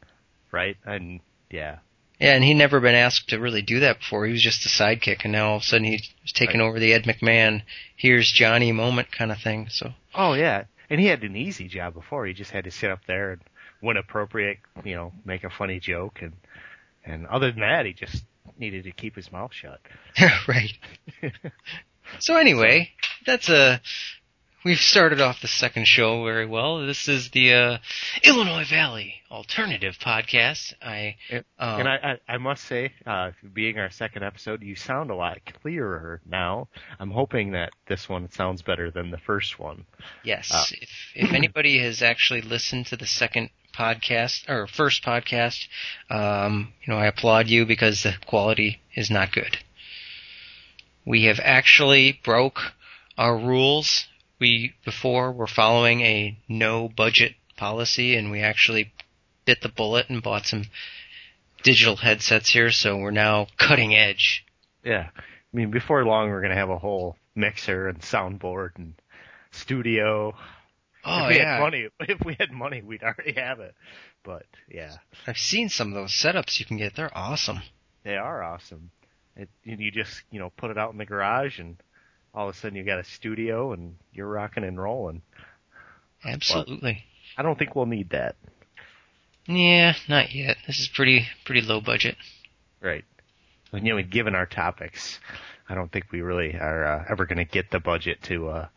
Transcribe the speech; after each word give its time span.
right? 0.51 0.77
And 0.85 1.21
yeah. 1.51 1.79
Yeah, 2.25 2.35
and 2.35 2.43
he'd 2.45 2.55
never 2.55 2.81
been 2.81 2.95
asked 2.95 3.29
to 3.31 3.39
really 3.39 3.63
do 3.63 3.81
that 3.81 3.99
before. 3.99 4.27
He 4.27 4.33
was 4.33 4.43
just 4.43 4.65
a 4.67 4.69
sidekick, 4.69 5.21
and 5.25 5.33
now 5.33 5.51
all 5.51 5.57
of 5.57 5.63
a 5.63 5.65
sudden 5.65 5.85
he's 5.87 6.11
taking 6.33 6.61
Right. 6.61 6.67
over 6.67 6.79
the 6.81 6.93
Ed 6.93 7.05
McMahon, 7.05 7.63
here's 7.97 8.31
Johnny 8.31 8.73
moment 8.73 9.13
kind 9.13 9.31
of 9.31 9.39
thing. 9.39 9.69
So 9.71 9.93
Oh, 10.15 10.33
yeah. 10.35 10.65
And 10.91 11.01
he 11.01 11.07
had 11.07 11.23
an 11.23 11.37
easy 11.37 11.69
job 11.69 11.95
before. 11.95 12.27
He 12.27 12.33
just 12.35 12.51
had 12.51 12.65
to 12.65 12.71
sit 12.71 12.91
up 12.91 13.01
there 13.07 13.33
and, 13.33 13.41
when 13.81 13.97
appropriate, 13.99 14.59
you 14.85 14.95
know, 14.95 15.13
make 15.27 15.45
a 15.45 15.51
funny 15.51 15.79
joke, 15.81 16.21
and 16.23 16.33
and 17.05 17.27
other 17.27 17.51
than 17.51 17.61
that, 17.61 17.85
he 17.85 17.93
just 17.93 18.25
needed 18.59 18.85
to 18.85 18.93
keep 18.93 19.15
his 19.17 19.31
mouth 19.31 19.53
shut. 19.53 19.81
right. 20.49 20.73
So 22.19 22.37
anyway, 22.37 22.91
that's 23.27 23.49
a. 23.49 23.81
We've 24.65 24.79
started 24.81 25.21
off 25.21 25.43
the 25.43 25.49
second 25.49 25.87
show 25.87 26.25
very 26.25 26.47
well. 26.47 26.87
This 26.87 27.07
is 27.07 27.29
the 27.33 27.53
uh, 27.53 27.79
Illinois 28.23 28.65
Valley 28.65 29.17
Alternative 29.31 29.95
Podcast. 30.01 30.73
I 30.81 31.17
And- 31.31 31.45
uh, 31.59 31.77
and 31.81 31.87
I, 31.89 32.19
I, 32.27 32.35
I 32.35 32.39
must 32.39 32.65
say, 32.65 32.93
uh, 33.05 33.33
being 33.53 33.79
our 33.79 33.91
second 33.91 34.23
episode, 34.23 34.63
you 34.63 34.75
sound 34.75 35.11
a 35.11 35.15
lot 35.15 35.39
clearer 35.61 36.23
now. 36.25 36.69
I'm 36.99 37.11
hoping 37.11 37.53
that 37.53 37.73
this 37.89 38.09
one 38.09 38.31
sounds 38.31 38.63
better 38.63 38.91
than 38.91 39.11
the 39.11 39.19
first 39.19 39.59
one. 39.59 39.85
Yes. 40.23 40.51
Uh, 40.51 40.65
if 40.81 40.91
if 41.15 41.33
anybody 41.35 41.79
has 41.81 42.01
actually 42.01 42.41
listened 42.41 42.87
to 42.87 42.97
the 42.97 43.07
second 43.07 43.51
podcast 43.75 44.49
or 44.49 44.67
first 44.67 45.05
podcast, 45.05 45.67
um, 46.09 46.73
you 46.83 46.91
know, 46.91 46.99
I 46.99 47.07
applaud 47.09 47.49
you 47.49 47.67
because 47.67 48.03
the 48.03 48.15
quality 48.27 48.81
is 48.95 49.11
not 49.11 49.31
good. 49.31 49.59
We 51.05 51.25
have 51.25 51.39
actually 51.43 52.19
broke 52.25 52.61
our 53.19 53.37
rules. 53.37 54.07
We 54.41 54.75
before 54.85 55.33
were 55.33 55.47
following 55.47 56.01
a 56.01 56.39
no 56.49 56.89
budget 56.89 57.35
policy 57.57 58.17
and 58.17 58.31
we 58.31 58.41
actually 58.41 58.93
bit 59.45 59.61
the 59.63 59.69
bullet 59.69 60.09
and 60.09 60.23
bought 60.23 60.47
some 60.47 60.65
digital 61.63 61.97
headsets 61.97 62.51
here, 62.51 62.71
so 62.71 62.97
we're 62.97 63.11
now 63.11 63.47
cutting 63.59 63.95
edge. 63.95 64.45
Yeah. 64.85 65.09
I 65.17 65.57
mean, 65.57 65.71
before 65.71 66.05
long, 66.05 66.31
we're 66.31 66.41
going 66.41 66.53
to 66.53 66.59
have 66.59 66.71
a 66.71 66.79
whole 66.79 67.17
mixer 67.35 67.89
and 67.89 68.01
soundboard 68.01 68.71
and 68.77 68.95
studio. 69.51 70.35
Oh 71.05 71.25
if 71.25 71.29
we 71.31 71.37
yeah. 71.37 71.55
had 71.55 71.61
money, 71.61 71.89
if 72.01 72.25
we 72.25 72.37
had 72.39 72.51
money, 72.51 72.83
we'd 72.83 73.03
already 73.03 73.33
have 73.35 73.61
it. 73.61 73.75
But 74.23 74.47
yeah, 74.71 74.97
I've 75.27 75.39
seen 75.39 75.69
some 75.69 75.89
of 75.89 75.95
those 75.95 76.13
setups 76.13 76.59
you 76.59 76.67
can 76.67 76.77
get. 76.79 76.97
They're 76.97 77.17
awesome. 77.17 77.61
they 78.05 78.17
are 78.17 78.43
awesome. 78.43 78.91
It, 79.37 79.49
you 79.65 79.77
you 79.79 79.91
just, 79.91 80.23
you 80.31 80.39
know, 80.39 80.51
put 80.57 80.71
it 80.71 80.79
out 80.79 80.93
in 80.93 80.99
the 80.99 81.05
garage 81.05 81.59
and 81.59 81.77
all 82.35 82.49
of 82.49 82.55
a 82.55 82.59
sudden 82.59 82.77
you 82.77 82.85
got 82.85 82.99
a 82.99 83.05
studio 83.05 83.73
and 83.73 83.97
you're 84.13 84.29
rocking 84.29 84.65
and 84.65 84.81
rolling. 84.81 85.23
Absolutely. 86.25 87.05
I 87.37 87.43
don't 87.43 87.59
think 87.59 87.75
we'll 87.75 87.87
need 87.87 88.11
that. 88.11 88.37
Yeah, 89.47 89.95
not 90.09 90.35
yet. 90.35 90.57
This 90.67 90.81
is 90.81 90.89
pretty 90.89 91.27
pretty 91.45 91.61
low 91.61 91.81
budget. 91.81 92.17
Right. 92.81 93.05
And, 93.73 93.87
you 93.87 93.95
know, 93.95 94.03
given 94.03 94.35
our 94.35 94.47
topics, 94.47 95.19
I 95.69 95.75
don't 95.75 95.91
think 95.91 96.07
we 96.13 96.23
really 96.23 96.55
are 96.55 96.85
uh, 96.85 97.05
ever 97.11 97.27
going 97.27 97.39
to 97.39 97.45
get 97.45 97.71
the 97.71 97.81
budget 97.81 98.23
to 98.25 98.49
uh 98.49 98.69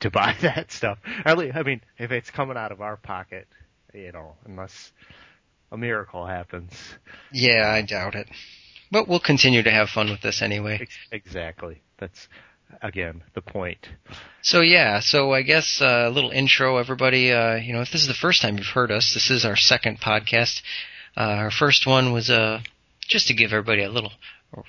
to 0.00 0.10
buy 0.12 0.36
that 0.42 0.70
stuff. 0.70 0.98
Least, 1.36 1.56
I 1.56 1.62
mean, 1.62 1.80
if 1.98 2.12
it's 2.12 2.30
coming 2.30 2.56
out 2.56 2.72
of 2.72 2.80
our 2.80 2.96
pocket, 2.96 3.48
you 3.92 4.12
know, 4.12 4.34
unless 4.44 4.92
a 5.72 5.76
miracle 5.76 6.26
happens. 6.26 6.72
Yeah, 7.32 7.70
I 7.70 7.82
doubt 7.82 8.14
it. 8.14 8.28
But 8.90 9.08
we'll 9.08 9.20
continue 9.20 9.62
to 9.62 9.70
have 9.70 9.90
fun 9.90 10.10
with 10.10 10.22
this 10.22 10.42
anyway. 10.42 10.86
Exactly. 11.12 11.82
That's 11.98 12.28
again 12.82 13.22
the 13.34 13.42
point. 13.42 13.88
So 14.42 14.60
yeah, 14.60 15.00
so 15.00 15.32
I 15.32 15.42
guess 15.42 15.80
uh, 15.80 16.04
a 16.06 16.10
little 16.10 16.30
intro, 16.30 16.76
everybody. 16.78 17.32
Uh, 17.32 17.56
you 17.56 17.72
know, 17.72 17.80
if 17.80 17.90
this 17.90 18.02
is 18.02 18.08
the 18.08 18.14
first 18.14 18.42
time 18.42 18.56
you've 18.56 18.66
heard 18.66 18.90
us, 18.90 19.14
this 19.14 19.30
is 19.30 19.44
our 19.44 19.56
second 19.56 20.00
podcast. 20.00 20.62
Uh, 21.16 21.20
our 21.20 21.50
first 21.50 21.86
one 21.86 22.12
was 22.12 22.30
uh, 22.30 22.60
just 23.00 23.28
to 23.28 23.34
give 23.34 23.52
everybody 23.52 23.82
a 23.82 23.90
little 23.90 24.12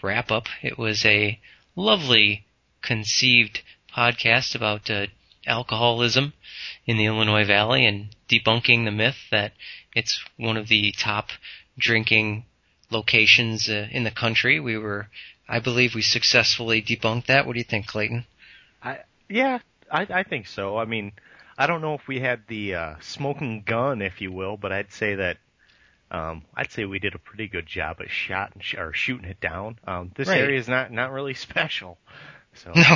wrap 0.02 0.32
up. 0.32 0.48
It 0.62 0.78
was 0.78 1.06
a 1.06 1.40
lovely 1.76 2.46
conceived 2.82 3.62
podcast 3.96 4.56
about 4.56 4.90
uh, 4.90 5.08
alcoholism 5.46 6.34
in 6.86 6.98
the 6.98 7.06
Illinois 7.06 7.46
Valley 7.46 7.86
and 7.86 8.16
debunking 8.30 8.86
the 8.86 8.92
myth 8.92 9.18
that 9.32 9.54
it's 9.96 10.24
one 10.38 10.58
of 10.58 10.68
the 10.68 10.94
top 10.98 11.30
drinking 11.78 12.46
locations 12.92 13.70
uh, 13.70 13.88
in 13.92 14.04
the 14.04 14.12
country. 14.12 14.60
We 14.60 14.78
were, 14.78 15.08
I 15.48 15.60
believe, 15.60 15.96
we 15.96 16.02
successfully 16.02 16.82
debunked 16.82 17.28
that. 17.28 17.46
What 17.46 17.54
do 17.54 17.60
you 17.60 17.66
think, 17.66 17.88
Clayton? 17.88 18.26
I 18.82 19.00
yeah, 19.30 19.60
I 19.92 20.08
I 20.10 20.24
think 20.24 20.48
so. 20.48 20.78
I 20.78 20.86
mean, 20.86 21.12
I 21.58 21.68
don't 21.68 21.82
know 21.82 21.94
if 21.96 22.08
we 22.08 22.20
had 22.20 22.42
the 22.48 22.76
uh, 22.76 22.96
smoking 23.02 23.64
gun, 23.66 24.02
if 24.02 24.22
you 24.22 24.32
will, 24.32 24.58
but 24.58 24.72
I'd 24.72 24.92
say 24.92 25.16
that 25.16 25.38
um, 26.12 26.44
I'd 26.56 26.72
say 26.72 26.86
we 26.86 27.00
did 27.00 27.14
a 27.16 27.20
pretty 27.20 27.48
good 27.48 27.66
job 27.68 27.98
at 28.00 28.10
shot 28.10 28.52
and 28.54 28.64
sh- 28.64 28.76
or 28.76 28.94
shooting 28.94 29.30
it 29.30 29.40
down. 29.40 29.78
Um, 29.86 30.12
this 30.16 30.28
Right. 30.28 30.40
area 30.42 30.60
is 30.60 30.68
not 30.68 30.92
not 30.92 31.12
really 31.12 31.34
special, 31.48 31.98
so 32.56 32.72
No, 32.76 32.96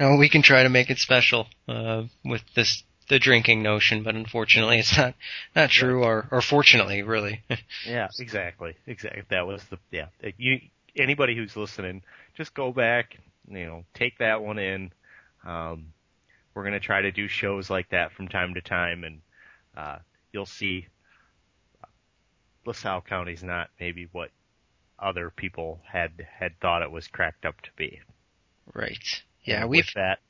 no, 0.00 0.16
we 0.16 0.28
can 0.28 0.42
try 0.42 0.62
to 0.64 0.68
make 0.68 0.90
it 0.90 0.98
special 0.98 1.46
uh, 1.68 2.04
with 2.24 2.42
this 2.56 2.82
the 3.10 3.18
drinking 3.18 3.60
notion, 3.60 4.04
but 4.04 4.14
unfortunately, 4.14 4.78
it's 4.78 4.96
not 4.96 5.14
not 5.54 5.68
true, 5.68 6.02
or 6.02 6.26
or 6.30 6.40
fortunately, 6.40 7.02
really. 7.02 7.42
yeah, 7.86 8.08
exactly, 8.18 8.76
exactly. 8.86 9.22
That 9.28 9.46
was 9.46 9.62
the 9.64 9.78
yeah. 9.90 10.06
You 10.38 10.60
anybody 10.96 11.36
who's 11.36 11.56
listening, 11.56 12.02
just 12.36 12.54
go 12.54 12.72
back, 12.72 13.18
you 13.48 13.66
know, 13.66 13.84
take 13.94 14.18
that 14.18 14.42
one 14.42 14.58
in. 14.58 14.92
Um, 15.44 15.92
we're 16.54 16.62
gonna 16.64 16.80
try 16.80 17.02
to 17.02 17.10
do 17.10 17.26
shows 17.26 17.68
like 17.68 17.90
that 17.90 18.12
from 18.12 18.28
time 18.28 18.54
to 18.54 18.60
time, 18.60 19.02
and 19.02 19.20
uh, 19.76 19.98
you'll 20.32 20.46
see 20.46 20.86
uh, 21.82 21.88
LaSalle 22.64 23.02
County's 23.02 23.42
not 23.42 23.70
maybe 23.80 24.08
what 24.12 24.30
other 25.00 25.30
people 25.30 25.80
had 25.84 26.12
had 26.38 26.60
thought 26.60 26.82
it 26.82 26.92
was 26.92 27.08
cracked 27.08 27.44
up 27.44 27.60
to 27.62 27.70
be. 27.76 28.00
right. 28.72 29.22
Yeah, 29.42 29.62
And 29.62 29.70
we've 29.70 29.86
with 29.86 29.94
that. 29.94 30.20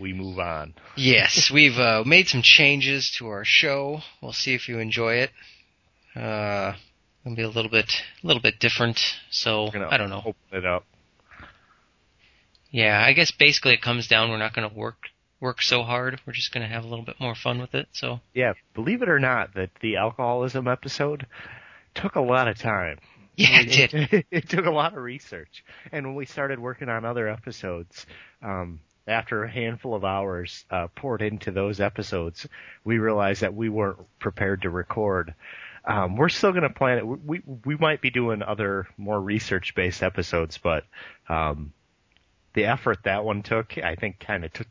We 0.00 0.12
move 0.12 0.38
on. 0.38 0.74
yes, 0.96 1.50
we've 1.54 1.78
uh, 1.78 2.02
made 2.06 2.28
some 2.28 2.42
changes 2.42 3.10
to 3.18 3.28
our 3.28 3.44
show. 3.44 4.00
We'll 4.22 4.32
see 4.32 4.54
if 4.54 4.68
you 4.68 4.78
enjoy 4.78 5.14
it. 5.14 5.30
Uh, 6.16 6.74
it'll 7.24 7.36
be 7.36 7.42
a 7.42 7.48
little 7.48 7.70
bit 7.70 7.90
a 8.22 8.26
little 8.26 8.42
bit 8.42 8.58
different. 8.58 9.00
So 9.30 9.68
I 9.72 9.96
don't 9.96 10.10
know. 10.10 10.22
Open 10.24 10.34
it 10.52 10.64
up. 10.64 10.84
Yeah, 12.70 13.02
I 13.04 13.12
guess 13.14 13.30
basically 13.30 13.74
it 13.74 13.82
comes 13.82 14.08
down 14.08 14.30
we're 14.30 14.38
not 14.38 14.54
going 14.54 14.68
to 14.68 14.74
work 14.74 14.96
work 15.40 15.62
so 15.62 15.82
hard. 15.82 16.20
We're 16.26 16.32
just 16.32 16.52
going 16.52 16.66
to 16.68 16.72
have 16.72 16.84
a 16.84 16.88
little 16.88 17.04
bit 17.04 17.16
more 17.20 17.34
fun 17.34 17.60
with 17.60 17.74
it. 17.74 17.88
So 17.92 18.20
Yeah, 18.34 18.54
believe 18.74 19.02
it 19.02 19.08
or 19.08 19.18
not, 19.20 19.54
that 19.54 19.70
the 19.80 19.96
alcoholism 19.96 20.66
episode 20.68 21.26
took 21.94 22.16
a 22.16 22.20
lot 22.20 22.48
of 22.48 22.58
time. 22.58 22.98
Yeah, 23.40 23.60
it 23.60 23.90
did. 23.92 24.24
it 24.32 24.48
took 24.48 24.66
a 24.66 24.70
lot 24.70 24.96
of 24.96 25.00
research. 25.00 25.62
And 25.92 26.04
when 26.06 26.16
we 26.16 26.26
started 26.26 26.58
working 26.58 26.88
on 26.88 27.04
other 27.04 27.28
episodes, 27.28 28.04
um, 28.42 28.80
after 29.08 29.44
a 29.44 29.50
handful 29.50 29.94
of 29.94 30.04
hours 30.04 30.64
uh, 30.70 30.88
poured 30.94 31.22
into 31.22 31.50
those 31.50 31.80
episodes, 31.80 32.46
we 32.84 32.98
realized 32.98 33.42
that 33.42 33.54
we 33.54 33.68
weren't 33.68 33.98
prepared 34.18 34.62
to 34.62 34.70
record. 34.70 35.34
Um, 35.84 36.16
we're 36.16 36.28
still 36.28 36.52
going 36.52 36.62
to 36.64 36.70
plan 36.70 36.98
it. 36.98 37.06
We 37.06 37.42
we 37.64 37.76
might 37.76 38.00
be 38.00 38.10
doing 38.10 38.42
other 38.42 38.86
more 38.96 39.20
research 39.20 39.74
based 39.74 40.02
episodes, 40.02 40.58
but 40.58 40.84
um, 41.28 41.72
the 42.54 42.66
effort 42.66 42.98
that 43.04 43.24
one 43.24 43.42
took, 43.42 43.78
I 43.78 43.94
think, 43.94 44.20
kind 44.20 44.44
of 44.44 44.52
took. 44.52 44.68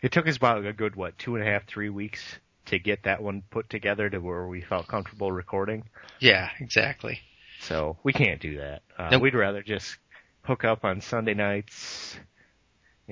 It 0.00 0.12
took 0.12 0.26
us 0.26 0.36
about 0.36 0.64
a 0.64 0.72
good 0.72 0.96
what 0.96 1.18
two 1.18 1.36
and 1.36 1.46
a 1.46 1.50
half, 1.50 1.66
three 1.66 1.88
weeks 1.88 2.22
to 2.66 2.78
get 2.78 3.04
that 3.04 3.22
one 3.22 3.42
put 3.50 3.68
together 3.70 4.08
to 4.08 4.18
where 4.18 4.46
we 4.46 4.60
felt 4.60 4.86
comfortable 4.88 5.32
recording. 5.32 5.84
Yeah, 6.20 6.50
exactly. 6.60 7.20
So 7.60 7.96
we 8.02 8.12
can't 8.12 8.40
do 8.40 8.58
that. 8.58 8.82
Uh, 8.98 9.10
Nope. 9.10 9.22
We'd 9.22 9.34
rather 9.34 9.62
just 9.62 9.96
hook 10.42 10.64
up 10.64 10.84
on 10.84 11.00
Sunday 11.00 11.34
nights, 11.34 12.16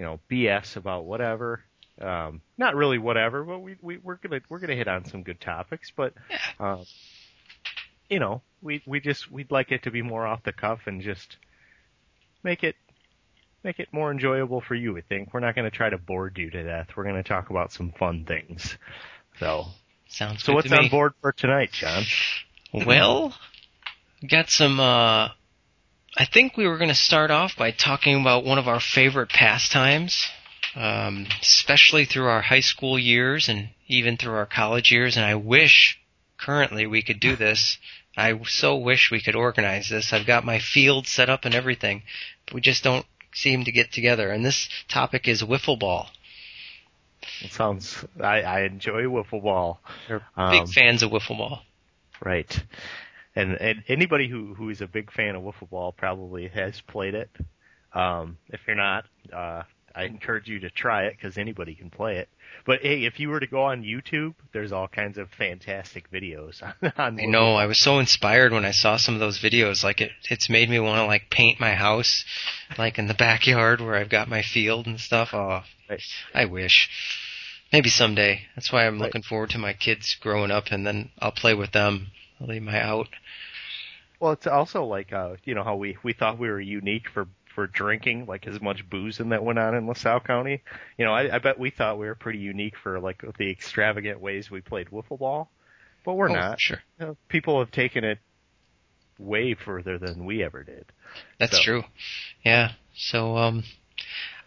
you 0.01 0.07
know, 0.07 0.19
BS 0.31 0.77
about 0.77 1.05
whatever. 1.05 1.63
Um, 2.01 2.41
not 2.57 2.75
really 2.75 2.97
whatever, 2.97 3.45
but 3.45 3.59
we, 3.59 3.77
we 3.83 3.99
we're 3.99 4.15
gonna 4.15 4.41
we're 4.49 4.59
gonna 4.59 4.75
hit 4.75 4.89
on 4.89 5.05
some 5.05 5.23
good 5.23 5.39
topics. 5.43 5.93
But 5.95 6.15
um, 6.59 6.87
you 8.09 8.19
know, 8.19 8.41
we 8.63 8.83
we 8.87 9.01
just 9.01 9.31
we'd 9.31 9.51
like 9.51 9.73
it 9.73 9.83
to 9.83 9.91
be 9.91 10.01
more 10.01 10.27
off 10.27 10.43
the 10.43 10.55
cuff 10.55 10.87
and 10.87 11.03
just 11.03 11.37
make 12.43 12.65
it 12.65 12.77
make 13.63 13.79
it 13.79 13.89
more 13.93 14.11
enjoyable 14.11 14.63
for 14.63 14.75
you. 14.75 14.97
I 14.97 15.03
think 15.03 15.35
we're 15.35 15.41
not 15.41 15.55
gonna 15.55 15.71
try 15.71 15.91
to 15.91 15.99
bore 15.99 16.33
you 16.35 16.49
to 16.49 16.63
death. 16.65 16.89
We're 16.97 17.05
gonna 17.05 17.23
talk 17.23 17.51
about 17.51 17.71
some 17.71 17.93
fun 17.99 18.25
things. 18.25 18.79
So 19.39 19.67
Sounds 20.09 20.43
so 20.43 20.53
good 20.53 20.55
what's 20.55 20.69
to 20.71 20.77
me. 20.79 20.85
on 20.85 20.91
board 20.91 21.13
for 21.21 21.33
tonight, 21.33 21.73
John? 21.73 22.05
Well, 22.73 23.35
we 24.23 24.29
got 24.29 24.49
some. 24.49 24.81
uh 24.81 25.29
I 26.17 26.25
think 26.25 26.57
we 26.57 26.67
were 26.67 26.77
going 26.79 26.89
to 26.89 26.95
start 26.95 27.31
off 27.31 27.57
by 27.57 27.71
talking 27.71 28.21
about 28.21 28.45
one 28.45 28.59
of 28.59 28.67
our 28.67 28.81
favorite 28.81 29.29
pastimes, 29.29 30.27
um, 30.75 31.27
especially 31.41 32.05
through 32.05 32.27
our 32.27 32.43
high 32.43 32.61
school 32.61 32.99
years 32.99 33.49
and 33.49 33.69
even 33.87 34.17
through 34.17 34.35
our 34.35 34.47
college 34.47 34.91
years. 34.91 35.17
And 35.17 35.25
I 35.25 35.37
wish 35.37 35.99
currently 36.39 36.87
we 36.87 37.03
could 37.03 37.21
do 37.21 37.37
this. 37.37 37.79
I 38.17 38.39
so 38.45 38.77
wish 38.77 39.11
we 39.11 39.21
could 39.23 39.37
organize 39.37 39.89
this. 39.89 40.13
I've 40.13 40.27
got 40.27 40.45
my 40.45 40.59
field 40.59 41.07
set 41.07 41.31
up 41.31 41.45
and 41.45 41.55
everything, 41.55 42.03
but 42.47 42.55
we 42.55 42.61
just 42.61 42.83
don't 42.83 43.07
seem 43.33 43.65
to 43.65 43.73
get 43.73 43.93
together. 43.93 44.31
And 44.31 44.45
this 44.45 44.69
topic 44.89 45.29
is 45.29 45.43
wiffle 45.43 45.79
ball. 45.79 46.09
It 47.43 47.53
sounds 47.53 48.05
I, 48.21 48.43
I 48.43 48.61
enjoy 48.63 49.05
wiffle 49.05 49.43
ball. 49.43 49.81
We're 50.09 50.23
Um, 50.37 50.51
big 50.51 50.69
fans 50.69 51.03
of 51.03 51.13
wiffle 51.13 51.39
ball. 51.39 51.63
Right. 52.21 52.63
And, 53.37 53.53
and 53.61 53.85
anybody 53.89 54.29
who, 54.29 54.55
who 54.55 54.71
is 54.71 54.81
a 54.81 54.87
big 54.87 55.13
fan 55.13 55.37
of 55.37 55.43
wiffle 55.43 55.71
ball 55.71 55.93
probably 55.93 56.49
has 56.49 56.81
played 56.81 57.15
it. 57.15 57.31
Um, 57.93 58.39
if 58.49 58.61
you're 58.67 58.77
not, 58.77 59.05
uh, 59.33 59.63
I 59.95 60.05
encourage 60.05 60.47
you 60.49 60.61
to 60.61 60.71
try 60.71 61.05
it 61.05 61.17
because 61.17 61.37
anybody 61.37 61.75
can 61.75 61.91
play 61.91 62.19
it. 62.19 62.29
But 62.67 62.81
hey, 62.83 63.05
if 63.05 63.19
you 63.19 63.29
were 63.29 63.41
to 63.41 63.47
go 63.47 63.63
on 63.65 63.83
YouTube, 63.83 64.35
there's 64.53 64.71
all 64.73 64.87
kinds 64.89 65.19
of 65.19 65.29
fantastic 65.31 66.11
videos 66.13 66.63
on. 66.99 67.19
I 67.21 67.27
know. 67.27 67.55
I 67.55 67.67
was 67.67 67.81
so 67.83 67.99
inspired 67.99 68.53
when 68.53 68.65
I 68.65 68.71
saw 68.71 68.97
some 68.97 69.15
of 69.15 69.21
those 69.21 69.41
videos. 69.41 69.83
Like 69.83 70.01
it, 70.01 70.11
it's 70.31 70.49
made 70.49 70.69
me 70.71 70.79
want 70.79 70.99
to 70.99 71.07
like 71.07 71.31
paint 71.31 71.59
my 71.61 71.75
house, 71.75 72.25
like 72.79 72.99
in 72.99 73.07
the 73.09 73.15
backyard 73.15 73.81
where 73.81 73.97
I've 73.97 74.09
got 74.11 74.29
my 74.29 74.43
field 74.43 74.87
and 74.87 75.01
stuff. 75.01 75.31
Oh, 75.33 75.63
Right. 75.89 76.01
I 76.33 76.45
wish. 76.45 76.89
Maybe 77.73 77.89
someday. 77.89 78.43
That's 78.55 78.73
why 78.73 78.87
I'm 78.87 78.95
Right. 79.01 79.07
looking 79.07 79.23
forward 79.23 79.51
to 79.51 79.59
my 79.59 79.73
kids 79.73 80.17
growing 80.21 80.53
up, 80.53 80.67
and 80.71 80.87
then 80.87 81.11
I'll 81.19 81.33
play 81.33 81.55
with 81.55 81.73
them. 81.73 82.09
Leave 82.41 82.63
my 82.63 82.81
out. 82.81 83.09
Well, 84.19 84.33
it's 84.33 84.47
also 84.47 84.85
like 84.85 85.13
uh, 85.13 85.37
you 85.45 85.55
know 85.55 85.63
how 85.65 85.77
we 85.77 85.97
we 86.03 86.13
thought 86.13 86.39
we 86.39 86.49
were 86.49 86.61
unique 86.61 87.09
for 87.13 87.27
for 87.55 87.67
drinking 87.67 88.27
like 88.27 88.47
as 88.47 88.61
much 88.61 88.89
boozing 88.89 89.31
that 89.31 89.43
went 89.45 89.59
on 89.59 89.75
in 89.75 89.87
LaSalle 89.87 90.21
County. 90.21 90.63
You 90.99 91.05
know, 91.05 91.13
I, 91.13 91.35
I 91.37 91.39
bet 91.39 91.59
we 91.59 91.71
thought 91.71 91.99
we 91.99 92.07
were 92.07 92.15
pretty 92.15 92.39
unique 92.39 92.75
for 92.83 93.01
like 93.01 93.23
the 93.39 93.51
extravagant 93.51 94.21
ways 94.21 94.51
we 94.51 94.61
played 94.61 94.89
wiffle 94.91 95.19
ball, 95.19 95.51
but 96.05 96.15
we're 96.15 96.31
Oh, 96.31 96.35
not. 96.35 96.61
Sure, 96.61 96.79
You 97.01 97.07
know, 97.07 97.17
people 97.29 97.59
have 97.59 97.71
taken 97.73 98.05
it 98.05 98.19
way 99.19 99.55
further 99.55 99.99
than 99.99 100.25
we 100.25 100.43
ever 100.43 100.63
did. 100.65 100.87
that's 101.39 101.57
So- 101.57 101.63
true. 101.63 101.83
Yeah. 102.45 102.73
So, 102.95 103.37
um, 103.37 103.65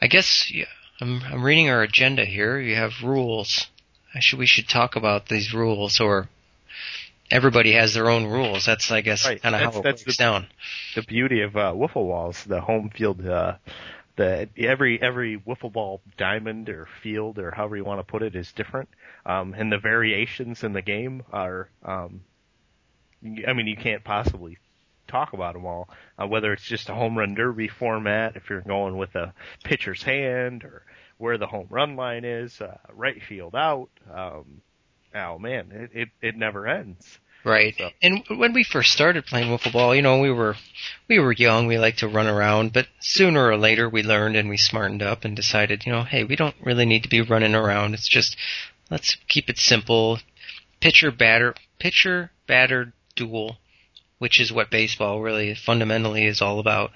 I 0.02 0.08
guess 0.08 0.50
yeah, 0.54 0.66
I'm 1.02 1.22
I'm 1.24 1.44
reading 1.44 1.70
our 1.70 1.82
agenda 1.82 2.26
here. 2.26 2.60
You 2.60 2.76
have 2.76 2.92
rules. 3.04 3.68
I 4.16 4.20
should 4.20 4.40
we 4.40 4.46
should 4.48 4.68
talk 4.70 4.96
about 4.96 5.28
these 5.28 5.54
rules, 5.54 6.00
or 6.00 6.30
everybody 7.34 7.74
has 7.74 7.94
their 7.94 8.10
own 8.10 8.26
rules. 8.28 8.66
That's 8.66 8.90
I 8.92 9.02
guess 9.02 9.26
Right. 9.26 9.42
kind 9.42 9.56
of 9.56 9.62
how 9.62 9.80
it 9.80 9.84
that's 9.84 10.04
breaks 10.04 10.18
the- 10.18 10.24
down. 10.24 10.48
the 10.96 11.02
beauty 11.02 11.42
of 11.42 11.58
uh, 11.58 11.74
wiffle 11.74 12.08
balls, 12.08 12.44
the 12.46 12.62
home 12.62 12.90
field, 12.90 13.26
uh, 13.28 13.56
the 14.16 14.48
every 14.58 15.02
every 15.02 15.38
wiffle 15.40 15.72
ball 15.74 16.00
diamond 16.18 16.70
or 16.70 16.88
field 17.02 17.40
or 17.40 17.52
however 17.52 17.76
you 17.76 17.84
want 17.84 18.00
to 18.00 18.04
put 18.10 18.22
it 18.22 18.36
is 18.36 18.52
different, 18.52 18.88
um, 19.26 19.54
and 19.58 19.72
the 19.72 19.80
variations 19.80 20.64
in 20.64 20.74
the 20.74 20.82
game 20.84 21.24
are, 21.34 21.68
um, 21.84 22.22
I 23.48 23.54
mean, 23.54 23.68
you 23.68 23.76
can't 23.78 24.04
possibly 24.04 24.58
talk 25.08 25.34
about 25.34 25.54
them 25.54 25.66
all. 25.66 25.90
Uh, 26.22 26.28
whether 26.28 26.54
it's 26.54 26.64
just 26.64 26.90
a 26.90 26.94
home 26.94 27.18
run 27.18 27.34
derby 27.34 27.68
format, 27.68 28.36
if 28.36 28.50
you're 28.50 28.62
going 28.62 28.98
with 28.98 29.16
a 29.16 29.34
pitcher's 29.64 30.04
hand, 30.04 30.64
or 30.64 30.84
where 31.18 31.38
the 31.38 31.48
home 31.48 31.68
run 31.70 31.96
line 31.96 32.26
is, 32.26 32.62
uh, 32.62 32.78
right 32.94 33.22
field 33.24 33.56
out. 33.56 33.90
Um, 34.14 34.62
oh 35.16 35.40
man, 35.40 35.72
it, 35.72 35.90
it 35.94 36.10
it 36.22 36.36
never 36.38 36.68
ends. 36.68 37.18
Right. 37.44 37.76
So- 37.78 37.90
And 38.02 38.24
when 38.30 38.54
we 38.54 38.64
first 38.64 38.92
started 38.92 39.26
playing 39.26 39.50
wiffle 39.50 39.72
ball, 39.74 39.94
you 39.96 40.02
know, 40.02 40.20
we 40.20 40.32
were 40.32 40.56
we 41.08 41.20
were 41.20 41.34
young, 41.34 41.68
we 41.68 41.78
liked 41.78 42.00
to 42.00 42.08
run 42.08 42.28
around, 42.28 42.74
but 42.74 42.88
sooner 43.00 43.46
or 43.48 43.58
later 43.58 43.90
we 43.90 44.02
learned 44.04 44.36
and 44.36 44.50
we 44.50 44.58
smartened 44.58 45.02
up 45.04 45.26
and 45.26 45.36
decided, 45.36 45.86
you 45.86 45.92
know, 45.92 46.04
hey, 46.04 46.24
we 46.24 46.36
don't 46.36 46.56
really 46.62 46.86
need 46.86 47.04
to 47.04 47.10
be 47.10 47.22
running 47.22 47.56
around. 47.56 47.94
It's 47.94 48.08
just 48.08 48.38
let's 48.90 49.18
keep 49.28 49.50
it 49.50 49.58
simple. 49.58 50.20
Pitcher 50.80 51.12
batter 51.12 51.56
pitcher 51.80 52.32
batter 52.48 52.94
duel, 53.16 53.58
which 54.20 54.40
is 54.40 54.52
what 54.54 54.70
baseball 54.72 55.22
really 55.22 55.54
fundamentally 55.54 56.26
is 56.26 56.42
all 56.42 56.60
about. 56.60 56.92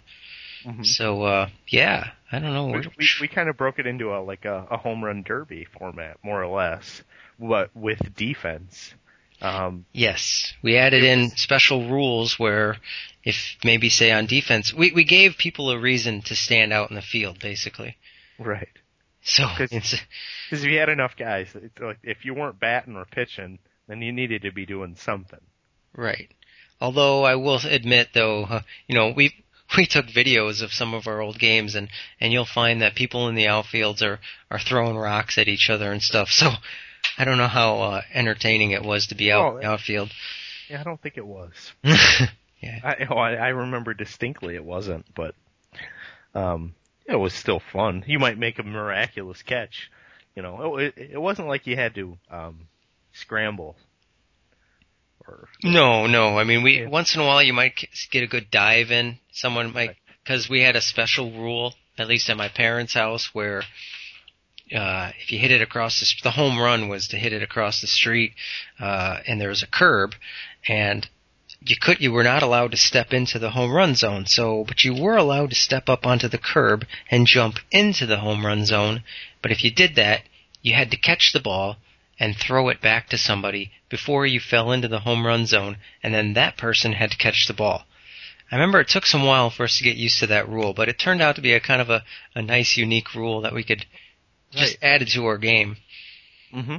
Mhm. 0.65 0.85
So 0.85 1.23
uh 1.23 1.49
yeah, 1.67 2.11
I 2.31 2.39
don't 2.39 2.53
know. 2.53 2.67
we, 2.67 2.79
we, 2.97 3.07
we 3.21 3.27
kind 3.27 3.47
of 3.49 3.57
broke 3.57 3.79
it 3.79 3.87
into 3.87 4.13
a 4.13 4.19
like 4.23 4.45
a, 4.45 4.65
a 4.71 4.77
home 4.77 5.03
run 5.03 5.23
derby 5.23 5.65
format, 5.77 6.17
more 6.23 6.41
or 6.41 6.47
less, 6.47 7.03
but 7.39 7.69
with 7.75 8.15
defense. 8.15 8.93
Um, 9.41 9.85
Yes, 9.93 10.53
we 10.63 10.77
added 10.77 11.03
in 11.03 11.29
special 11.31 11.89
rules 11.89 12.39
where 12.39 12.77
if 13.23 13.55
maybe 13.63 13.89
say 13.89 14.11
on 14.11 14.25
defense, 14.25 14.73
we 14.73 14.91
we 14.91 15.03
gave 15.03 15.37
people 15.37 15.69
a 15.69 15.79
reason 15.79 16.21
to 16.23 16.35
stand 16.35 16.73
out 16.73 16.89
in 16.89 16.95
the 16.95 17.01
field 17.01 17.39
basically. 17.39 17.97
right. 18.39 18.69
So 19.21 19.43
'Cause- 19.57 19.69
Because 19.69 20.63
if 20.63 20.63
you 20.63 20.79
had 20.79 20.89
enough 20.89 21.15
guys, 21.17 21.49
it's 21.55 21.79
like 21.79 21.99
if 22.03 22.25
you 22.25 22.33
weren't 22.33 22.59
batting 22.59 22.95
or 22.95 23.05
pitching, 23.05 23.59
then 23.87 24.01
you 24.01 24.11
needed 24.11 24.41
to 24.43 24.51
be 24.51 24.65
doing 24.65 24.95
something. 24.95 25.41
right. 25.93 26.31
Although 26.79 27.23
I 27.25 27.35
will 27.35 27.59
admit 27.65 28.09
though, 28.13 28.43
uh, 28.43 28.61
you 28.87 28.95
know, 28.95 29.09
we 29.15 29.33
we 29.75 29.85
took 29.85 30.05
videos 30.07 30.61
of 30.61 30.71
some 30.71 30.93
of 30.93 31.07
our 31.07 31.21
old 31.21 31.37
games 31.39 31.75
and 31.75 31.89
and 32.21 32.31
you'll 32.31 32.45
find 32.45 32.81
that 32.81 32.95
people 32.95 33.27
in 33.27 33.35
the 33.35 33.45
outfields 33.47 34.01
are 34.01 34.19
are 34.49 34.59
throwing 34.59 34.95
rocks 34.95 35.37
at 35.37 35.47
each 35.47 35.69
other 35.69 35.91
and 35.91 36.01
stuff. 36.01 36.29
So 36.29 36.51
I 37.17 37.25
don't 37.25 37.37
know 37.37 37.47
how 37.47 37.79
uh, 37.79 38.01
entertaining 38.13 38.71
it 38.71 38.83
was 38.83 39.07
to 39.07 39.15
be 39.15 39.31
out 39.31 39.45
Oh, 39.45 39.55
in 39.57 39.61
the 39.63 39.67
outfield. 39.69 40.11
Yeah, 40.69 40.81
I 40.81 40.83
don't 40.83 41.01
think 41.01 41.17
it 41.17 41.25
was. 41.25 41.51
yeah. 41.83 42.79
I, 42.83 42.95
oh, 43.09 43.15
I, 43.15 43.33
I 43.35 43.47
remember 43.49 43.93
distinctly 43.93 44.55
it 44.55 44.63
wasn't, 44.63 45.05
but 45.15 45.33
um, 46.35 46.75
it 47.05 47.15
was 47.15 47.33
still 47.33 47.61
fun. 47.71 48.03
You 48.05 48.19
might 48.19 48.37
make 48.37 48.59
a 48.59 48.63
miraculous 48.63 49.41
catch. 49.41 49.89
You 50.35 50.43
know, 50.43 50.77
it, 50.77 50.93
it 50.97 51.21
wasn't 51.21 51.47
like 51.47 51.65
you 51.65 51.75
had 51.75 51.95
to 51.95 52.17
um, 52.29 52.67
scramble. 53.13 53.75
Or 55.27 55.47
No, 55.63 56.05
no. 56.07 56.37
I 56.37 56.43
mean, 56.43 56.61
we 56.63 56.81
Yeah. 56.81 56.89
once 56.89 57.15
in 57.15 57.21
a 57.21 57.25
while 57.25 57.41
you 57.41 57.53
might 57.53 57.73
get 58.11 58.23
a 58.23 58.27
good 58.27 58.51
dive 58.51 58.91
in. 58.91 59.17
Someone 59.31 59.73
might 59.73 59.95
because 60.23 60.49
we 60.49 60.61
had 60.61 60.75
a 60.75 60.81
special 60.81 61.31
rule, 61.31 61.73
at 61.97 62.07
least 62.07 62.29
at 62.29 62.37
my 62.37 62.49
parents' 62.49 62.93
house, 62.93 63.33
where 63.33 63.63
uh, 64.75 65.11
if 65.21 65.31
you 65.31 65.39
hit 65.39 65.51
it 65.51 65.61
across 65.61 65.99
the 65.99 66.07
the 66.23 66.31
home 66.31 66.59
run 66.59 66.87
was 66.87 67.07
to 67.09 67.17
hit 67.17 67.33
it 67.33 67.41
across 67.41 67.81
the 67.81 67.87
street, 67.87 68.33
uh, 68.79 69.19
and 69.27 69.39
there 69.39 69.49
was 69.49 69.63
a 69.63 69.67
curb, 69.67 70.15
and 70.67 71.07
you 71.61 71.75
could 71.79 72.01
you 72.01 72.11
were 72.11 72.23
not 72.23 72.43
allowed 72.43 72.71
to 72.71 72.77
step 72.77 73.13
into 73.13 73.39
the 73.39 73.51
home 73.51 73.71
run 73.71 73.95
zone. 73.95 74.25
So, 74.25 74.63
but 74.67 74.83
you 74.83 74.93
were 74.93 75.15
allowed 75.15 75.49
to 75.51 75.55
step 75.55 75.89
up 75.89 76.05
onto 76.05 76.27
the 76.27 76.37
curb 76.37 76.85
and 77.09 77.27
jump 77.27 77.59
into 77.71 78.05
the 78.05 78.17
home 78.17 78.45
run 78.45 78.65
zone. 78.65 79.03
But 79.41 79.51
if 79.51 79.63
you 79.63 79.71
did 79.71 79.95
that, 79.95 80.23
you 80.61 80.73
had 80.73 80.91
to 80.91 80.97
catch 80.97 81.33
the 81.33 81.39
ball 81.39 81.77
and 82.19 82.35
throw 82.35 82.69
it 82.69 82.81
back 82.81 83.09
to 83.09 83.17
somebody 83.17 83.71
before 83.89 84.25
you 84.25 84.39
fell 84.39 84.71
into 84.71 84.87
the 84.87 84.99
home 84.99 85.25
run 85.25 85.45
zone, 85.45 85.77
and 86.03 86.13
then 86.13 86.33
that 86.33 86.57
person 86.57 86.93
had 86.93 87.11
to 87.11 87.17
catch 87.17 87.47
the 87.47 87.53
ball. 87.53 87.85
I 88.51 88.55
remember 88.55 88.79
it 88.79 88.87
took 88.87 89.05
some 89.05 89.25
while 89.25 89.49
for 89.49 89.63
us 89.63 89.77
to 89.77 89.83
get 89.83 89.97
used 89.97 90.19
to 90.19 90.27
that 90.27 90.47
rule, 90.47 90.73
but 90.73 90.89
it 90.89 90.97
turned 90.97 91.21
out 91.21 91.35
to 91.35 91.41
be 91.41 91.53
a 91.53 91.59
kind 91.59 91.81
of 91.81 91.89
a, 91.89 92.03
a 92.33 92.41
nice, 92.41 92.77
unique 92.77 93.13
rule 93.13 93.41
that 93.41 93.53
we 93.53 93.63
could 93.63 93.85
just 94.57 94.77
add 94.81 95.01
it 95.01 95.09
to 95.09 95.25
our 95.25 95.37
game. 95.37 95.77
Mm-hmm. 96.53 96.77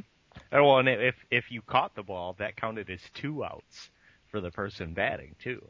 Oh, 0.53 0.65
well, 0.65 0.79
and 0.79 0.89
if 0.89 1.15
if 1.31 1.51
you 1.51 1.63
caught 1.63 1.95
the 1.95 2.03
ball, 2.03 2.37
that 2.39 2.57
counted 2.57 2.89
as 2.91 3.01
two 3.15 3.45
outs 3.45 3.91
for 4.31 4.41
the 4.41 4.51
person 4.51 4.95
batting 4.95 5.35
too. 5.43 5.63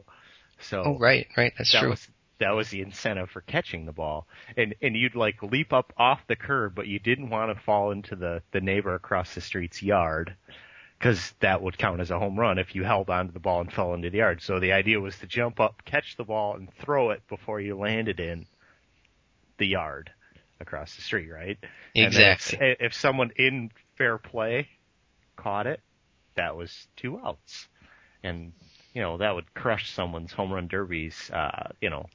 So 0.61 0.83
Oh, 0.85 0.97
right, 0.97 1.27
right. 1.37 1.53
That's 1.57 1.71
that 1.73 1.81
true. 1.81 1.89
was 1.89 2.07
that 2.39 2.51
was 2.51 2.69
the 2.69 2.81
incentive 2.81 3.29
for 3.29 3.41
catching 3.41 3.85
the 3.85 3.91
ball. 3.91 4.27
And 4.55 4.75
and 4.81 4.95
you'd 4.95 5.15
like 5.15 5.41
leap 5.43 5.73
up 5.73 5.93
off 5.97 6.21
the 6.27 6.35
curb, 6.35 6.75
but 6.75 6.87
you 6.87 6.99
didn't 6.99 7.29
want 7.29 7.55
to 7.55 7.63
fall 7.63 7.91
into 7.91 8.15
the 8.15 8.41
the 8.51 8.61
neighbor 8.61 8.95
across 8.95 9.35
the 9.35 9.41
street's 9.41 9.83
yard 9.83 10.35
because 10.97 11.33
that 11.39 11.61
would 11.61 11.77
count 11.77 12.01
as 12.01 12.11
a 12.11 12.19
home 12.19 12.37
run 12.39 12.57
if 12.57 12.75
you 12.75 12.83
held 12.83 13.09
onto 13.09 13.31
the 13.33 13.39
ball 13.39 13.61
and 13.61 13.71
fell 13.71 13.93
into 13.93 14.09
the 14.09 14.17
yard. 14.17 14.41
So 14.41 14.59
the 14.59 14.73
idea 14.73 14.99
was 14.99 15.17
to 15.19 15.27
jump 15.27 15.59
up, 15.59 15.83
catch 15.85 16.15
the 16.17 16.25
ball, 16.25 16.55
and 16.55 16.69
throw 16.73 17.11
it 17.11 17.21
before 17.29 17.61
you 17.61 17.77
landed 17.77 18.19
in 18.19 18.47
the 19.57 19.67
yard 19.67 20.11
across 20.59 20.95
the 20.95 21.01
street, 21.01 21.29
right? 21.29 21.57
And 21.95 22.05
Exactly. 22.07 22.57
If, 22.61 22.77
if 22.79 22.93
someone 22.93 23.31
in 23.35 23.71
fair 23.97 24.17
play 24.17 24.67
caught 25.35 25.67
it, 25.67 25.81
that 26.35 26.55
was 26.55 26.87
two 26.95 27.19
outs, 27.19 27.67
and 28.23 28.53
you 28.93 29.01
know 29.01 29.17
that 29.17 29.35
would 29.35 29.53
crush 29.53 29.91
someone's 29.91 30.31
home 30.31 30.51
run 30.51 30.67
derbies. 30.67 31.29
Uh, 31.31 31.69
you 31.81 31.89
know. 31.89 32.05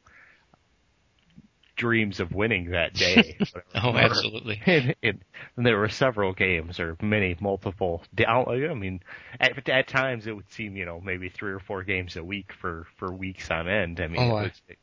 Dreams 1.76 2.20
of 2.20 2.30
winning 2.32 2.70
that 2.70 2.94
day. 2.94 3.36
Oh, 3.74 3.96
absolutely. 3.96 4.62
and, 5.02 5.24
and 5.56 5.66
there 5.66 5.76
were 5.76 5.88
several 5.88 6.32
games 6.32 6.78
or 6.78 6.96
many 7.02 7.36
multiple 7.40 8.04
down. 8.14 8.44
I 8.48 8.72
mean, 8.74 9.00
at, 9.40 9.68
at 9.68 9.88
times 9.88 10.28
it 10.28 10.36
would 10.36 10.48
seem 10.52 10.76
you 10.76 10.84
know 10.84 11.00
maybe 11.00 11.28
three 11.28 11.50
or 11.50 11.58
four 11.58 11.82
games 11.82 12.14
a 12.14 12.22
week 12.22 12.52
for 12.60 12.86
for 12.96 13.12
weeks 13.12 13.50
on 13.50 13.68
end. 13.68 14.00
I 14.00 14.06
mean, 14.06 14.22
Oh, 14.22 14.36
it, 14.38 14.42
was, 14.42 14.62
it, 14.68 14.78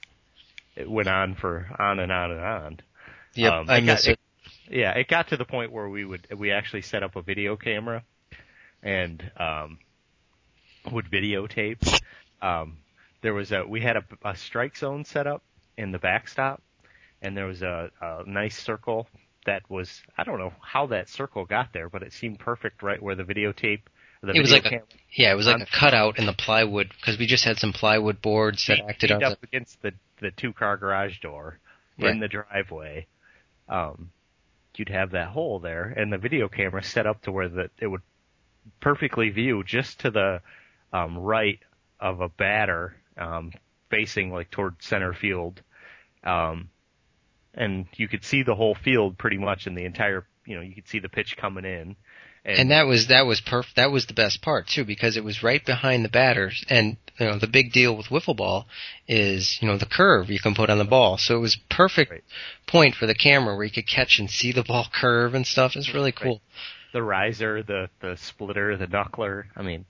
it 0.76 0.92
went 0.92 1.08
on 1.08 1.36
for 1.36 1.70
on 1.80 2.00
and 2.00 2.12
on 2.12 2.32
and 2.32 2.42
on. 2.42 2.80
Yep, 3.34 3.54
Um, 3.54 3.70
I 3.70 3.78
it 3.78 3.84
miss 3.84 4.08
it. 4.08 4.20
Yeah, 4.70 4.92
it 4.92 5.08
got 5.08 5.28
to 5.30 5.38
the 5.38 5.46
point 5.46 5.72
where 5.72 5.90
we 5.90 6.06
would 6.06 6.28
we 6.38 6.52
actually 6.52 6.82
set 6.82 7.04
up 7.04 7.16
a 7.16 7.22
video 7.22 7.56
camera 7.56 8.04
and 8.84 9.24
um, 9.38 9.80
would 10.92 11.10
videotape. 11.12 12.02
Um, 12.42 12.78
there 13.22 13.34
was 13.34 13.52
a 13.52 13.66
we 13.66 13.82
had 13.82 13.98
a, 13.98 14.04
a 14.24 14.36
strike 14.36 14.76
zone 14.78 15.06
set 15.06 15.28
up 15.28 15.44
in 15.78 15.92
the 15.92 16.00
backstop, 16.00 16.62
and 17.22 17.36
there 17.38 17.46
was 17.46 17.62
a, 17.62 17.92
a 18.02 18.24
nice 18.26 18.58
circle 18.58 19.08
that 19.46 19.64
was 19.70 20.02
I 20.18 20.24
don't 20.24 20.40
know 20.40 20.54
how 20.62 20.88
that 20.88 21.10
circle 21.10 21.46
got 21.46 21.74
there, 21.74 21.90
but 21.90 22.02
it 22.04 22.14
seemed 22.14 22.40
perfect 22.40 22.82
right 22.84 23.02
where 23.02 23.16
the 23.16 23.24
videotape. 23.24 23.82
The 24.24 24.34
It 24.36 24.42
was 24.42 24.52
like 24.52 24.66
a- 24.66 24.82
Yeah, 25.16 25.32
it 25.32 25.36
was 25.36 25.48
like 25.48 25.56
on- 25.56 25.62
a 25.64 25.66
cutout 25.66 26.20
in 26.20 26.26
the 26.28 26.34
plywood 26.34 26.90
because 26.90 27.18
we 27.18 27.26
just 27.26 27.44
had 27.44 27.58
some 27.58 27.74
plywood 27.74 28.22
boards 28.22 28.66
that 28.68 28.80
acted 28.88 29.12
up 29.12 29.40
the. 29.42 29.48
against 29.48 29.82
the 29.82 29.94
the 30.20 30.32
two 30.32 30.54
car 30.54 30.78
garage 30.78 31.20
door 31.20 31.58
Right. 32.00 32.12
in 32.12 32.20
the 32.20 32.28
driveway. 32.28 33.06
Um, 33.72 34.12
you'd 34.78 34.90
have 34.90 35.12
that 35.12 35.30
hole 35.30 35.60
there, 35.60 35.86
and 35.86 36.12
the 36.12 36.18
video 36.18 36.48
camera 36.48 36.84
set 36.84 37.08
up 37.08 37.22
to 37.24 37.32
where 37.32 37.50
that 37.50 37.72
it 37.80 37.88
would 37.88 38.02
perfectly 38.80 39.30
view 39.30 39.64
just 39.64 40.02
to 40.02 40.12
the 40.12 40.42
um, 40.94 41.18
right 41.18 41.60
of 42.00 42.22
a 42.22 42.30
batter 42.30 42.96
um, 43.18 43.52
facing 43.90 44.32
like 44.32 44.52
toward 44.52 44.76
center 44.84 45.14
field, 45.14 45.62
um, 46.24 46.70
and 47.54 47.86
you 47.96 48.08
could 48.08 48.24
see 48.24 48.44
the 48.44 48.56
whole 48.56 48.76
field 48.76 49.18
pretty 49.18 49.38
much 49.38 49.68
in 49.68 49.76
the 49.76 49.86
entire. 49.86 50.26
You 50.46 50.56
know, 50.56 50.62
you 50.62 50.76
could 50.76 50.88
see 50.88 51.00
the 51.00 51.10
pitch 51.10 51.38
coming 51.38 51.66
in. 51.66 51.96
And 52.44 52.72
that 52.72 52.88
was 52.88 53.08
that 53.08 53.26
was 53.26 53.40
perf- 53.42 53.74
that 53.76 53.92
was 53.92 54.08
the 54.08 54.14
best 54.14 54.42
part 54.42 54.68
too 54.68 54.84
because 54.84 55.16
it 55.16 55.24
was 55.24 55.44
right 55.44 55.64
behind 55.64 56.04
the 56.04 56.10
batters 56.10 56.66
and 56.70 56.98
you 57.20 57.28
know 57.28 57.38
the 57.38 57.48
big 57.48 57.72
deal 57.72 57.96
with 57.96 58.08
wiffle 58.08 58.36
ball 58.36 58.66
is 59.08 59.60
you 59.62 59.68
know 59.68 59.78
the 59.78 59.86
curve 59.86 60.30
you 60.32 60.40
can 60.40 60.56
put 60.56 60.70
on 60.72 60.80
the 60.80 60.84
ball 60.84 61.18
so 61.20 61.36
it 61.36 61.40
was 61.40 61.56
perfect 61.70 62.10
Right. 62.12 62.24
point 62.68 62.96
for 62.96 63.06
the 63.06 63.14
camera 63.14 63.56
where 63.56 63.66
you 63.66 63.72
could 63.72 63.88
catch 63.88 64.18
and 64.18 64.30
see 64.30 64.52
the 64.52 64.64
ball 64.64 64.88
curve 64.94 65.36
and 65.36 65.46
stuff 65.46 65.76
it's 65.76 65.94
really 65.94 66.12
cool 66.12 66.42
the 66.94 67.02
riser, 67.04 67.64
the 67.64 67.90
the 68.02 68.18
splitter, 68.18 68.76
the 68.76 68.88
knuckler. 68.88 69.46
I 69.56 69.62
mean, 69.62 69.86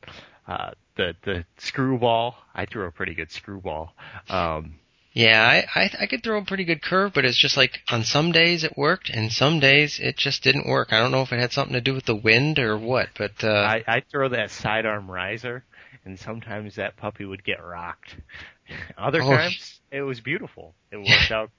uh, 0.47 0.71
the 0.97 1.15
the 1.23 1.45
screwball. 1.57 2.35
I 2.53 2.65
threw 2.65 2.85
a 2.85 2.91
pretty 2.91 3.15
good 3.15 3.31
screwball. 3.31 3.93
Um, 4.29 4.75
yeah 5.13 5.41
I, 5.75 5.79
I 5.79 5.91
I 6.01 6.05
could 6.07 6.23
throw 6.23 6.37
a 6.39 6.45
pretty 6.45 6.63
good 6.63 6.81
curve 6.81 7.11
but 7.13 7.25
it's 7.25 7.37
just 7.37 7.57
like 7.57 7.79
on 7.89 8.03
some 8.03 8.31
days 8.31 8.63
it 8.63 8.77
worked 8.77 9.09
and 9.09 9.31
some 9.31 9.59
days 9.59 9.99
it 10.01 10.17
just 10.17 10.43
didn't 10.43 10.67
work 10.67 10.93
I 10.93 10.99
don't 10.99 11.11
know 11.11 11.21
if 11.21 11.31
it 11.31 11.39
had 11.39 11.51
something 11.51 11.73
to 11.73 11.81
do 11.81 11.93
with 11.93 12.05
the 12.05 12.15
wind 12.15 12.59
or 12.59 12.77
what 12.77 13.09
but 13.17 13.43
uh 13.43 13.47
I 13.51 13.83
I 13.87 14.01
throw 14.09 14.29
that 14.29 14.51
sidearm 14.51 15.09
riser, 15.11 15.63
and 16.05 16.17
sometimes 16.19 16.75
that 16.75 16.95
puppy 16.97 17.25
would 17.25 17.43
get 17.43 17.63
rocked. 17.63 18.15
Other 18.97 19.21
Oh. 19.21 19.29
times 19.35 19.79
it 19.91 20.01
was 20.01 20.21
beautiful. 20.21 20.73
It 20.91 20.97
worked 20.97 21.31
out. 21.31 21.51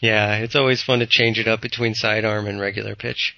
yeah 0.00 0.36
it's 0.38 0.56
always 0.56 0.82
fun 0.82 0.98
to 0.98 1.06
change 1.06 1.38
it 1.38 1.46
up 1.48 1.60
between 1.60 1.94
sidearm 1.94 2.46
and 2.46 2.60
regular 2.60 2.96
pitch 2.96 3.34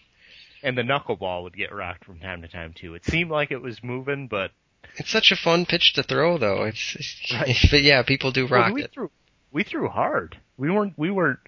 And 0.62 0.78
the 0.78 0.83
knuckleball 0.83 1.42
would 1.42 1.56
get 1.56 1.75
rocked 1.75 2.04
from 2.06 2.18
time 2.21 2.40
to 2.42 2.49
time 2.49 2.73
too. 2.75 2.94
It 2.94 3.04
seemed 3.04 3.30
like 3.30 3.50
it 3.50 3.61
was 3.61 3.83
moving, 3.83 4.28
but 4.28 4.50
It's 4.97 5.11
such 5.11 5.33
a 5.33 5.37
fun 5.37 5.67
pitch 5.67 5.93
to 5.95 6.03
throw, 6.03 6.38
though. 6.38 6.64
It's, 6.64 6.97
it's 6.97 7.33
Right. 7.33 7.57
but 7.71 7.83
yeah, 7.83 8.03
people 8.03 8.31
do 8.33 8.47
Well, 8.47 8.61
rock 8.62 8.73
we 8.75 8.85
it. 8.85 8.93
threw 8.93 9.11
we 9.53 9.62
threw 9.62 9.88
hard. 9.88 10.37
We 10.57 10.71
weren't 10.71 10.95
we 10.97 11.11
weren't 11.11 11.38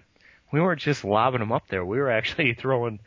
we 0.51 0.61
weren't 0.61 0.79
just 0.81 1.03
lobbing 1.03 1.39
them 1.41 1.51
up 1.51 1.63
there. 1.69 1.85
We 1.85 1.97
were 1.99 2.09
actually 2.11 2.53
throwing 2.59 2.99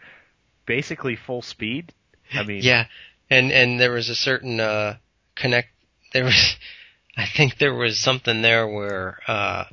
basically 0.66 1.16
full 1.16 1.42
speed. 1.42 1.92
I 2.32 2.44
mean, 2.44 2.62
Yeah, 2.62 2.86
and 3.28 3.50
and 3.52 3.80
there 3.80 3.92
was 3.92 4.08
a 4.08 4.14
certain 4.14 4.60
uh 4.60 4.96
connect. 5.36 5.68
There 6.12 6.24
was, 6.24 6.56
I 7.16 7.26
think 7.26 7.58
there 7.58 7.74
was 7.74 7.98
something 8.00 8.42
there 8.42 8.66
where, 8.68 9.18
uh 9.26 9.64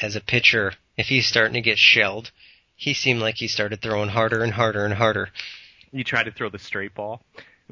as 0.00 0.16
a 0.16 0.20
pitcher, 0.20 0.72
if 0.96 1.06
he's 1.06 1.26
starting 1.26 1.54
to 1.54 1.60
get 1.60 1.78
shelled, 1.78 2.30
he 2.74 2.92
seemed 2.94 3.20
like 3.20 3.36
he 3.36 3.46
started 3.46 3.80
throwing 3.82 4.08
harder 4.08 4.42
and 4.42 4.52
harder 4.52 4.84
and 4.84 4.94
harder. 4.94 5.28
you 5.92 6.02
try 6.02 6.22
to 6.24 6.32
throw 6.32 6.48
the 6.48 6.58
straight 6.58 6.94
ball. 6.94 7.22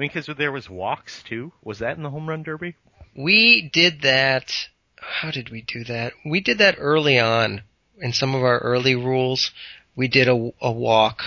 I 0.01 0.05
mean, 0.05 0.09
because 0.15 0.35
there 0.39 0.51
was 0.51 0.71
walks 0.71 1.23
too. 1.29 1.53
Was 1.63 1.81
that 1.81 1.99
in 1.99 2.03
the 2.03 2.09
home 2.09 2.27
run 2.27 2.43
derby? 2.43 2.75
We 3.15 3.69
did 3.71 4.01
that. 4.01 4.51
How 4.97 5.31
did 5.31 5.51
we 5.51 5.61
do 5.61 5.85
that? 5.85 6.15
We 6.25 6.41
did 6.41 6.57
that 6.57 6.77
early 6.79 7.19
on 7.19 7.65
in 7.99 8.15
some 8.15 8.35
of 8.35 8.43
our 8.43 8.61
early 8.61 8.95
rules. 8.95 9.51
We 9.95 10.09
did 10.09 10.27
a, 10.27 10.53
a 10.63 10.73
walk 10.73 11.21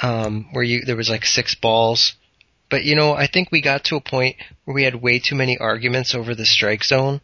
um, 0.00 0.46
where 0.52 0.62
you 0.62 0.84
there 0.84 0.94
was 0.94 1.10
like 1.10 1.24
six 1.24 1.56
balls, 1.56 2.14
but 2.70 2.84
you 2.84 2.94
know 2.94 3.14
I 3.14 3.26
think 3.26 3.50
we 3.50 3.60
got 3.60 3.82
to 3.86 3.96
a 3.96 4.00
point 4.00 4.36
where 4.64 4.76
we 4.76 4.84
had 4.84 5.02
way 5.02 5.18
too 5.18 5.34
many 5.34 5.58
arguments 5.58 6.14
over 6.14 6.36
the 6.36 6.46
strike 6.46 6.84
zone 6.84 7.20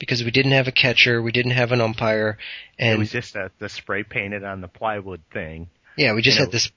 because 0.00 0.24
we 0.24 0.32
didn't 0.32 0.52
have 0.52 0.66
a 0.66 0.72
catcher, 0.72 1.22
we 1.22 1.30
didn't 1.30 1.52
have 1.52 1.70
an 1.70 1.80
umpire, 1.80 2.36
and 2.80 2.94
it 2.94 2.98
was 2.98 3.12
just 3.12 3.36
a, 3.36 3.52
the 3.60 3.68
spray 3.68 4.02
painted 4.02 4.42
on 4.42 4.60
the 4.60 4.66
plywood 4.66 5.20
thing. 5.32 5.68
yeah, 5.96 6.14
we 6.14 6.22
just 6.22 6.36
had 6.36 6.50
this. 6.50 6.68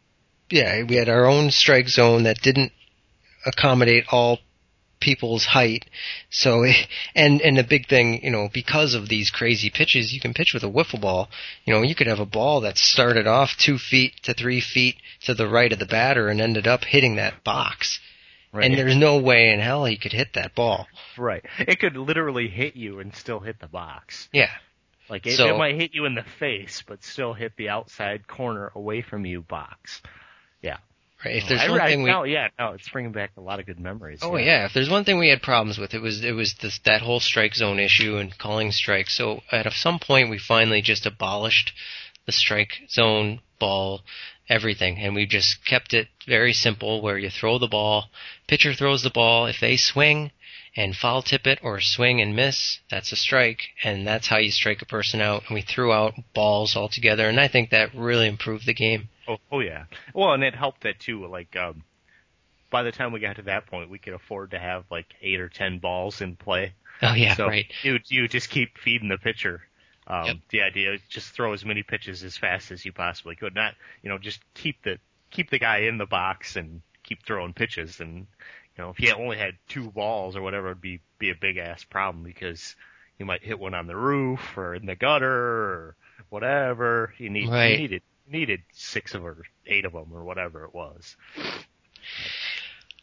Yeah, 0.52 0.84
we 0.84 0.98
had 0.98 1.10
our 1.10 1.26
own 1.26 1.50
strike 1.50 1.88
zone 1.88 2.24
that 2.24 2.42
didn't 2.42 2.74
accommodate 3.46 4.06
all 4.12 4.40
people's 5.00 5.46
height. 5.46 5.86
So, 6.30 6.64
and 7.16 7.42
and 7.42 7.58
the 7.58 7.64
big 7.64 7.88
thing, 7.88 8.24
you 8.24 8.32
know, 8.32 8.50
because 8.54 8.94
of 8.94 9.10
these 9.10 9.30
crazy 9.30 9.70
pitches, 9.70 10.14
you 10.14 10.20
can 10.22 10.34
pitch 10.34 10.54
with 10.54 10.64
a 10.64 10.68
wiffle 10.70 11.02
ball. 11.02 11.30
You 11.66 11.74
know, 11.74 11.82
you 11.82 11.96
could 11.96 12.08
have 12.08 12.20
a 12.20 12.26
ball 12.26 12.62
that 12.62 12.78
started 12.78 13.28
off 13.28 13.58
two 13.58 13.78
feet 13.78 14.14
to 14.24 14.34
three 14.34 14.62
feet 14.62 14.96
to 15.24 15.34
the 15.34 15.48
right 15.48 15.72
of 15.74 15.80
the 15.80 15.86
batter 15.86 16.30
and 16.30 16.40
ended 16.40 16.68
up 16.68 16.84
hitting 16.84 17.16
that 17.16 17.44
box. 17.44 18.00
Right. 18.54 18.66
And 18.66 18.78
there's 18.78 18.98
no 18.98 19.18
way 19.20 19.50
in 19.50 19.62
hell 19.62 19.86
he 19.86 19.98
could 19.98 20.12
hit 20.12 20.34
that 20.34 20.56
ball. 20.56 20.88
right. 21.18 21.44
It 21.60 21.80
could 21.80 21.96
literally 21.96 22.50
hit 22.50 22.76
you 22.76 23.00
and 23.00 23.16
still 23.16 23.40
hit 23.40 23.60
the 23.62 23.68
box. 23.68 24.28
Yeah. 24.34 24.50
Like 25.10 25.26
it, 25.26 25.38
So- 25.38 25.56
it 25.56 25.58
might 25.58 25.76
hit 25.76 25.94
you 25.94 26.04
in 26.06 26.16
the 26.16 26.26
face, 26.38 26.84
but 26.86 27.02
still 27.02 27.34
hit 27.34 27.54
the 27.56 27.70
outside 27.70 28.28
corner 28.28 28.70
away 28.76 29.02
from 29.04 29.26
you 29.26 29.42
box. 29.42 30.02
Right. 31.24 31.36
If 31.36 31.44
oh, 31.46 31.50
there's 31.50 31.62
I, 31.62 31.70
one 31.70 31.82
I, 31.82 31.88
thing 31.88 32.04
we 32.04 32.10
no, 32.10 32.24
yeah, 32.24 32.48
no, 32.58 32.72
it's 32.72 32.90
bringing 32.90 33.12
back 33.12 33.32
a 33.38 33.42
lot 33.42 33.60
of 33.60 33.66
good 33.68 33.80
memories. 33.80 34.20
Oh 34.22 34.38
yeah, 34.38 34.66
if 34.66 34.74
there's 34.74 34.90
one 34.90 35.04
thing 35.04 35.20
we 35.20 35.30
had 35.30 35.42
problems 35.42 35.78
with, 35.78 35.94
it 35.94 36.02
was 36.02 36.24
it 36.24 36.32
was 36.32 36.56
this 36.62 36.80
that 36.86 37.02
whole 37.02 37.20
strike 37.20 37.54
zone 37.54 37.80
issue 37.80 38.18
and 38.18 38.36
calling 38.38 38.72
strikes. 38.72 39.16
So 39.18 39.42
at 39.52 39.72
some 39.74 40.00
point, 40.00 40.30
we 40.32 40.40
finally 40.40 40.82
just 40.82 41.06
abolished 41.06 41.74
the 42.26 42.32
strike 42.32 42.74
zone 42.90 43.42
ball 43.60 44.02
everything, 44.50 44.98
and 44.98 45.14
we 45.14 45.26
just 45.28 45.64
kept 45.64 45.94
it 45.94 46.08
very 46.28 46.54
simple, 46.54 47.02
where 47.02 47.18
you 47.18 47.30
throw 47.30 47.60
the 47.60 47.68
ball, 47.68 48.06
pitcher 48.48 48.74
throws 48.74 49.04
the 49.04 49.12
ball. 49.12 49.46
If 49.46 49.60
they 49.60 49.78
swing 49.78 50.32
and 50.76 50.96
foul 50.96 51.22
tip 51.22 51.46
it 51.48 51.60
or 51.64 51.80
swing 51.82 52.22
and 52.22 52.36
miss, 52.36 52.80
that's 52.90 53.12
a 53.12 53.16
strike, 53.16 53.70
and 53.84 54.08
that's 54.08 54.28
how 54.28 54.38
you 54.38 54.52
strike 54.52 54.82
a 54.82 54.86
person 54.86 55.22
out. 55.22 55.44
And 55.48 55.56
we 55.56 55.62
threw 55.62 55.92
out 55.92 56.14
balls 56.34 56.76
altogether, 56.76 57.28
and 57.28 57.40
I 57.40 57.48
think 57.48 57.70
that 57.70 57.94
really 57.94 58.28
improved 58.28 58.66
the 58.66 58.74
game. 58.74 59.10
Oh, 59.28 59.38
oh 59.52 59.60
yeah. 59.60 59.86
Well, 60.14 60.34
and 60.34 60.44
it 60.44 60.56
helped 60.56 60.84
that 60.84 61.00
too. 61.00 61.26
Like, 61.28 61.56
um, 61.56 61.84
by 62.70 62.84
the 62.84 62.92
time 62.92 63.12
we 63.12 63.20
got 63.20 63.36
to 63.36 63.44
that 63.44 63.68
point, 63.68 63.90
we 63.90 64.00
could 64.00 64.14
afford 64.14 64.52
to 64.52 64.60
have 64.60 64.86
like 64.90 65.08
eight 65.22 65.40
or 65.40 65.50
ten 65.50 65.80
balls 65.80 66.22
in 66.22 66.36
play. 66.36 66.74
Oh 67.02 67.14
yeah, 67.14 67.36
so 67.36 67.48
right. 67.48 67.66
you 67.84 68.00
you 68.08 68.28
just 68.28 68.50
keep 68.50 68.78
feeding 68.78 69.10
the 69.10 69.18
pitcher. 69.18 69.62
Um, 70.08 70.26
Yep. 70.26 70.38
The 70.50 70.62
idea 70.62 70.94
is 70.94 71.02
just 71.10 71.34
throw 71.34 71.54
as 71.54 71.64
many 71.64 71.84
pitches 71.84 72.24
as 72.24 72.38
fast 72.38 72.72
as 72.72 72.86
you 72.86 72.92
possibly 72.92 73.36
could. 73.36 73.56
Not 73.56 73.76
you 74.02 74.10
know 74.10 74.18
just 74.18 74.40
keep 74.54 74.82
the 74.84 75.00
keep 75.32 75.50
the 75.50 75.60
guy 75.60 75.80
in 75.80 75.98
the 75.98 76.06
box 76.06 76.56
and 76.56 76.82
keep 77.04 77.26
throwing 77.26 77.54
pitches. 77.54 78.00
And 78.00 78.28
you 78.82 78.88
know 78.88 78.94
if 78.98 79.00
you 79.00 79.14
only 79.14 79.38
had 79.38 79.54
two 79.70 79.92
balls 79.92 80.36
or 80.36 80.42
whatever, 80.42 80.68
it'd 80.72 80.82
be 80.82 81.02
be 81.20 81.30
a 81.30 81.36
big 81.40 81.58
ass 81.58 81.84
problem 81.84 82.24
because 82.24 82.76
you 83.20 83.26
might 83.26 83.44
hit 83.44 83.60
one 83.60 83.76
on 83.76 83.86
the 83.86 83.96
roof 83.96 84.40
or 84.58 84.74
in 84.74 84.88
the 84.88 84.96
gutter 84.96 85.28
or 85.32 85.96
whatever. 86.30 87.14
You 87.20 87.30
need 87.30 87.50
Right. 87.50 87.74
you 87.74 87.78
needed 87.78 88.02
needed 88.28 88.62
six 88.74 89.14
of 89.14 89.24
or 89.24 89.44
eight 89.68 89.86
of 89.86 89.94
them 89.94 90.08
or 90.14 90.24
whatever 90.24 90.64
it 90.66 90.74
was. 90.74 91.16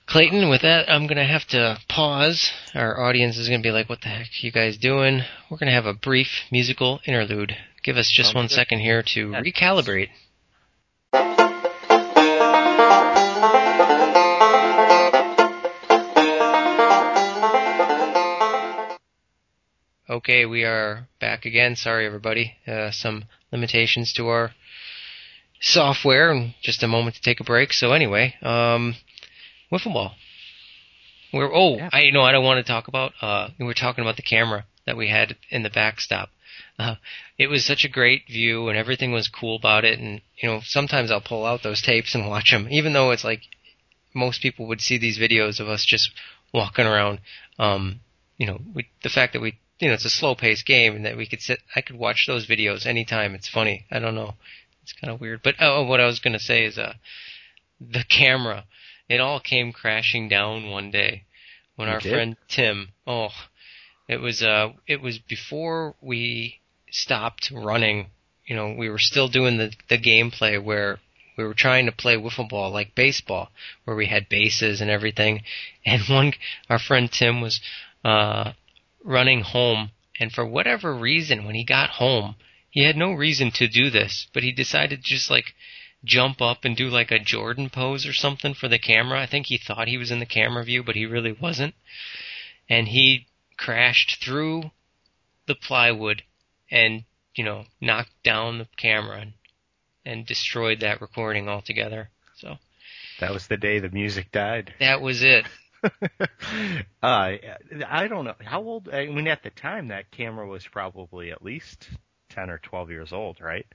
Clayton, 0.07 0.49
with 0.49 0.63
that, 0.63 0.91
I'm 0.91 1.07
going 1.07 1.19
to 1.19 1.25
have 1.25 1.45
to 1.49 1.79
pause. 1.87 2.51
Our 2.75 2.99
audience 2.99 3.37
is 3.37 3.47
going 3.49 3.61
to 3.61 3.67
be 3.67 3.71
like, 3.73 3.91
what 3.91 4.01
the 4.01 4.09
heck 4.09 4.27
are 4.27 4.41
you 4.47 4.51
guys 4.51 4.79
doing? 4.79 5.23
We're 5.51 5.59
going 5.59 5.69
to 5.69 5.75
have 5.75 5.85
a 5.85 5.93
brief 5.93 6.29
musical 6.51 7.01
interlude. 7.07 7.55
Give 7.85 7.99
us 7.99 8.11
just 8.11 8.29
Sounds 8.29 8.35
one 8.35 8.45
good. 8.47 8.55
second 8.55 8.79
here 8.81 9.03
to 9.03 9.29
recalibrate. 9.29 10.09
Okay, 20.19 20.47
we 20.47 20.65
are 20.65 21.07
back 21.21 21.45
again. 21.45 21.77
Sorry, 21.77 22.05
everybody. 22.05 22.57
Uh, 22.67 22.91
some 22.91 23.27
limitations 23.53 24.13
to 24.15 24.27
our 24.27 24.51
software, 25.61 26.33
and 26.33 26.55
just 26.61 26.83
a 26.83 26.89
moment 26.89 27.15
to 27.15 27.23
take 27.23 27.39
a 27.39 27.45
break. 27.45 27.73
So 27.73 27.93
anyway, 27.93 28.35
um, 28.43 28.97
wiffle 29.71 29.93
ball. 29.93 30.17
We're 31.33 31.55
oh, 31.55 31.77
Yeah. 31.77 31.91
I 31.93 32.11
know 32.11 32.23
I 32.23 32.33
don't 32.33 32.45
want 32.45 32.59
to 32.59 32.69
talk 32.69 32.89
about. 32.89 33.13
Uh, 33.23 33.51
we 33.61 33.65
were 33.65 33.75
talking 33.75 34.03
about 34.03 34.17
the 34.17 34.23
camera 34.23 34.67
that 34.87 34.97
we 34.97 35.09
had 35.09 35.37
in 35.51 35.63
the 35.63 35.71
backstop. 35.71 36.31
Uh, 36.81 36.97
it 37.39 37.47
was 37.47 37.65
such 37.65 37.85
a 37.85 37.89
great 37.89 38.27
view, 38.27 38.69
and 38.69 38.77
everything 38.77 39.13
was 39.13 39.29
cool 39.29 39.55
about 39.55 39.85
it. 39.85 40.01
And 40.01 40.21
you 40.43 40.49
know, 40.49 40.63
sometimes 40.65 41.13
I'll 41.13 41.21
pull 41.21 41.47
out 41.47 41.63
those 41.63 41.81
tapes 41.81 42.17
and 42.17 42.27
watch 42.29 42.51
them, 42.51 42.67
even 42.73 42.93
though 42.93 43.13
it's 43.13 43.23
like 43.23 43.43
most 44.13 44.43
people 44.43 44.67
would 44.67 44.81
see 44.81 44.99
these 44.99 45.17
videos 45.17 45.61
of 45.61 45.69
us 45.69 45.85
just 45.85 46.11
walking 46.53 46.87
around. 46.87 47.21
Um, 47.57 48.01
you 48.37 48.49
know, 48.49 48.61
we, 48.75 48.89
the 49.05 49.11
fact 49.11 49.35
that 49.35 49.43
we, 49.43 49.61
you 49.81 49.89
know, 49.89 49.95
it's 49.95 50.05
a 50.05 50.11
slow 50.11 50.35
paced 50.35 50.67
game 50.67 50.97
and 50.97 51.05
that 51.05 51.17
we 51.17 51.27
could 51.27 51.41
sit, 51.41 51.61
I 51.75 51.81
could 51.81 51.97
watch 51.97 52.27
those 52.27 52.47
videos 52.47 52.87
anytime. 52.87 53.35
It's 53.35 53.49
funny. 53.49 53.87
I 53.91 53.99
don't 53.99 54.15
know. 54.15 54.35
It's 54.83 54.93
kind 54.93 55.13
of 55.13 55.21
weird. 55.21 55.43
But 55.43 55.57
oh, 55.61 55.85
what 55.85 56.01
I 56.01 56.07
was 56.07 56.19
going 56.19 56.33
to 56.33 56.39
say 56.39 56.65
is, 56.65 56.79
uh, 56.79 56.95
the 57.81 58.05
camera, 58.09 58.65
it 59.09 59.21
all 59.21 59.41
came 59.41 59.73
crashing 59.73 60.29
down 60.29 60.71
one 60.71 60.91
day 60.91 61.25
when 61.77 61.89
It 61.89 61.93
our 61.93 62.01
did? 62.01 62.13
friend 62.13 62.37
Tim, 62.49 62.89
oh, 63.07 63.29
it 64.09 64.17
was, 64.21 64.43
uh, 64.43 64.73
it 64.87 65.01
was 65.01 65.19
before 65.19 65.95
we 66.01 66.61
stopped 66.91 67.51
running. 67.55 68.07
You 68.47 68.57
know, 68.57 68.73
we 68.73 68.89
were 68.89 68.99
still 68.99 69.29
doing 69.29 69.59
the, 69.59 69.73
the 69.89 69.99
gameplay 69.99 70.63
where 70.63 70.99
we 71.37 71.45
were 71.45 71.55
trying 71.55 71.87
to 71.87 71.93
play 71.93 72.17
wiffle 72.17 72.49
ball 72.49 72.71
like 72.73 72.95
baseball, 72.97 73.51
where 73.85 73.95
we 73.95 74.07
had 74.07 74.29
bases 74.29 74.81
and 74.81 74.91
everything. 74.91 75.43
And 75.87 76.03
one, 76.09 76.33
our 76.69 76.79
friend 76.79 77.11
Tim 77.11 77.41
was, 77.41 77.61
uh, 78.05 78.53
running 79.05 79.41
home, 79.43 79.91
and 80.21 80.33
for 80.33 80.45
whatever 80.45 80.95
reason, 80.95 81.45
when 81.45 81.55
he 81.55 81.65
got 81.65 81.91
home, 81.91 82.37
he 82.71 82.85
had 82.85 82.97
no 82.97 83.13
reason 83.13 83.51
to 83.53 83.69
do 83.69 83.91
this, 83.91 84.27
but 84.35 84.43
he 84.43 84.53
decided 84.53 85.03
to 85.03 85.09
just 85.15 85.31
like 85.31 85.55
jump 86.05 86.41
up 86.41 86.65
and 86.65 86.77
do 86.77 86.89
like 86.89 87.11
a 87.11 87.19
Jordan 87.19 87.71
pose 87.71 88.07
or 88.07 88.13
something 88.13 88.55
for 88.55 88.69
the 88.69 88.79
camera. 88.79 89.21
I 89.21 89.27
think 89.27 89.47
he 89.47 89.59
thought 89.59 89.89
he 89.89 89.99
was 89.99 90.11
in 90.11 90.21
the 90.21 90.27
camera 90.27 90.65
view, 90.65 90.83
but 90.85 90.95
he 90.95 91.07
really 91.07 91.33
wasn't. 91.33 91.75
And 92.69 92.89
he 92.89 93.27
crashed 93.57 94.23
through 94.23 94.71
the 95.47 95.55
plywood 95.57 96.23
and, 96.71 97.05
you 97.35 97.43
know, 97.45 97.65
knocked 97.81 98.13
down 98.23 98.59
the 98.59 98.69
camera 98.77 99.21
and, 99.21 99.33
and 100.05 100.27
destroyed 100.27 100.81
that 100.81 101.01
recording 101.01 101.49
altogether. 101.49 102.11
So 102.37 102.59
That 103.21 103.33
was 103.33 103.47
the 103.49 103.57
day 103.57 103.79
the 103.81 103.89
music 103.91 104.31
died. 104.31 104.75
that 104.79 105.01
was 105.01 105.23
it. 105.23 105.47
uh, 107.03 107.33
I 107.89 108.09
don't 108.09 108.25
know 108.25 108.35
how 108.45 108.63
old. 108.63 108.89
I 108.89 109.07
mean, 109.07 109.29
at 109.29 109.43
the 109.43 109.51
time, 109.51 109.89
that 109.89 110.11
camera 110.11 110.47
was 110.47 110.67
probably 110.67 111.31
at 111.31 111.43
least 111.43 111.89
ten 112.29 112.51
or 112.51 112.59
twelve 112.59 112.91
years 112.91 113.13
old, 113.13 113.41
right? 113.41 113.67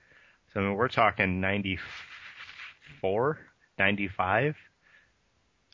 So 0.53 0.59
I 0.59 0.63
mean, 0.63 0.75
we're 0.75 0.87
talking 0.87 1.41
94, 1.41 3.39
95, 3.79 4.55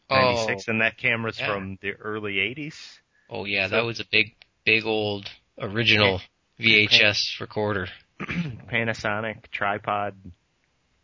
96, 0.09 0.67
and 0.69 0.81
that 0.81 0.97
camera's 0.97 1.39
yeah. 1.39 1.47
from 1.47 1.77
the 1.81 1.91
early 1.93 2.35
80s. 2.35 2.99
Oh 3.29 3.45
yeah, 3.45 3.67
So- 3.67 3.75
that 3.75 3.85
was 3.85 3.99
a 3.99 4.05
big, 4.09 4.35
big 4.65 4.85
old 4.85 5.29
original 5.59 6.21
VHS 6.59 7.41
recorder. 7.41 7.87
Panasonic 8.21 9.49
tripod. 9.51 10.15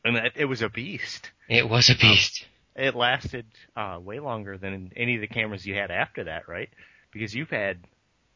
And 0.03 0.17
it, 0.17 0.33
it 0.35 0.45
was 0.45 0.61
a 0.61 0.69
beast. 0.69 1.31
It 1.49 1.67
was 1.67 1.89
a 1.89 1.95
beast. 1.95 2.45
It 2.75 2.95
lasted 2.95 3.45
uh, 3.75 3.99
way 4.01 4.19
longer 4.19 4.57
than 4.57 4.91
any 4.95 5.15
of 5.15 5.21
the 5.21 5.27
cameras 5.27 5.65
you 5.65 5.75
had 5.75 5.91
after 5.91 6.25
that, 6.25 6.47
right? 6.47 6.69
Because 7.13 7.33
you've 7.33 7.49
had 7.49 7.79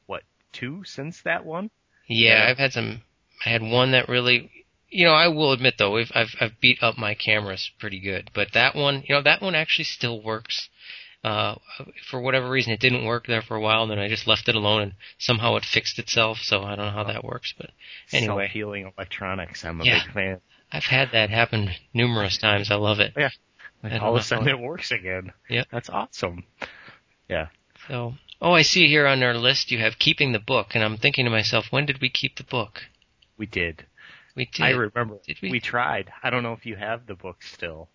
what 0.05 0.23
two 0.53 0.83
since 0.85 1.21
that 1.23 1.45
one? 1.45 1.69
Yeah, 2.07 2.43
Yeah. 2.45 2.49
I've 2.51 2.57
had 2.57 2.71
some. 2.73 3.01
I 3.45 3.49
had 3.49 3.61
one 3.61 3.91
that 3.91 4.07
really, 4.09 4.49
you 4.89 5.05
know, 5.05 5.13
I 5.13 5.27
will 5.27 5.51
admit 5.51 5.75
though, 5.77 5.97
I've, 5.97 6.11
I've 6.15 6.35
I've 6.39 6.59
beat 6.61 6.81
up 6.81 6.97
my 6.97 7.15
cameras 7.15 7.69
pretty 7.79 7.99
good, 7.99 8.31
but 8.33 8.53
that 8.53 8.75
one, 8.75 9.03
you 9.07 9.15
know, 9.15 9.21
that 9.21 9.41
one 9.41 9.55
actually 9.55 9.85
still 9.85 10.21
works. 10.21 10.69
Uh, 11.21 11.55
for 12.09 12.21
whatever 12.21 12.49
reason, 12.49 12.71
it 12.71 12.79
didn't 12.79 13.03
work 13.03 13.27
there 13.27 13.41
for 13.41 13.57
a 13.57 13.59
while, 13.59 13.81
and 13.83 13.91
then 13.91 13.99
I 13.99 14.07
just 14.07 14.25
left 14.25 14.47
it 14.47 14.55
alone, 14.55 14.81
and 14.81 14.93
somehow 15.17 15.55
it 15.57 15.65
fixed 15.65 15.99
itself. 15.99 16.37
So 16.41 16.63
I 16.63 16.75
don't 16.77 16.85
know 16.85 16.91
how 16.91 17.03
that 17.03 17.25
works, 17.25 17.53
but 17.57 17.71
Anyway. 18.13 18.45
self-healing 18.45 18.93
electronics. 18.97 19.65
I'm 19.65 19.81
a 19.81 19.83
Yeah. 19.83 20.01
big 20.05 20.13
fan. 20.13 20.41
I've 20.71 20.85
had 20.85 21.11
that 21.11 21.29
happen 21.29 21.71
numerous 21.93 22.37
times. 22.37 22.71
I 22.71 22.75
love 22.75 23.01
it. 23.01 23.11
Yeah. 23.17 23.31
I 23.83 23.89
don't 23.89 24.01
All 24.01 24.15
of 24.15 24.21
a 24.21 24.23
sudden, 24.23 24.47
it 24.47 24.59
works 24.59 24.91
again. 24.91 25.31
Yeah, 25.49 25.63
that's 25.71 25.89
awesome. 25.89 26.43
Yeah, 27.29 27.47
So, 27.87 28.15
oh, 28.41 28.53
I 28.53 28.63
see 28.63 28.87
here 28.87 29.05
on 29.07 29.21
our 29.23 29.35
list 29.35 29.71
you 29.71 29.79
have 29.79 29.99
keeping 29.99 30.31
the 30.31 30.39
book, 30.39 30.69
and 30.73 30.83
I'm 30.83 30.97
thinking 30.97 31.25
to 31.25 31.31
myself, 31.31 31.71
when 31.71 31.85
did 31.85 32.01
we 32.01 32.09
keep 32.09 32.37
the 32.37 32.43
book? 32.43 32.81
we 33.39 33.47
did. 33.47 33.85
We 34.35 34.45
did. 34.45 34.61
I 34.63 34.69
remember. 34.71 35.17
Did 35.25 35.37
we? 35.41 35.59
tried. 35.59 36.11
I 36.21 36.29
don't 36.29 36.43
know 36.43 36.53
if 36.53 36.65
you 36.65 36.75
have 36.75 37.07
the 37.07 37.15
book 37.15 37.41
still. 37.41 37.89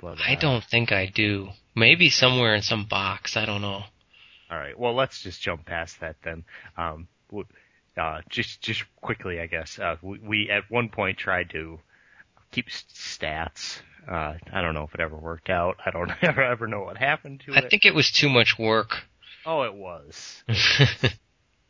But, 0.00 0.18
I 0.20 0.34
uh, 0.34 0.40
don't 0.40 0.64
think 0.64 0.92
I 0.92 1.06
do. 1.06 1.48
Maybe 1.74 2.08
somewhere 2.08 2.54
in 2.54 2.62
some 2.62 2.86
box. 2.86 3.36
I 3.36 3.44
don't 3.44 3.60
know. 3.60 3.82
All 4.50 4.56
right. 4.56 4.78
Well, 4.78 4.94
let's 4.94 5.22
just 5.22 5.42
jump 5.42 5.66
past 5.66 6.00
that 6.00 6.16
then. 6.24 6.44
Um, 6.76 7.08
uh, 7.96 8.20
just 8.30 8.62
just 8.62 8.84
quickly, 9.02 9.40
I 9.40 9.46
guess. 9.46 9.78
Uh, 9.78 9.96
we, 10.00 10.18
we 10.20 10.50
at 10.50 10.70
one 10.70 10.88
point 10.88 11.18
tried 11.18 11.50
to 11.50 11.80
keep 12.52 12.68
stats. 12.68 13.80
Uh, 14.08 14.34
I 14.52 14.62
don't 14.62 14.74
know 14.74 14.84
if 14.84 14.94
it 14.94 15.00
ever 15.00 15.16
worked 15.16 15.50
out. 15.50 15.76
I 15.84 15.90
don't 15.90 16.10
ever 16.22 16.42
ever 16.42 16.66
know 16.66 16.82
what 16.82 16.96
happened 16.96 17.42
to 17.46 17.54
I 17.54 17.58
it. 17.58 17.64
I 17.64 17.68
think 17.68 17.84
it 17.84 17.94
was 17.94 18.10
too 18.10 18.28
much 18.28 18.58
work. 18.58 19.02
oh, 19.44 19.62
it 19.62 19.74
was. 19.74 20.42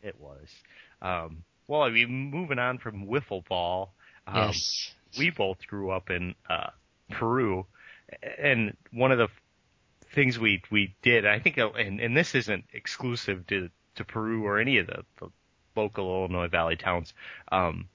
It 0.03 0.19
was. 0.21 0.49
Um, 1.03 1.45
well, 1.67 1.83
I 1.83 1.91
mean, 1.91 2.31
moving 2.31 2.59
on 2.59 2.79
from 2.79 3.07
wiffle 3.07 3.47
ball. 3.47 3.93
Um, 4.27 4.49
yes. 4.49 4.93
we 5.19 5.31
both 5.31 5.67
grew 5.67 5.91
up 5.91 6.11
in 6.11 6.35
uh, 6.49 6.71
Peru, 7.11 7.67
and 8.39 8.77
one 8.93 9.13
of 9.13 9.19
the 9.19 9.29
things 10.15 10.39
we 10.39 10.63
we 10.71 10.95
did, 11.03 11.27
I 11.27 11.41
think, 11.41 11.59
uh, 11.59 11.71
and, 11.71 12.01
and 12.01 12.17
this 12.17 12.35
isn't 12.35 12.65
exclusive 12.73 13.47
to 13.49 13.71
to 13.97 14.05
Peru 14.05 14.45
or 14.45 14.59
any 14.59 14.79
of 14.79 14.87
the, 14.87 15.05
the 15.19 15.29
local 15.75 16.09
Illinois 16.09 16.49
Valley 16.49 16.77
towns, 16.77 17.13
um, 17.51 17.89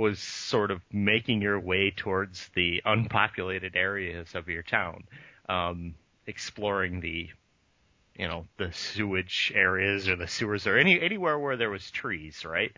was 0.00 0.18
sort 0.18 0.70
of 0.70 0.80
making 0.90 1.42
your 1.42 1.60
way 1.60 1.92
towards 1.94 2.48
the 2.54 2.80
unpopulated 2.86 3.76
areas 3.76 4.34
of 4.34 4.48
your 4.48 4.62
town, 4.62 5.04
um, 5.48 5.94
exploring 6.26 7.00
the 7.00 7.28
you 8.16 8.26
know 8.26 8.46
the 8.58 8.72
sewage 8.72 9.52
areas 9.54 10.08
or 10.08 10.16
the 10.16 10.26
sewers 10.26 10.66
or 10.66 10.78
any 10.78 11.00
anywhere 11.00 11.38
where 11.38 11.56
there 11.56 11.70
was 11.70 11.90
trees, 11.90 12.44
right? 12.44 12.72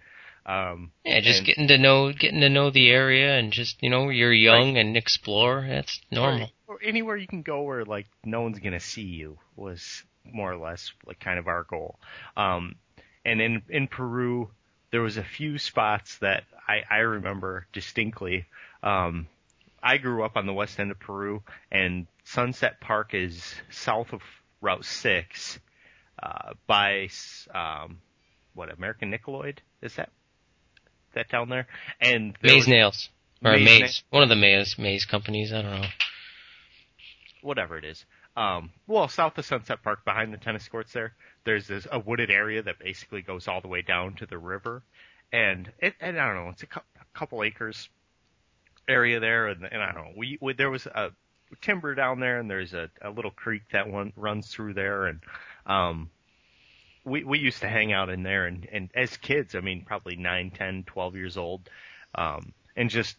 Um, 0.44 0.90
Yeah, 1.04 1.20
just 1.20 1.38
and- 1.38 1.46
getting 1.46 1.68
to 1.68 1.78
know 1.78 2.12
getting 2.12 2.40
to 2.40 2.48
know 2.48 2.70
the 2.70 2.90
area 2.90 3.38
and 3.38 3.52
just 3.52 3.80
you 3.82 3.90
know 3.90 4.08
you're 4.08 4.32
young 4.32 4.76
and 4.76 4.96
explore. 4.96 5.64
That's 5.68 6.00
normal. 6.10 6.50
Or, 6.66 6.74
or 6.76 6.82
anywhere 6.82 7.16
you 7.16 7.28
can 7.28 7.42
go 7.42 7.62
where 7.62 7.84
like 7.84 8.06
no 8.24 8.40
one's 8.42 8.58
gonna 8.58 8.80
see 8.80 9.02
you 9.02 9.38
was 9.56 10.02
more 10.24 10.52
or 10.52 10.56
less 10.56 10.90
like 11.06 11.20
kind 11.20 11.38
of 11.38 11.46
our 11.46 11.62
goal. 11.64 11.98
Um, 12.36 12.74
and 13.24 13.40
in 13.40 13.62
in 13.68 13.86
Peru, 13.86 14.50
there 14.92 15.02
was 15.02 15.16
a 15.16 15.24
few 15.24 15.58
spots 15.58 16.18
that 16.18 16.44
I 16.68 16.82
I 16.88 16.98
remember 16.98 17.66
distinctly. 17.72 18.46
Um, 18.82 19.26
I 19.82 19.96
grew 19.98 20.24
up 20.24 20.36
on 20.36 20.46
the 20.46 20.52
west 20.52 20.78
end 20.78 20.92
of 20.92 21.00
Peru, 21.00 21.42
and 21.72 22.06
Sunset 22.24 22.80
Park 22.80 23.14
is 23.14 23.54
south 23.70 24.12
of 24.12 24.20
Route 24.60 24.84
Six, 24.84 25.58
uh, 26.22 26.52
by 26.68 27.08
um, 27.52 27.98
what 28.54 28.70
American 28.72 29.10
Nickeloid 29.12 29.58
is 29.82 29.96
that 29.96 30.10
that 31.14 31.28
down 31.30 31.48
there? 31.48 31.66
And 32.00 32.36
there 32.42 32.52
Maze 32.54 32.60
was- 32.62 32.68
nails 32.68 33.08
or 33.44 33.52
Maze 33.54 33.64
maze, 33.80 34.02
one 34.10 34.22
of 34.22 34.28
the 34.28 34.36
maze 34.36 34.76
maze 34.78 35.04
companies. 35.04 35.52
I 35.52 35.62
don't 35.62 35.80
know. 35.80 35.88
whatever 37.42 37.76
it 37.76 37.84
is. 37.84 38.04
Um, 38.36 38.70
well, 38.86 39.08
south 39.08 39.36
of 39.36 39.44
Sunset 39.44 39.82
Park, 39.82 40.04
behind 40.04 40.32
the 40.32 40.38
tennis 40.38 40.66
courts 40.68 40.92
there, 40.92 41.12
there's 41.44 41.66
this 41.66 41.86
a 41.90 41.98
wooded 41.98 42.30
area 42.30 42.62
that 42.62 42.78
basically 42.78 43.20
goes 43.22 43.46
all 43.46 43.60
the 43.60 43.68
way 43.68 43.82
down 43.82 44.14
to 44.16 44.26
the 44.26 44.38
river, 44.38 44.82
and 45.32 45.70
it, 45.78 45.94
and 46.00 46.18
I 46.18 46.26
don't 46.28 46.44
know, 46.44 46.50
it's 46.50 46.62
a, 46.62 46.66
cou- 46.66 46.80
a 47.00 47.18
couple 47.18 47.42
acres 47.42 47.90
area 48.88 49.20
there, 49.20 49.48
and, 49.48 49.64
and 49.70 49.82
I 49.82 49.92
don't 49.92 50.04
know, 50.04 50.12
we, 50.16 50.38
we 50.40 50.54
there 50.54 50.70
was 50.70 50.86
a 50.86 51.10
timber 51.60 51.94
down 51.94 52.20
there, 52.20 52.40
and 52.40 52.50
there's 52.50 52.72
a, 52.72 52.88
a 53.02 53.10
little 53.10 53.30
creek 53.30 53.62
that 53.72 53.88
one 53.88 54.14
runs 54.16 54.48
through 54.48 54.74
there, 54.74 55.06
and 55.06 55.20
um, 55.66 56.10
we 57.04 57.24
we 57.24 57.38
used 57.38 57.60
to 57.60 57.68
hang 57.68 57.92
out 57.92 58.08
in 58.08 58.22
there, 58.22 58.46
and 58.46 58.66
and 58.72 58.90
as 58.94 59.16
kids, 59.18 59.54
I 59.54 59.60
mean, 59.60 59.84
probably 59.84 60.16
nine, 60.16 60.50
ten, 60.50 60.84
twelve 60.84 61.16
years 61.16 61.36
old, 61.36 61.68
um, 62.14 62.52
and 62.76 62.88
just 62.88 63.16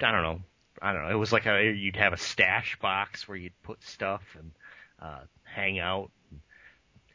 I 0.00 0.10
don't 0.10 0.22
know, 0.22 0.40
I 0.82 0.92
don't 0.92 1.02
know. 1.04 1.10
It 1.10 1.18
was 1.18 1.32
like 1.32 1.46
a 1.46 1.72
you'd 1.72 1.96
have 1.96 2.12
a 2.12 2.16
stash 2.18 2.76
box 2.80 3.28
where 3.28 3.36
you'd 3.38 3.60
put 3.62 3.82
stuff, 3.84 4.22
and 4.38 4.50
uh, 5.00 5.20
hang 5.44 5.78
out, 5.78 6.10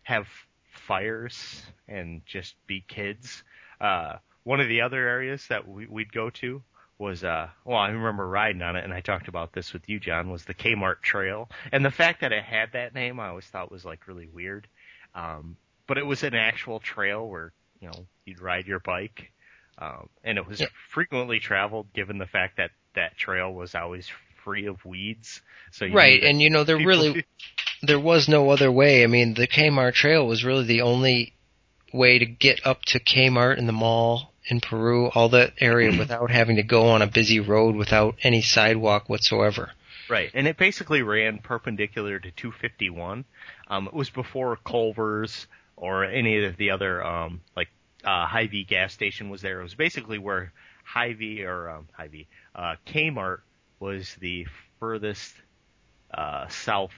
have 0.04 0.28
fires, 0.72 1.62
and 1.88 2.22
just 2.26 2.56
be 2.66 2.82
kids. 2.88 3.44
Uh, 3.82 4.16
one 4.44 4.62
of 4.62 4.70
the 4.70 4.82
other 4.82 5.06
areas 5.08 5.46
that 5.48 5.68
we, 5.68 5.86
we'd 5.88 6.14
go 6.14 6.30
to 6.30 6.64
was 7.00 7.24
uh 7.24 7.48
well 7.64 7.78
I 7.78 7.90
remember 7.90 8.28
riding 8.28 8.64
on 8.64 8.76
it 8.76 8.84
and 8.84 8.92
I 8.92 9.02
talked 9.02 9.28
about 9.28 9.54
this 9.54 9.72
with 9.72 9.88
you 9.88 10.00
John 10.00 10.32
was 10.32 10.46
the 10.46 10.56
Kmart 10.56 11.02
Trail 11.04 11.48
and 11.72 11.86
the 11.86 11.92
fact 11.92 12.22
that 12.22 12.32
it 12.32 12.44
had 12.44 12.72
that 12.74 12.96
name 12.96 13.20
I 13.20 13.28
always 13.28 13.46
thought 13.46 13.72
was 13.72 13.86
like 13.86 14.08
really 14.08 14.28
weird 14.28 14.68
um 15.14 15.58
but 15.86 16.00
it 16.00 16.08
was 16.08 16.24
an 16.24 16.34
actual 16.34 16.80
trail 16.80 17.28
where 17.30 17.54
you 17.82 17.88
know 17.90 18.08
you'd 18.26 18.42
ride 18.42 18.66
your 18.66 18.80
bike 18.80 19.32
um 19.78 20.10
and 20.24 20.40
it 20.40 20.48
was 20.48 20.60
Yeah. 20.60 20.68
frequently 20.90 21.40
traveled 21.40 21.94
given 21.94 22.18
the 22.18 22.26
fact 22.26 22.58
that 22.58 22.72
that 22.98 23.18
trail 23.18 23.54
was 23.54 23.74
always 23.74 24.10
free 24.44 24.68
of 24.68 24.84
weeds 24.86 25.42
so 25.72 25.88
right, 25.88 26.24
and 26.24 26.42
you 26.42 26.50
know 26.50 26.64
there 26.64 26.78
really 26.78 27.26
there 27.82 28.00
was 28.00 28.28
no 28.28 28.50
other 28.50 28.72
way. 28.72 29.04
I 29.04 29.08
mean, 29.08 29.34
the 29.34 29.48
Kmart 29.48 29.94
Trail 29.94 30.26
was 30.26 30.44
really 30.44 30.66
the 30.66 30.82
only 30.82 31.34
way 31.94 32.20
to 32.20 32.26
get 32.26 32.66
up 32.66 32.84
to 32.86 33.00
Kmart 33.00 33.58
and 33.58 33.68
the 33.68 33.74
mall 33.74 34.34
in 34.46 34.62
Peru, 34.62 35.08
all 35.10 35.30
that 35.30 35.54
area, 35.60 35.96
without 36.00 36.32
having 36.32 36.56
to 36.56 36.64
go 36.64 36.88
on 36.88 37.02
a 37.02 37.08
busy 37.08 37.40
road 37.40 37.76
without 37.76 38.16
any 38.24 38.42
sidewalk 38.42 39.10
whatsoever. 39.10 39.72
Right, 40.10 40.32
and 40.34 40.48
it 40.48 40.58
basically 40.58 41.02
ran 41.02 41.40
perpendicular 41.40 42.18
to 42.18 42.32
251. 42.32 43.26
Um, 43.68 43.88
it 43.88 43.94
was 43.94 44.10
before 44.10 44.58
Culver's 44.66 45.48
or 45.76 46.06
any 46.06 46.46
of 46.46 46.56
the 46.56 46.72
other 46.72 47.06
um, 47.06 47.42
like 47.58 47.68
uh, 48.06 48.26
Hy-Vee 48.26 48.64
gas 48.64 48.94
station 48.94 49.30
was 49.30 49.42
there. 49.42 49.60
It 49.60 49.64
was 49.64 49.76
basically 49.76 50.18
where 50.18 50.54
Hy-Vee 50.86 51.44
or 51.44 51.70
um, 51.70 51.90
Hy-Vee 51.92 52.28
uh, 52.58 52.76
Kmart 52.88 53.40
was 53.80 54.16
the 54.20 54.48
furthest 54.80 55.34
uh, 56.14 56.48
south 56.48 56.92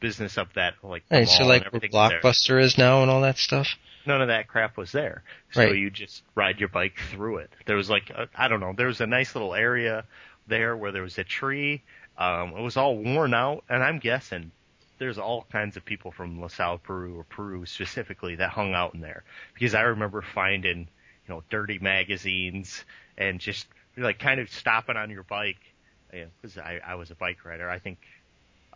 business 0.00 0.38
of 0.38 0.48
that 0.54 0.74
like 0.82 1.04
Right, 1.10 1.28
so 1.28 1.44
like 1.44 1.62
where 1.62 1.66
everything 1.66 1.90
was 1.92 2.10
there. 2.10 2.20
Blockbuster 2.20 2.62
is 2.62 2.78
now 2.78 3.02
and 3.02 3.10
all 3.10 3.22
that 3.22 3.38
stuff. 3.38 3.68
None 4.06 4.22
of 4.22 4.28
that 4.28 4.46
crap 4.48 4.76
was 4.76 4.92
there. 4.92 5.22
So 5.52 5.62
Right. 5.62 5.76
you 5.76 5.90
just 5.90 6.22
ride 6.34 6.60
your 6.60 6.68
bike 6.68 6.96
through 7.10 7.38
it. 7.38 7.50
There 7.66 7.76
was 7.76 7.90
like 7.90 8.10
I 8.10 8.26
I 8.44 8.48
don't 8.48 8.60
know. 8.60 8.72
There 8.76 8.86
was 8.86 9.00
a 9.00 9.06
nice 9.06 9.34
little 9.34 9.54
area 9.54 10.04
there 10.46 10.76
where 10.76 10.92
there 10.92 11.02
was 11.02 11.18
a 11.18 11.24
tree. 11.24 11.82
Um, 12.18 12.54
it 12.56 12.62
was 12.62 12.76
all 12.76 12.96
worn 12.96 13.34
out, 13.34 13.64
and 13.68 13.82
I'm 13.82 13.98
guessing 13.98 14.52
there's 14.98 15.18
all 15.18 15.46
kinds 15.52 15.76
of 15.76 15.84
people 15.84 16.10
from 16.12 16.38
La 16.38 16.44
LaSalle, 16.44 16.78
Peru, 16.78 17.18
or 17.18 17.24
Peru 17.24 17.66
specifically 17.66 18.36
that 18.36 18.50
hung 18.50 18.72
out 18.72 18.94
in 18.94 19.00
there 19.00 19.24
because 19.54 19.74
I 19.74 19.82
remember 19.82 20.22
finding 20.22 20.78
you 20.78 21.34
know 21.34 21.42
dirty 21.50 21.78
magazines 21.78 22.84
and 23.18 23.40
just 23.40 23.66
like 23.96 24.18
kind 24.18 24.40
of 24.40 24.50
stopping 24.50 24.96
on 24.96 25.10
your 25.10 25.22
bike 25.24 25.58
because 26.10 26.58
I, 26.58 26.80
I 26.86 26.94
was 26.94 27.10
a 27.10 27.14
bike 27.14 27.44
rider. 27.44 27.68
I 27.68 27.78
think 27.78 27.98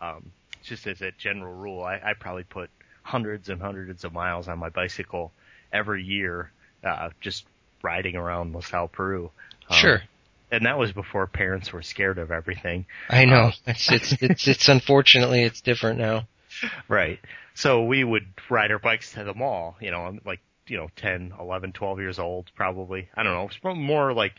um, 0.00 0.32
just 0.62 0.86
as 0.86 1.00
a 1.02 1.12
general 1.12 1.54
rule, 1.54 1.82
I, 1.82 1.94
I 1.96 2.12
probably 2.18 2.44
put 2.44 2.70
hundreds 3.02 3.48
and 3.48 3.60
hundreds 3.60 4.04
of 4.04 4.12
miles 4.12 4.48
on 4.48 4.58
my 4.58 4.68
bicycle 4.68 5.32
every 5.72 6.02
year, 6.02 6.50
uh, 6.84 7.10
just 7.20 7.44
riding 7.82 8.16
around 8.16 8.54
LaSalle, 8.54 8.88
Peru. 8.88 9.30
Um, 9.68 9.76
Sure, 9.76 10.02
And 10.50 10.66
that 10.66 10.78
was 10.78 10.92
before 10.92 11.26
parents 11.26 11.72
were 11.72 11.82
scared 11.82 12.18
of 12.18 12.30
everything. 12.30 12.86
I 13.08 13.24
know. 13.24 13.44
um, 13.44 13.52
it's 13.66 13.90
it's 13.90 14.12
it's 14.20 14.48
it's 14.48 14.68
unfortunately 14.68 15.44
it's 15.44 15.60
different 15.60 15.98
now. 15.98 16.26
Right. 16.88 17.20
So 17.54 17.84
we 17.84 18.02
would 18.02 18.26
ride 18.48 18.70
our 18.72 18.78
bikes 18.78 19.12
to 19.12 19.24
the 19.24 19.34
mall, 19.34 19.76
you 19.80 19.90
know, 19.90 20.00
I'm 20.00 20.20
like, 20.24 20.40
you 20.66 20.76
know, 20.76 20.88
10, 20.96 21.34
11, 21.38 21.72
12 21.72 22.00
years 22.00 22.18
old, 22.18 22.50
probably. 22.54 23.08
I 23.14 23.22
don't 23.22 23.32
know. 23.32 23.46
It's 23.46 23.58
more 23.78 24.12
like 24.12 24.32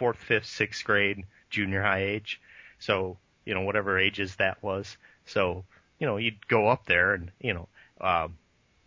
fourth, 0.00 0.16
fifth, 0.16 0.46
sixth 0.46 0.82
grade, 0.82 1.26
junior 1.50 1.82
high 1.82 2.04
age. 2.04 2.40
So, 2.78 3.18
you 3.44 3.54
know, 3.54 3.60
whatever 3.60 3.98
ages 3.98 4.34
that 4.36 4.62
was. 4.62 4.96
So, 5.26 5.66
you 5.98 6.06
know, 6.06 6.16
you'd 6.16 6.48
go 6.48 6.68
up 6.68 6.86
there 6.86 7.12
and, 7.12 7.30
you 7.38 7.52
know, 7.52 7.68
um, 8.00 8.38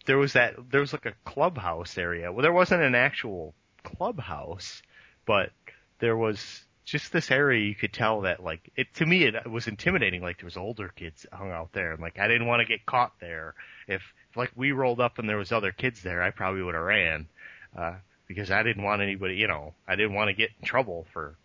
there 0.08 0.18
was 0.18 0.34
that, 0.34 0.56
there 0.72 0.82
was 0.82 0.92
like 0.92 1.06
a 1.06 1.14
clubhouse 1.24 2.00
area. 2.00 2.32
Well, 2.32 2.42
there 2.42 2.52
wasn't 2.52 2.82
an 2.82 2.96
actual 2.96 3.54
clubhouse, 3.84 4.82
but 5.28 5.52
there 6.00 6.18
was 6.18 6.64
just 6.84 7.14
this 7.14 7.30
area 7.30 7.64
you 7.64 7.76
could 7.76 7.94
tell 7.94 8.22
that 8.22 8.44
like 8.44 8.72
it 8.76 8.94
to 8.96 9.06
me 9.06 9.24
it 9.24 9.50
was 9.50 9.68
intimidating 9.68 10.22
like 10.22 10.38
there 10.40 10.48
was 10.48 10.58
older 10.58 10.90
kids 10.90 11.26
hung 11.32 11.50
out 11.50 11.72
there 11.72 11.94
and 11.94 12.02
like 12.02 12.20
I 12.20 12.28
didn't 12.28 12.48
want 12.48 12.60
to 12.60 12.66
get 12.66 12.86
caught 12.86 13.14
there 13.22 13.56
if, 13.88 14.02
if 14.30 14.36
like 14.36 14.52
we 14.54 14.74
rolled 14.74 15.00
up 15.00 15.18
and 15.18 15.30
there 15.30 15.38
was 15.38 15.54
other 15.54 15.72
kids 15.72 16.02
there 16.02 16.22
I 16.22 16.32
probably 16.32 16.62
would 16.62 16.76
have 16.76 16.84
ran 16.84 17.30
uh 17.78 17.94
because 18.28 18.52
I 18.52 18.64
didn't 18.64 18.84
want 18.84 19.02
anybody 19.02 19.36
you 19.36 19.48
know 19.48 19.74
I 19.88 19.96
didn't 19.96 20.14
want 20.14 20.30
to 20.30 20.34
get 20.34 20.50
in 20.60 20.68
trouble 20.68 21.06
for 21.14 21.36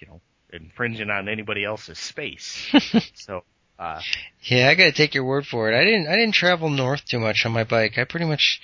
you 0.00 0.06
know 0.06 0.20
infringing 0.52 1.10
on 1.10 1.28
anybody 1.28 1.64
else's 1.64 1.98
space 1.98 2.72
so 3.14 3.42
uh 3.78 4.00
Yeah, 4.42 4.68
I 4.68 4.74
gotta 4.74 4.92
take 4.92 5.14
your 5.14 5.24
word 5.24 5.46
for 5.46 5.70
it. 5.70 5.76
I 5.76 5.84
didn't 5.84 6.06
I 6.06 6.16
didn't 6.16 6.34
travel 6.34 6.70
north 6.70 7.04
too 7.04 7.18
much 7.18 7.44
on 7.44 7.52
my 7.52 7.64
bike. 7.64 7.98
I 7.98 8.04
pretty 8.04 8.26
much 8.26 8.60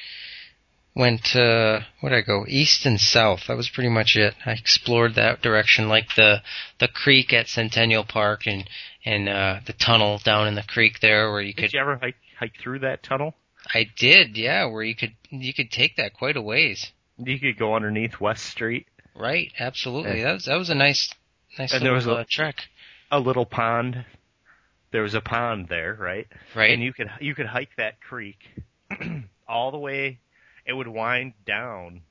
went 0.94 1.34
uh 1.34 1.80
where'd 2.00 2.14
I 2.14 2.20
go? 2.20 2.44
East 2.46 2.86
and 2.86 3.00
south. 3.00 3.46
That 3.48 3.56
was 3.56 3.68
pretty 3.68 3.90
much 3.90 4.16
it. 4.16 4.34
I 4.46 4.52
explored 4.52 5.14
that 5.16 5.42
direction, 5.42 5.88
like 5.88 6.14
the 6.14 6.42
the 6.78 6.88
creek 6.88 7.32
at 7.32 7.48
Centennial 7.48 8.04
Park 8.04 8.46
and 8.46 8.68
and 9.04 9.28
uh 9.28 9.60
the 9.66 9.72
tunnel 9.72 10.20
down 10.22 10.46
in 10.46 10.54
the 10.54 10.62
creek 10.62 11.00
there 11.00 11.32
where 11.32 11.40
you 11.40 11.54
could. 11.54 11.62
did 11.62 11.72
you 11.72 11.80
ever 11.80 11.96
hike 11.96 12.16
hike 12.38 12.54
through 12.60 12.80
that 12.80 13.02
tunnel 13.02 13.34
I 13.74 13.86
did, 13.96 14.36
yeah, 14.36 14.64
where 14.66 14.82
you 14.82 14.94
could 14.96 15.14
you 15.28 15.52
could 15.52 15.70
take 15.70 15.96
that 15.96 16.14
quite 16.14 16.36
a 16.36 16.42
ways. 16.42 16.92
You 17.26 17.38
could 17.38 17.58
go 17.58 17.74
underneath 17.74 18.20
West 18.20 18.44
Street 18.46 18.86
Right, 19.14 19.52
absolutely. 19.58 20.18
Yeah. 20.18 20.24
That 20.28 20.32
was 20.34 20.44
that 20.46 20.56
was 20.56 20.70
a 20.70 20.74
nice 20.74 21.12
nice 21.58 21.72
And 21.72 21.84
there 21.84 21.92
little 21.94 22.14
was 22.14 22.18
a- 22.18 22.20
uh, 22.22 22.24
trek. 22.30 22.56
a 23.10 23.18
little 23.20 23.46
pond 23.46 24.04
there 24.92 25.02
was 25.02 25.14
a 25.14 25.20
pond 25.20 25.68
there 25.68 25.94
right 25.98 26.26
Right. 26.54 26.70
and 26.72 26.82
you 26.82 26.92
could 26.92 27.10
you 27.20 27.34
could 27.34 27.46
hike 27.46 27.74
that 27.76 28.00
creek 28.00 28.38
all 29.48 29.70
the 29.70 29.78
way. 29.78 30.18
It 30.66 30.72
would 30.72 30.88
wind 30.88 31.32
down 31.46 32.02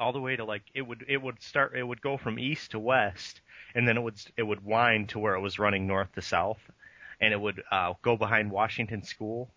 all 0.00 0.12
the 0.12 0.20
way 0.20 0.36
to 0.36 0.44
like 0.44 0.62
it 0.74 0.82
would 0.82 1.04
it 1.08 1.20
would 1.22 1.40
start 1.42 1.76
it 1.76 1.82
would 1.82 2.00
go 2.00 2.16
from 2.16 2.38
east 2.38 2.72
to 2.72 2.78
west, 2.78 3.40
and 3.74 3.86
then 3.86 3.96
it 3.96 4.00
would 4.02 4.16
it 4.36 4.42
would 4.42 4.64
wind 4.64 5.08
to 5.10 5.18
where 5.18 5.34
it 5.34 5.40
was 5.40 5.58
running 5.58 5.86
north 5.86 6.12
to 6.14 6.22
south, 6.22 6.58
and 7.20 7.32
it 7.32 7.40
would 7.40 7.62
uh, 7.70 7.92
go 8.02 8.16
behind 8.16 8.50
Washington 8.50 9.02
School 9.04 9.50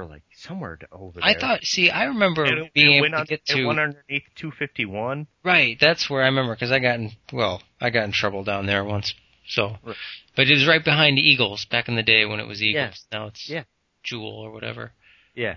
or 0.00 0.06
like 0.06 0.22
somewhere 0.34 0.76
to, 0.76 0.86
over 0.92 1.20
there. 1.20 1.28
I 1.28 1.38
thought 1.38 1.64
see, 1.64 1.90
I 1.90 2.04
remember 2.04 2.44
it, 2.44 2.72
being 2.74 2.92
it 2.92 2.96
able 2.96 3.02
went 3.02 3.14
to 3.14 3.20
on, 3.20 3.26
get 3.26 3.44
to 3.46 3.66
went 3.66 3.80
underneath 3.80 4.24
251. 4.36 5.26
Right, 5.44 5.78
that's 5.80 6.08
where 6.08 6.22
I 6.22 6.26
remember 6.26 6.54
because 6.54 6.72
I 6.72 6.78
got 6.78 6.96
in 6.98 7.12
well, 7.32 7.62
I 7.80 7.90
got 7.90 8.04
in 8.04 8.12
trouble 8.12 8.44
down 8.44 8.66
there 8.66 8.84
once. 8.84 9.14
So, 9.46 9.76
Right. 9.82 9.96
but 10.36 10.48
it 10.48 10.52
was 10.54 10.66
right 10.66 10.84
behind 10.84 11.18
the 11.18 11.22
Eagles 11.22 11.64
back 11.64 11.88
in 11.88 11.96
the 11.96 12.02
day 12.02 12.24
when 12.24 12.40
it 12.40 12.46
was 12.46 12.62
Yeah. 12.62 12.84
Eagles. 12.86 13.06
Now 13.12 13.26
it's 13.26 13.48
Yeah. 13.48 13.64
Jewel 14.02 14.38
or 14.38 14.50
whatever. 14.52 14.92
Yeah. 15.34 15.56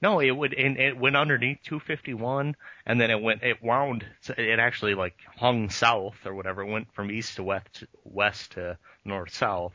No, 0.00 0.20
it 0.20 0.30
would, 0.30 0.54
and 0.54 0.78
it 0.78 0.96
went 0.96 1.16
underneath 1.16 1.58
251, 1.64 2.54
and 2.86 3.00
then 3.00 3.10
it 3.10 3.20
went, 3.20 3.42
it 3.42 3.60
wound, 3.62 4.06
it 4.36 4.60
actually 4.60 4.94
like 4.94 5.16
hung 5.38 5.70
south 5.70 6.14
or 6.24 6.34
whatever. 6.34 6.62
It 6.62 6.70
went 6.70 6.94
from 6.94 7.10
east 7.10 7.34
to 7.36 7.42
west, 7.42 7.82
west 8.04 8.52
to 8.52 8.78
north 9.04 9.34
south, 9.34 9.74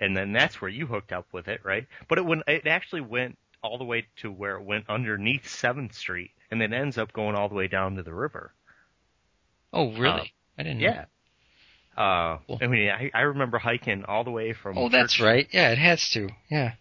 and 0.00 0.16
then 0.16 0.32
that's 0.32 0.60
where 0.60 0.70
you 0.70 0.86
hooked 0.86 1.12
up 1.12 1.26
with 1.32 1.46
it, 1.46 1.60
right? 1.64 1.86
But 2.08 2.18
it 2.18 2.24
went, 2.24 2.42
it 2.48 2.66
actually 2.66 3.02
went 3.02 3.38
all 3.62 3.78
the 3.78 3.84
way 3.84 4.06
to 4.22 4.32
where 4.32 4.56
it 4.56 4.64
went 4.64 4.86
underneath 4.88 5.48
Seventh 5.48 5.94
Street, 5.94 6.30
and 6.50 6.60
then 6.60 6.72
ends 6.72 6.98
up 6.98 7.12
going 7.12 7.36
all 7.36 7.48
the 7.48 7.54
way 7.54 7.68
down 7.68 7.94
to 7.96 8.02
the 8.02 8.14
river. 8.14 8.52
Oh, 9.72 9.92
really? 9.92 10.32
I 10.58 10.62
didn't. 10.64 10.78
know. 10.80 10.86
Yeah. 10.86 11.04
Uh, 11.96 12.38
Cool. 12.46 12.58
I 12.62 12.66
mean, 12.66 12.88
I, 12.88 13.10
I 13.14 13.20
remember 13.22 13.58
hiking 13.58 14.04
all 14.06 14.24
the 14.24 14.30
way 14.30 14.52
from. 14.52 14.78
Oh, 14.78 14.88
that's 14.88 15.12
Church- 15.12 15.24
right. 15.24 15.48
Yeah, 15.52 15.70
it 15.70 15.78
has 15.78 16.08
to. 16.10 16.30
Yeah. 16.50 16.72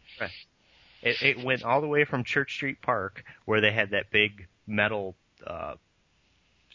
It, 1.02 1.22
it 1.22 1.44
went 1.46 1.64
all 1.64 1.82
the 1.82 1.88
way 1.88 2.04
from 2.06 2.24
Church 2.24 2.54
Street 2.56 2.82
Park, 2.82 3.24
where 3.46 3.62
they 3.62 3.72
had 3.72 3.92
that 3.92 4.12
big 4.12 4.48
metal 4.68 5.16
uh, 5.46 5.76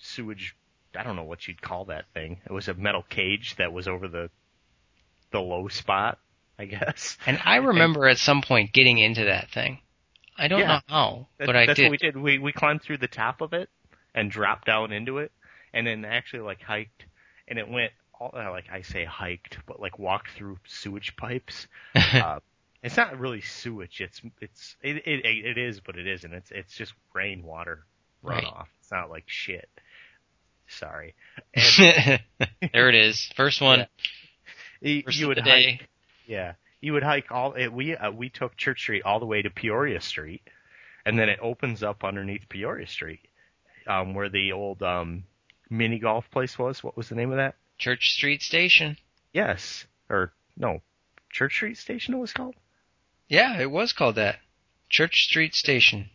sewage. 0.00 0.56
I 0.96 1.02
don't 1.02 1.16
know 1.16 1.24
what 1.24 1.46
you'd 1.46 1.60
call 1.60 1.86
that 1.86 2.04
thing. 2.14 2.38
It 2.46 2.52
was 2.52 2.68
a 2.68 2.74
metal 2.74 3.04
cage 3.08 3.56
that 3.56 3.72
was 3.72 3.86
over 3.88 4.08
the 4.08 4.30
the 5.30 5.40
low 5.40 5.68
spot, 5.68 6.18
I 6.58 6.66
guess. 6.66 7.16
And 7.26 7.38
I 7.44 7.56
remember 7.56 8.06
at 8.06 8.18
some 8.18 8.42
point 8.42 8.72
getting 8.72 8.98
into 8.98 9.24
that 9.24 9.50
thing. 9.50 9.80
I 10.36 10.48
don't 10.48 10.60
Yeah. 10.60 10.66
know 10.68 10.80
how, 10.88 11.28
but 11.38 11.54
I 11.56 11.66
that's 11.66 11.76
did. 11.78 11.84
what 11.84 11.90
we 11.92 11.96
did. 11.98 12.16
We 12.16 12.38
we 12.38 12.52
climbed 12.52 12.82
through 12.82 12.98
the 12.98 13.08
top 13.08 13.40
of 13.40 13.52
it 13.52 13.68
and 14.14 14.30
dropped 14.30 14.66
down 14.66 14.92
into 14.92 15.18
it, 15.18 15.32
and 15.72 15.86
then 15.86 16.04
actually 16.04 16.40
like 16.42 16.60
hiked, 16.62 17.04
and 17.48 17.58
it 17.58 17.68
went 17.68 17.92
all, 18.20 18.32
uh, 18.34 18.50
like 18.50 18.66
I 18.70 18.82
say 18.82 19.04
hiked, 19.04 19.58
but 19.66 19.80
like 19.80 19.98
walked 19.98 20.30
through 20.32 20.58
sewage 20.66 21.14
pipes. 21.16 21.66
uh, 21.94 22.40
it's 22.82 22.96
not 22.96 23.18
really 23.18 23.40
sewage. 23.40 24.00
It's 24.00 24.20
it's 24.40 24.76
it, 24.82 25.06
it 25.06 25.24
it 25.24 25.58
is, 25.58 25.80
but 25.80 25.96
it 25.96 26.06
isn't. 26.06 26.32
It's 26.32 26.50
it's 26.50 26.74
just 26.76 26.92
rainwater 27.12 27.84
Right. 28.22 28.42
runoff. 28.44 28.66
It's 28.80 28.90
not 28.90 29.10
like 29.10 29.24
shit. 29.26 29.68
Sorry. 30.66 31.14
And 31.54 32.20
there 32.72 32.88
it 32.88 32.94
is. 32.94 33.30
First 33.36 33.60
one. 33.60 33.86
you, 34.80 35.02
First 35.04 35.18
you 35.18 35.28
would 35.28 35.38
hike. 35.38 35.88
Yeah, 36.26 36.54
you 36.80 36.92
would 36.94 37.02
hike 37.02 37.30
all. 37.30 37.52
It, 37.54 37.68
we 37.72 37.96
uh, 37.96 38.10
we 38.10 38.28
took 38.28 38.56
Church 38.56 38.80
Street 38.80 39.02
all 39.04 39.20
the 39.20 39.26
way 39.26 39.42
to 39.42 39.50
Peoria 39.50 40.00
Street, 40.00 40.42
and 41.04 41.18
then 41.18 41.28
it 41.28 41.38
opens 41.42 41.82
up 41.82 42.04
underneath 42.04 42.48
Peoria 42.48 42.86
Street, 42.86 43.20
um, 43.86 44.14
where 44.14 44.28
the 44.28 44.52
old 44.52 44.82
um 44.82 45.24
mini 45.70 45.98
golf 45.98 46.30
place 46.30 46.58
was. 46.58 46.82
What 46.82 46.96
was 46.96 47.08
the 47.08 47.14
name 47.14 47.30
of 47.30 47.36
that? 47.36 47.56
Church 47.78 48.10
Street 48.14 48.42
Station. 48.42 48.96
Yes, 49.32 49.86
or 50.08 50.32
no, 50.56 50.80
Church 51.30 51.54
Street 51.54 51.76
Station 51.76 52.14
it 52.14 52.18
was 52.18 52.32
called? 52.32 52.54
Yeah, 53.28 53.58
it 53.60 53.70
was 53.70 53.92
called 53.92 54.14
that. 54.16 54.36
Church 54.88 55.24
Street 55.24 55.54
Station. 55.54 56.10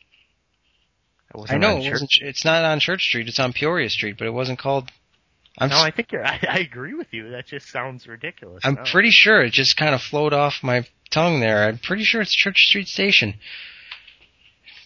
I 1.49 1.57
know 1.57 1.77
it 1.77 1.83
Church- 1.83 1.91
wasn't, 1.91 2.11
it's 2.21 2.45
not 2.45 2.63
on 2.65 2.79
Church 2.79 3.03
Street. 3.03 3.27
It's 3.27 3.39
on 3.39 3.53
Peoria 3.53 3.89
Street, 3.89 4.17
but 4.17 4.25
it 4.27 4.31
wasn't 4.33 4.57
called. 4.57 4.89
I'm 5.59 5.69
No, 5.69 5.79
I 5.81 5.91
think 5.91 6.11
you're. 6.11 6.25
I, 6.25 6.39
I 6.49 6.59
agree 6.59 6.93
with 6.93 7.07
you. 7.11 7.31
That 7.31 7.45
just 7.47 7.67
sounds 7.69 8.07
ridiculous. 8.07 8.61
I'm 8.63 8.75
No. 8.75 8.83
pretty 8.89 9.11
sure 9.11 9.41
it 9.41 9.51
just 9.53 9.77
kind 9.77 9.93
of 9.93 10.01
flowed 10.01 10.33
off 10.33 10.55
my 10.63 10.85
tongue 11.11 11.39
there. 11.39 11.63
I'm 11.67 11.77
pretty 11.79 12.03
sure 12.03 12.21
it's 12.21 12.33
Church 12.33 12.65
Street 12.67 12.87
Station. 12.87 13.35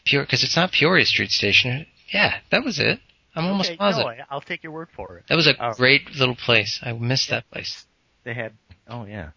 Pure, 0.06 0.24
because 0.24 0.44
it's 0.44 0.56
not 0.56 0.72
Peoria 0.72 1.06
Street 1.06 1.32
Station. 1.32 1.86
Yeah, 2.14 2.36
that 2.52 2.64
was 2.64 2.80
it. 2.80 3.00
I'm 3.36 3.46
almost 3.46 3.70
Okay, 3.70 3.78
positive. 3.78 4.18
No, 4.18 4.24
I'll 4.30 4.42
take 4.42 4.62
your 4.64 4.72
word 4.74 4.90
for 4.96 5.18
it. 5.18 5.24
That 5.30 5.36
was 5.36 5.48
a 5.48 5.56
Oh. 5.60 5.74
great 5.74 6.12
little 6.12 6.36
place. 6.36 6.80
I 6.84 6.92
missed 6.94 7.30
that 7.30 7.50
place. 7.52 7.86
They 8.24 8.34
had. 8.34 8.54
Oh 8.88 9.06
yeah. 9.06 9.30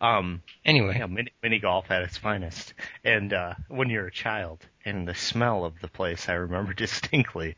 Um. 0.00 0.42
Anyway, 0.64 0.96
Yeah, 0.98 1.06
mini, 1.06 1.30
mini 1.42 1.58
golf 1.60 1.90
at 1.90 2.02
its 2.02 2.16
finest. 2.16 2.74
And 3.04 3.32
uh, 3.32 3.54
when 3.68 3.90
you're 3.90 4.06
a 4.06 4.12
child, 4.12 4.66
and 4.84 5.06
the 5.06 5.14
smell 5.14 5.64
of 5.64 5.74
the 5.80 5.88
place, 5.88 6.28
I 6.28 6.34
remember 6.34 6.72
distinctly. 6.74 7.56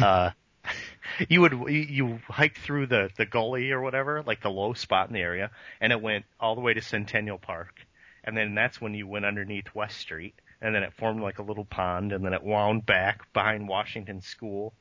Uh, 0.00 0.30
you 1.28 1.40
would 1.40 1.52
you, 1.52 1.86
you 1.88 2.20
hike 2.28 2.58
through 2.58 2.86
the 2.86 3.10
the 3.16 3.26
gully 3.26 3.70
or 3.70 3.80
whatever, 3.80 4.22
like 4.26 4.42
the 4.42 4.50
low 4.50 4.74
spot 4.74 5.08
in 5.08 5.14
the 5.14 5.20
area, 5.20 5.50
and 5.80 5.92
it 5.92 6.00
went 6.00 6.24
all 6.40 6.54
the 6.54 6.60
way 6.60 6.74
to 6.74 6.82
Centennial 6.82 7.38
Park, 7.38 7.86
and 8.24 8.36
then 8.36 8.54
that's 8.54 8.80
when 8.80 8.94
you 8.94 9.06
went 9.06 9.24
underneath 9.24 9.74
West 9.74 9.98
Street, 9.98 10.34
and 10.60 10.74
then 10.74 10.82
it 10.82 10.92
formed 10.94 11.22
like 11.22 11.38
a 11.38 11.42
little 11.42 11.64
pond, 11.64 12.12
and 12.12 12.24
then 12.24 12.32
it 12.32 12.42
wound 12.42 12.86
back 12.86 13.32
behind 13.32 13.68
Washington 13.68 14.20
School. 14.20 14.74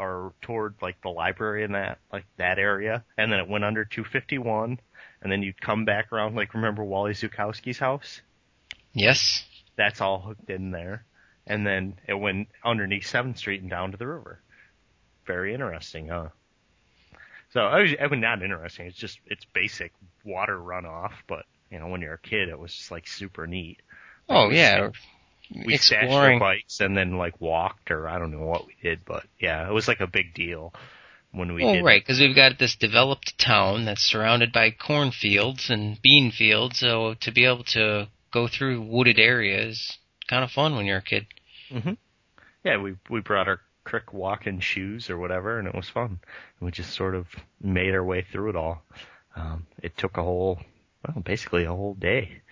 Or 0.00 0.32
toward 0.42 0.76
like 0.80 1.02
the 1.02 1.08
library 1.08 1.64
in 1.64 1.72
that 1.72 1.98
like 2.12 2.24
that 2.36 2.60
area, 2.60 3.02
and 3.16 3.32
then 3.32 3.40
it 3.40 3.48
went 3.48 3.64
under 3.64 3.84
251, 3.84 4.78
and 5.20 5.32
then 5.32 5.42
you'd 5.42 5.60
come 5.60 5.84
back 5.84 6.12
around, 6.12 6.36
like 6.36 6.54
remember 6.54 6.84
Wally 6.84 7.14
Zukowski's 7.14 7.80
house? 7.80 8.20
yes. 8.92 9.44
That's 9.76 10.00
all 10.00 10.20
hooked 10.20 10.50
in 10.50 10.72
there. 10.72 11.04
And 11.46 11.66
then 11.66 11.98
it 12.06 12.14
went 12.14 12.48
underneath 12.64 13.04
7th 13.04 13.38
Street 13.38 13.62
and 13.62 13.70
down 13.70 13.92
to 13.92 13.96
the 13.96 14.06
river. 14.06 14.42
Very 15.28 15.54
interesting, 15.54 16.08
huh? 16.08 16.30
So, 17.50 17.60
I, 17.60 17.82
was, 17.82 17.94
I 18.00 18.08
mean, 18.08 18.20
not 18.20 18.42
interesting. 18.42 18.86
It's 18.86 18.96
just, 18.96 19.20
it's 19.26 19.44
basic 19.54 19.92
water 20.24 20.58
runoff, 20.58 21.12
but, 21.28 21.44
you 21.70 21.78
know, 21.78 21.88
when 21.88 22.00
you're 22.00 22.14
a 22.14 22.18
kid, 22.18 22.48
it 22.48 22.58
was 22.58 22.74
just 22.74 22.90
like 22.90 23.06
super 23.06 23.46
neat. 23.46 23.78
Oh 24.28 24.48
we 24.48 24.56
yeah, 24.56 24.90
We 25.66 25.76
stashed 25.76 26.12
our 26.12 26.38
bikes 26.38 26.80
and 26.80 26.96
then 26.96 27.16
like 27.16 27.40
walked 27.40 27.90
or 27.90 28.08
I 28.08 28.18
don't 28.18 28.32
know 28.32 28.46
what 28.46 28.66
we 28.66 28.74
did, 28.82 29.00
but 29.06 29.24
yeah, 29.40 29.68
it 29.68 29.72
was 29.72 29.88
like 29.88 30.00
a 30.00 30.06
big 30.06 30.34
deal 30.34 30.72
when 31.32 31.54
we 31.54 31.64
Oh 31.64 31.72
did 31.72 31.84
right, 31.84 32.02
because 32.02 32.20
we've 32.20 32.36
got 32.36 32.58
this 32.58 32.76
developed 32.76 33.38
town 33.38 33.84
that's 33.86 34.02
surrounded 34.02 34.52
by 34.52 34.70
cornfields 34.70 35.70
and 35.70 36.00
bean 36.02 36.30
fields, 36.30 36.78
so 36.80 37.14
to 37.20 37.30
be 37.32 37.44
able 37.46 37.64
to 37.64 38.08
go 38.30 38.48
through 38.48 38.82
wooded 38.82 39.18
areas, 39.18 39.98
kind 40.28 40.44
of 40.44 40.50
fun 40.50 40.74
when 40.76 40.86
you're 40.86 40.98
a 40.98 41.02
kid. 41.02 41.26
hmm 41.70 41.92
Yeah, 42.64 42.78
we 42.78 42.96
we 43.08 43.20
brought 43.20 43.48
our 43.48 43.60
crick 43.88 44.12
walking 44.12 44.60
shoes 44.60 45.08
or 45.08 45.16
whatever, 45.16 45.58
and 45.58 45.66
it 45.66 45.74
was 45.74 45.88
fun. 45.88 46.20
And 46.60 46.66
we 46.66 46.70
just 46.70 46.94
sort 46.94 47.14
of 47.14 47.26
made 47.58 47.94
our 47.94 48.04
way 48.04 48.22
through 48.30 48.50
it 48.50 48.56
all. 48.56 48.82
Um, 49.34 49.66
it 49.82 49.96
took 49.96 50.18
a 50.18 50.22
whole, 50.22 50.58
well, 51.06 51.22
basically 51.24 51.64
a 51.64 51.70
whole 51.70 51.94
day. 51.94 52.42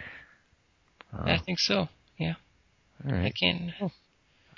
Uh, 1.12 1.25
I 1.27 1.38
think 1.38 1.59
so. 1.59 1.88
all 3.05 3.12
I 3.12 3.12
right. 3.12 3.35
can't. 3.38 3.70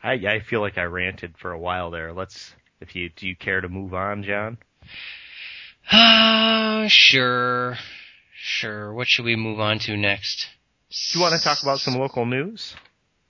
I 0.04 0.12
I 0.12 0.40
feel 0.48 0.60
like 0.60 0.78
I 0.78 0.84
ranted 0.84 1.34
for 1.36 1.50
a 1.50 1.58
while 1.58 1.90
there. 1.90 2.12
Let's, 2.12 2.54
if 2.80 2.94
you 2.94 3.10
do, 3.16 3.26
you 3.26 3.34
care 3.34 3.60
to 3.60 3.68
move 3.68 3.92
on, 3.92 4.22
John? 4.22 4.58
Ah, 5.90 6.84
sure, 6.86 7.76
sure. 8.40 8.94
What 8.94 9.08
should 9.08 9.24
we 9.24 9.34
move 9.34 9.58
on 9.58 9.80
to 9.80 9.96
next? 9.96 10.46
Do 10.90 11.18
you 11.18 11.22
want 11.24 11.36
to 11.36 11.42
talk 11.42 11.58
about 11.62 11.80
some 11.80 11.94
local 11.94 12.24
news? 12.24 12.76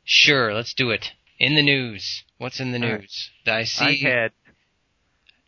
Sure, 0.04 0.52
let's 0.52 0.74
do 0.74 0.90
it. 0.90 1.12
In 1.38 1.54
the 1.54 1.62
news. 1.62 2.24
What's 2.38 2.60
in 2.60 2.72
the 2.72 2.78
news? 2.78 3.30
I 3.46 3.64
see? 3.64 3.84
I 3.84 4.10
had 4.10 4.32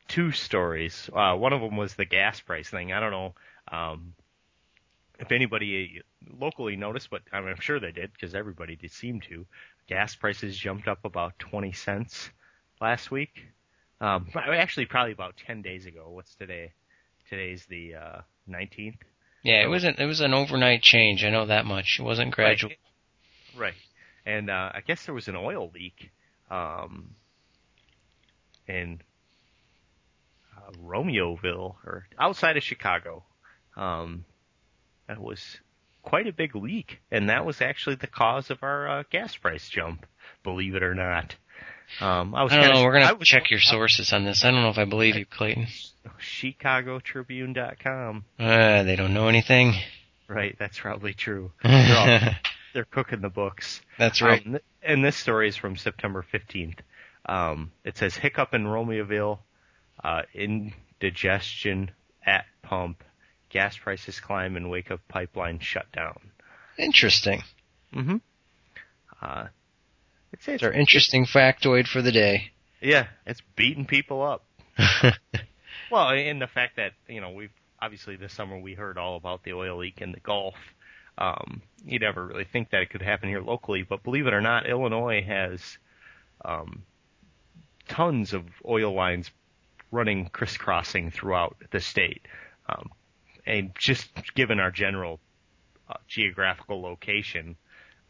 two 0.08 0.32
stories. 0.32 1.10
Uh, 1.12 1.34
one 1.34 1.52
of 1.52 1.60
them 1.60 1.76
was 1.76 1.94
the 1.94 2.04
gas 2.04 2.40
price 2.40 2.68
thing. 2.68 2.92
I 2.92 3.00
don't 3.00 3.10
know 3.10 3.34
um, 3.70 4.14
if 5.18 5.32
anybody 5.32 6.02
locally 6.38 6.76
noticed, 6.76 7.10
but 7.10 7.22
I'm 7.32 7.54
sure 7.60 7.80
they 7.80 7.92
did 7.92 8.12
because 8.12 8.34
everybody 8.34 8.76
did 8.76 8.92
seem 8.92 9.20
to. 9.22 9.46
Gas 9.88 10.14
prices 10.14 10.56
jumped 10.56 10.88
up 10.88 11.04
about 11.04 11.38
20 11.38 11.72
cents 11.72 12.30
last 12.80 13.10
week. 13.10 13.42
Um, 14.00 14.28
actually, 14.34 14.86
probably 14.86 15.12
about 15.12 15.36
10 15.46 15.62
days 15.62 15.86
ago. 15.86 16.08
What's 16.08 16.34
today? 16.36 16.72
Today's 17.28 17.66
the 17.66 17.94
uh, 17.94 18.20
19th. 18.48 18.98
yeah, 19.42 19.62
it 19.62 19.68
wasn't. 19.68 19.98
it 19.98 20.06
was 20.06 20.20
an 20.20 20.34
overnight 20.34 20.82
change. 20.82 21.24
I 21.24 21.30
know 21.30 21.46
that 21.46 21.66
much. 21.66 21.98
It 22.00 22.02
wasn't 22.02 22.32
gradual. 22.32 22.70
Right. 23.54 23.60
right. 23.60 23.74
And 24.26 24.50
uh, 24.50 24.70
I 24.74 24.80
guess 24.86 25.04
there 25.06 25.14
was 25.14 25.28
an 25.28 25.36
oil 25.36 25.70
leak 25.74 26.10
um, 26.50 27.10
in 28.68 29.00
uh, 30.56 30.70
Romeoville 30.82 31.74
or 31.84 32.06
outside 32.18 32.56
of 32.56 32.62
Chicago. 32.62 33.24
Um, 33.76 34.24
that 35.08 35.20
was 35.20 35.58
quite 36.02 36.26
a 36.26 36.32
big 36.32 36.54
leak, 36.54 37.00
and 37.10 37.30
that 37.30 37.44
was 37.44 37.60
actually 37.60 37.96
the 37.96 38.06
cause 38.06 38.50
of 38.50 38.62
our 38.62 38.88
uh, 38.88 39.02
gas 39.10 39.36
price 39.36 39.68
jump. 39.68 40.06
Believe 40.42 40.74
it 40.74 40.82
or 40.82 40.94
not. 40.94 41.34
Um, 42.00 42.34
I 42.34 42.44
was 42.44 42.52
I 42.52 42.60
don't 42.60 42.74
know. 42.74 42.84
We're 42.84 42.98
gonna 43.00 43.14
was- 43.14 43.26
check 43.26 43.50
your 43.50 43.60
sources 43.60 44.12
on 44.12 44.24
this. 44.24 44.44
I 44.44 44.50
don't 44.50 44.62
know 44.62 44.70
if 44.70 44.78
I 44.78 44.84
believe 44.84 45.16
you, 45.16 45.26
Clayton. 45.26 45.66
ChicagoTribune.com. 46.20 48.24
Uh, 48.38 48.82
they 48.84 48.96
don't 48.96 49.12
know 49.12 49.28
anything. 49.28 49.74
Right, 50.28 50.56
that's 50.58 50.78
probably 50.78 51.12
true. 51.12 51.50
They're, 51.62 51.96
all, 51.96 52.06
they're 52.72 52.84
cooking 52.84 53.20
the 53.20 53.28
books. 53.28 53.80
That's 53.98 54.22
right. 54.22 54.44
Um, 54.46 54.58
and 54.82 55.04
this 55.04 55.16
story 55.16 55.48
is 55.48 55.56
from 55.56 55.76
September 55.76 56.24
15th. 56.32 56.78
Um, 57.26 57.72
it 57.84 57.96
says 57.98 58.16
hiccup 58.16 58.54
in 58.54 58.64
Romeoville, 58.64 59.38
uh, 60.02 60.22
indigestion 60.34 61.90
at 62.24 62.44
pump, 62.62 63.04
gas 63.50 63.76
prices 63.76 64.20
climb 64.20 64.56
and 64.56 64.70
wake 64.70 64.90
up 64.90 65.00
pipeline 65.08 65.58
shut 65.58 65.90
down. 65.92 66.18
Interesting. 66.78 67.42
Mm-hmm. 67.94 68.16
Uh, 69.20 69.46
it's, 70.32 70.48
It's 70.48 70.62
our 70.62 70.72
interesting 70.72 71.26
factoid 71.26 71.86
for 71.86 72.00
the 72.00 72.12
day. 72.12 72.52
yeah, 72.80 73.08
it's 73.26 73.42
beating 73.56 73.84
people 73.86 74.22
up. 74.22 74.44
Well, 75.90 76.10
and 76.10 76.40
the 76.40 76.46
fact 76.46 76.76
that 76.76 76.92
you 77.08 77.20
know 77.20 77.30
we've 77.32 77.50
obviously 77.82 78.14
this 78.14 78.32
summer 78.32 78.56
we 78.58 78.74
heard 78.74 78.96
all 78.96 79.16
about 79.16 79.42
the 79.42 79.54
oil 79.54 79.78
leak 79.78 80.00
in 80.00 80.12
the 80.12 80.20
Gulf. 80.20 80.54
Um, 81.18 81.62
you'd 81.84 82.02
never 82.02 82.26
really 82.26 82.44
think 82.44 82.70
that 82.70 82.82
it 82.82 82.90
could 82.90 83.02
happen 83.02 83.28
here 83.28 83.42
locally, 83.42 83.82
but 83.82 84.02
believe 84.02 84.26
it 84.26 84.34
or 84.34 84.40
not, 84.40 84.68
Illinois 84.68 85.22
has 85.22 85.78
um, 86.44 86.82
tons 87.88 88.32
of 88.32 88.44
oil 88.66 88.94
lines 88.94 89.30
running 89.90 90.28
crisscrossing 90.28 91.10
throughout 91.10 91.56
the 91.70 91.80
state. 91.80 92.22
Um, 92.68 92.90
and 93.46 93.72
just 93.76 94.08
given 94.34 94.60
our 94.60 94.70
general 94.70 95.20
uh, 95.88 95.94
geographical 96.06 96.80
location, 96.80 97.56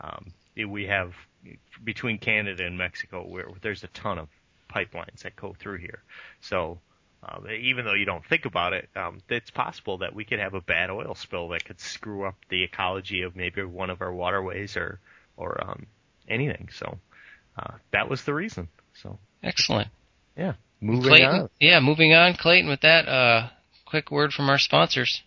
um, 0.01 0.33
we 0.69 0.87
have 0.87 1.15
between 1.83 2.19
Canada 2.19 2.67
and 2.67 2.77
Mexico 2.77 3.27
where 3.27 3.47
there's 3.63 3.83
a 3.83 3.89
ton 3.89 4.19
of 4.19 4.29
pipelines 4.71 5.21
that 5.23 5.35
go 5.37 5.55
through 5.59 5.79
here. 5.79 6.03
So 6.41 6.81
um, 7.22 7.46
even 7.50 7.85
though 7.85 7.94
you 7.94 8.06
don't 8.06 8.24
think 8.24 8.46
about 8.46 8.72
it, 8.72 8.88
um, 8.96 9.20
it's 9.28 9.50
possible 9.50 9.98
that 9.98 10.14
we 10.14 10.24
could 10.24 10.38
have 10.38 10.54
a 10.54 10.61
bad 10.61 10.90
oil 10.90 11.14
spill 11.14 11.48
that 11.50 11.64
could 11.64 11.78
screw 11.78 12.24
up 12.24 12.35
the 12.48 12.62
ecology 12.64 13.22
of 13.22 13.37
maybe 13.37 13.62
one 13.62 13.90
of 13.90 14.00
our 14.00 14.12
waterways 14.12 14.76
or 14.76 15.00
or 15.37 15.62
um, 15.62 15.87
anything. 16.28 16.68
So 16.72 16.98
uh, 17.59 17.74
that 17.92 18.09
was 18.09 18.24
the 18.24 18.33
reason. 18.33 18.68
So 18.94 19.18
Excellent. 19.42 19.88
yeah, 20.37 20.54
moving 20.80 21.02
Clayton. 21.11 21.28
on. 21.28 21.50
Yeah, 21.59 21.80
moving 21.80 22.14
on, 22.14 22.35
Clayton. 22.35 22.70
With 22.70 22.80
that, 22.80 23.06
uh, 23.06 23.48
quick 23.85 24.11
word 24.11 24.33
from 24.33 24.48
our 24.48 24.59
sponsors. 24.59 25.22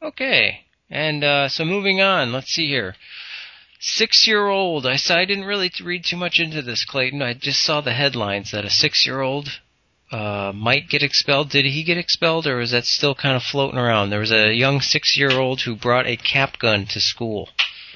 Okay, 0.00 0.60
and 0.90 1.22
uh, 1.24 1.48
so 1.48 1.64
moving 1.64 2.00
on, 2.00 2.32
let's 2.32 2.50
see 2.52 2.66
here. 2.66 2.94
Six 3.78 4.26
year 4.28 4.46
old. 4.48 4.86
I 4.86 4.96
saw 4.96 5.16
I 5.16 5.24
didn't 5.24 5.44
really 5.44 5.70
read 5.82 6.04
too 6.04 6.16
much 6.16 6.38
into 6.38 6.60
this, 6.60 6.84
Clayton. 6.84 7.22
I 7.22 7.32
just 7.34 7.62
saw 7.62 7.80
the 7.80 7.94
headlines 7.94 8.50
that 8.50 8.64
a 8.64 8.70
six 8.70 9.06
year 9.06 9.20
old 9.20 9.48
uh, 10.12 10.52
might 10.54 10.88
get 10.88 11.02
expelled. 11.02 11.50
Did 11.50 11.64
he 11.64 11.82
get 11.82 11.96
expelled, 11.96 12.46
or 12.46 12.60
is 12.60 12.72
that 12.72 12.84
still 12.84 13.14
kind 13.14 13.36
of 13.36 13.42
floating 13.42 13.78
around? 13.78 14.10
There 14.10 14.20
was 14.20 14.32
a 14.32 14.52
young 14.52 14.80
six-year-old 14.80 15.60
who 15.62 15.76
brought 15.76 16.06
a 16.06 16.16
cap 16.16 16.58
gun 16.58 16.86
to 16.86 17.00
school. 17.00 17.48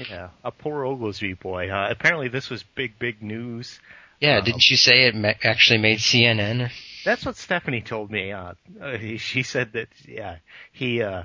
Yeah, 0.08 0.30
a 0.44 0.50
poor 0.50 0.84
Oglesby 0.86 1.34
boy. 1.34 1.68
Huh? 1.70 1.88
Apparently, 1.90 2.28
this 2.28 2.50
was 2.50 2.62
big, 2.74 2.98
big 2.98 3.22
news. 3.22 3.78
Yeah, 4.20 4.38
Um, 4.38 4.44
didn't 4.44 4.66
you 4.66 4.76
say 4.76 5.06
it 5.06 5.14
ma- 5.14 5.32
actually 5.42 5.78
made 5.78 5.98
CNN? 5.98 6.70
That's 7.04 7.26
what 7.26 7.36
Stephanie 7.36 7.82
told 7.82 8.10
me. 8.10 8.32
Uh, 8.32 8.54
uh, 8.80 8.96
she 9.18 9.42
said 9.42 9.72
that 9.72 9.88
yeah, 10.06 10.36
he 10.72 11.02
uh, 11.02 11.24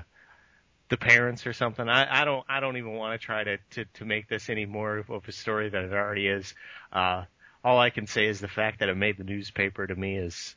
the 0.90 0.96
parents 0.98 1.46
or 1.46 1.52
something. 1.54 1.88
I, 1.88 2.22
I 2.22 2.24
don't 2.24 2.44
I 2.48 2.60
don't 2.60 2.76
even 2.76 2.92
want 2.92 3.18
to 3.18 3.24
try 3.24 3.42
to, 3.44 3.56
to 3.70 3.84
to 3.94 4.04
make 4.04 4.28
this 4.28 4.50
any 4.50 4.66
more 4.66 4.98
of 5.08 5.26
a 5.28 5.32
story 5.32 5.70
than 5.70 5.84
it 5.84 5.92
already 5.92 6.26
is. 6.28 6.54
Uh, 6.92 7.24
all 7.64 7.78
I 7.78 7.90
can 7.90 8.06
say 8.06 8.26
is 8.26 8.40
the 8.40 8.48
fact 8.48 8.80
that 8.80 8.88
it 8.88 8.96
made 8.96 9.16
the 9.16 9.24
newspaper 9.24 9.86
to 9.86 9.94
me 9.94 10.16
is 10.16 10.54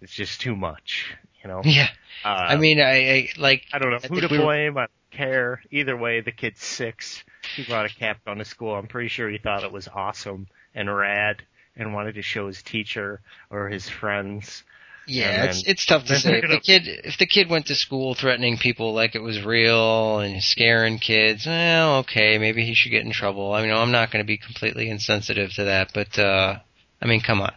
it's 0.00 0.12
just 0.12 0.40
too 0.40 0.56
much. 0.56 1.14
You 1.42 1.48
know. 1.48 1.60
Yeah, 1.64 1.88
Uh, 2.24 2.28
I 2.28 2.56
mean, 2.56 2.80
I, 2.80 3.10
I 3.12 3.28
like. 3.36 3.64
I 3.72 3.78
don't 3.78 3.90
know 3.90 3.98
I 4.02 4.06
who 4.06 4.20
to 4.22 4.28
we 4.30 4.38
were- 4.38 4.44
blame. 4.44 4.78
I 4.78 4.82
don't 4.82 4.90
care. 5.10 5.62
Either 5.70 5.94
way, 5.96 6.20
the 6.22 6.32
kid's 6.32 6.62
six. 6.64 7.22
He 7.54 7.64
brought 7.64 7.84
a 7.84 7.90
cap 7.94 8.24
gun 8.24 8.38
to 8.38 8.44
school. 8.46 8.74
I'm 8.74 8.86
pretty 8.86 9.08
sure 9.08 9.28
he 9.28 9.36
thought 9.38 9.62
it 9.62 9.70
was 9.72 9.86
awesome 9.88 10.46
and 10.74 10.94
rad 10.94 11.42
and 11.76 11.92
wanted 11.92 12.14
to 12.14 12.22
show 12.22 12.46
his 12.46 12.62
teacher 12.62 13.20
or 13.50 13.68
his 13.68 13.88
friends. 13.88 14.64
Yeah, 15.06 15.42
And 15.42 15.50
it's 15.50 15.62
it's 15.66 15.86
tough 15.86 16.06
to 16.06 16.16
say. 16.16 16.38
If 16.42 16.50
the 16.50 16.60
kid 16.60 16.82
if 16.88 17.18
the 17.18 17.26
kid 17.26 17.48
went 17.50 17.66
to 17.66 17.74
school 17.74 18.14
threatening 18.14 18.56
people 18.56 18.94
like 18.94 19.14
it 19.14 19.22
was 19.22 19.42
real 19.44 20.18
and 20.20 20.42
scaring 20.42 20.98
kids, 20.98 21.46
well, 21.46 21.98
okay, 21.98 22.38
maybe 22.38 22.64
he 22.64 22.74
should 22.74 22.90
get 22.90 23.04
in 23.04 23.12
trouble. 23.12 23.52
I 23.52 23.62
mean, 23.62 23.72
I'm 23.72 23.90
not 23.92 24.10
going 24.10 24.24
to 24.24 24.26
be 24.26 24.38
completely 24.38 24.88
insensitive 24.88 25.52
to 25.54 25.64
that, 25.64 25.90
but 25.92 26.18
uh 26.18 26.58
I 27.02 27.06
mean, 27.06 27.20
come 27.20 27.40
on. 27.42 27.52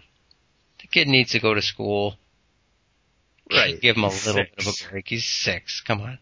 The 0.81 0.87
kid 0.87 1.07
needs 1.07 1.31
to 1.31 1.39
go 1.39 1.53
to 1.53 1.61
school. 1.61 2.15
Right. 3.49 3.79
Give 3.79 3.95
him 3.95 4.03
a 4.03 4.09
He's 4.09 4.25
little 4.27 4.41
bit 4.43 4.53
of 4.59 4.67
a 4.67 4.89
break. 4.91 5.07
He's 5.07 5.23
six. 5.25 5.79
Come 5.79 6.01
on. 6.01 6.19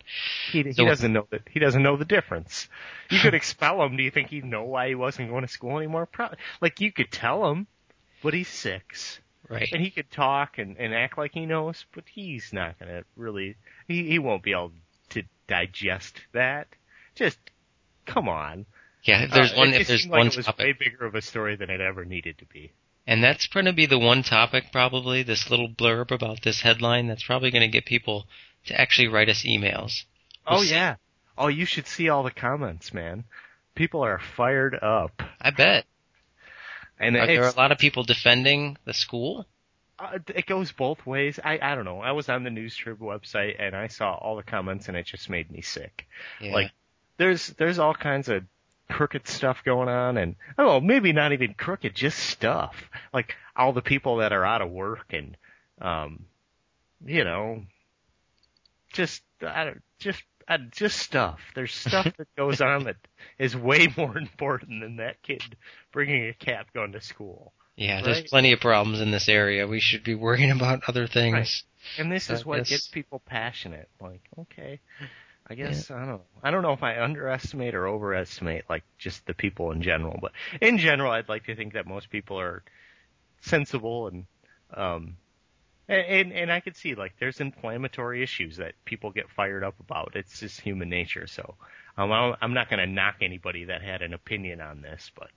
He, 0.52 0.62
he 0.62 0.74
So- 0.74 0.86
doesn't 0.86 1.12
know 1.12 1.26
that. 1.32 1.42
He 1.50 1.60
doesn't 1.60 1.82
know 1.82 1.98
the 1.98 2.06
difference. 2.06 2.68
You 3.10 3.20
could 3.20 3.34
expel 3.42 3.82
him. 3.84 3.98
Do 3.98 4.04
you 4.04 4.12
think 4.12 4.30
he'd 4.30 4.46
know 4.46 4.64
why 4.64 4.90
he 4.90 4.96
wasn't 4.96 5.30
going 5.32 5.42
to 5.42 5.48
school 5.48 5.78
anymore? 5.78 6.06
Probably. 6.06 6.38
Like 6.62 6.82
you 6.82 6.92
could 6.92 7.12
tell 7.12 7.50
him, 7.52 7.66
but 8.22 8.36
he's 8.36 8.48
six, 8.48 9.20
Right. 9.50 9.70
and 9.72 9.82
he 9.82 9.92
could 9.92 10.10
talk 10.12 10.58
and, 10.58 10.78
and 10.78 10.94
act 10.94 11.18
like 11.18 11.32
he 11.34 11.46
knows, 11.46 11.86
but 11.94 12.04
he's 12.12 12.52
not 12.52 12.80
going 12.80 12.92
to 12.92 13.04
really. 13.16 13.56
He 13.88 14.08
he 14.10 14.20
won't 14.20 14.44
be 14.44 14.52
able 14.52 14.72
to 15.10 15.24
digest 15.48 16.20
that. 16.34 16.68
Just 17.16 17.38
come 18.06 18.28
on. 18.28 18.66
Yeah, 19.04 19.24
if 19.24 19.32
there's 19.32 19.54
Uh, 19.54 19.58
one 19.58 19.74
it 19.74 19.82
if 19.82 19.88
there's 19.88 20.08
one 20.08 20.20
like 20.22 20.34
it 20.34 20.38
was 20.38 20.46
topic 20.48 20.66
way 20.66 20.74
bigger 20.74 21.06
of 21.06 21.14
a 21.16 21.22
story 21.22 21.56
than 21.56 21.70
it 21.70 21.80
ever 21.82 22.06
needed 22.06 22.40
to 22.40 22.46
be. 22.46 22.72
And 23.08 23.24
that's 23.24 23.46
going 23.48 23.66
to 23.68 23.74
be 23.74 23.86
the 23.86 24.00
one 24.00 24.24
topic, 24.24 24.72
probably, 24.72 25.22
this 25.22 25.52
little 25.52 25.70
blurb 25.70 26.10
about 26.10 26.42
this 26.42 26.62
headline 26.62 27.06
that's 27.08 27.24
probably 27.24 27.52
going 27.52 27.62
to 27.62 27.68
get 27.68 27.86
people 27.86 28.26
to 28.66 28.82
actually 28.82 29.10
write 29.10 29.30
us 29.30 29.44
emails. 29.44 30.06
Oh 30.48 30.56
We'll 30.56 30.64
see. 30.64 30.72
yeah. 30.72 30.96
Oh, 31.38 31.48
you 31.50 31.66
should 31.66 31.86
see 31.86 32.10
all 32.10 32.24
the 32.24 32.32
comments, 32.32 32.94
man. 32.94 33.26
People 33.76 34.02
are 34.04 34.20
fired 34.36 34.74
up, 34.82 35.22
I 35.40 35.52
bet. 35.52 35.86
And 37.00 37.16
Are 37.16 37.28
there 37.28 37.48
a 37.48 37.56
lot 37.56 37.72
of 37.72 37.78
people 37.78 38.04
defending 38.04 38.78
the 38.86 38.94
school? 38.94 39.46
uh, 39.98 40.20
it 40.28 40.46
goes 40.46 40.72
both 40.72 41.06
ways. 41.06 41.40
I 41.44 41.60
I 41.62 41.76
don't 41.76 41.86
know. 41.86 42.02
I 42.02 42.12
was 42.12 42.28
on 42.30 42.44
the 42.44 42.50
News 42.50 42.76
Trib 42.76 43.00
website 43.00 43.56
and 43.60 43.76
I 43.76 43.88
saw 43.88 44.14
all 44.14 44.36
the 44.36 44.44
comments, 44.44 44.88
and 44.88 44.98
it 44.98 45.06
just 45.06 45.30
made 45.30 45.50
me 45.50 45.62
sick. 45.62 46.08
Yeah. 46.42 46.54
Like, 46.54 46.72
there's 47.18 47.48
there's 47.50 47.80
all 47.80 47.94
kinds 47.94 48.28
of 48.30 48.44
crooked 48.90 49.28
stuff 49.28 49.64
going 49.64 49.90
on, 49.90 50.18
and 50.18 50.36
I 50.58 50.64
don't 50.64 50.72
know, 50.72 50.88
maybe 50.88 51.14
not 51.14 51.32
even 51.32 51.54
crooked, 51.54 51.96
just 51.96 52.20
stuff. 52.20 52.90
Like 53.14 53.36
all 53.56 53.72
the 53.74 53.82
people 53.82 54.18
that 54.18 54.34
are 54.34 54.46
out 54.46 54.62
of 54.62 54.70
work, 54.70 55.14
and 55.14 55.38
um, 55.82 56.26
you 57.06 57.24
know, 57.24 57.64
just 58.94 59.22
I 59.42 59.64
don't 59.66 59.82
just. 60.00 60.22
Uh, 60.48 60.58
just 60.72 61.00
stuff. 61.00 61.40
There's 61.56 61.74
stuff 61.74 62.06
that 62.18 62.28
goes 62.38 62.62
on 62.62 62.84
that 62.84 62.98
is 63.40 63.56
way 63.56 63.88
more 63.98 64.18
important 64.18 64.82
than 64.82 64.98
that 64.98 65.22
kid 65.24 65.42
bringing 65.92 66.28
a 66.28 66.34
cap 66.34 66.68
gun 66.74 66.92
to 66.92 67.02
school. 67.02 67.52
yeah, 67.76 68.02
there's 68.02 68.22
plenty 68.30 68.54
of 68.54 68.60
problems 68.60 69.02
in 69.02 69.10
this 69.12 69.28
area. 69.28 69.66
We 69.68 69.80
should 69.80 70.04
be 70.04 70.14
worrying 70.16 70.52
about 70.52 70.84
other 70.88 71.08
things. 71.08 71.34
Right. 71.34 72.00
And 72.00 72.12
this 72.12 72.30
is 72.30 72.46
what 72.46 72.60
guess- 72.60 72.70
gets 72.70 72.88
people 72.88 73.22
passionate. 73.26 73.90
Like, 74.00 74.22
okay, 74.40 74.80
I 75.48 75.56
guess 75.56 75.90
I 75.92 75.98
don't 76.00 76.08
know. 76.08 76.22
I 76.44 76.52
don't 76.52 76.62
know 76.62 76.74
if 76.74 76.84
I 76.84 77.02
underestimate 77.02 77.74
or 77.76 77.88
overestimate 77.88 78.66
like 78.70 78.84
just 78.98 79.26
the 79.26 79.34
people 79.34 79.72
in 79.72 79.82
general, 79.82 80.18
but 80.22 80.32
in 80.62 80.78
general, 80.78 81.12
I'd 81.12 81.30
like 81.30 81.46
to 81.46 81.56
think 81.56 81.74
that 81.74 81.86
most 81.88 82.10
people 82.10 82.40
are 82.40 82.64
sensible 83.42 84.08
and 84.08 84.26
um 84.74 85.18
and 85.88 86.06
and, 86.08 86.34
and 86.34 86.52
I 86.52 86.60
could 86.60 86.76
see 86.76 86.96
like 86.96 87.14
there's 87.20 87.40
inflammatory 87.40 88.24
issues 88.24 88.58
that 88.58 88.74
people 88.86 89.12
get 89.12 89.30
fired 89.30 89.64
up 89.64 89.80
about. 89.80 90.14
It's 90.16 90.40
just 90.40 90.62
human 90.62 90.90
nature. 90.90 91.28
So 91.28 91.56
um, 91.98 92.12
I'm 92.42 92.54
not 92.54 92.70
going 92.70 92.80
to 92.80 92.88
knock 92.88 93.18
anybody 93.22 93.66
that 93.66 93.82
had 93.82 94.02
an 94.02 94.14
opinion 94.14 94.62
on 94.62 94.82
this, 94.82 95.12
but 95.16 95.30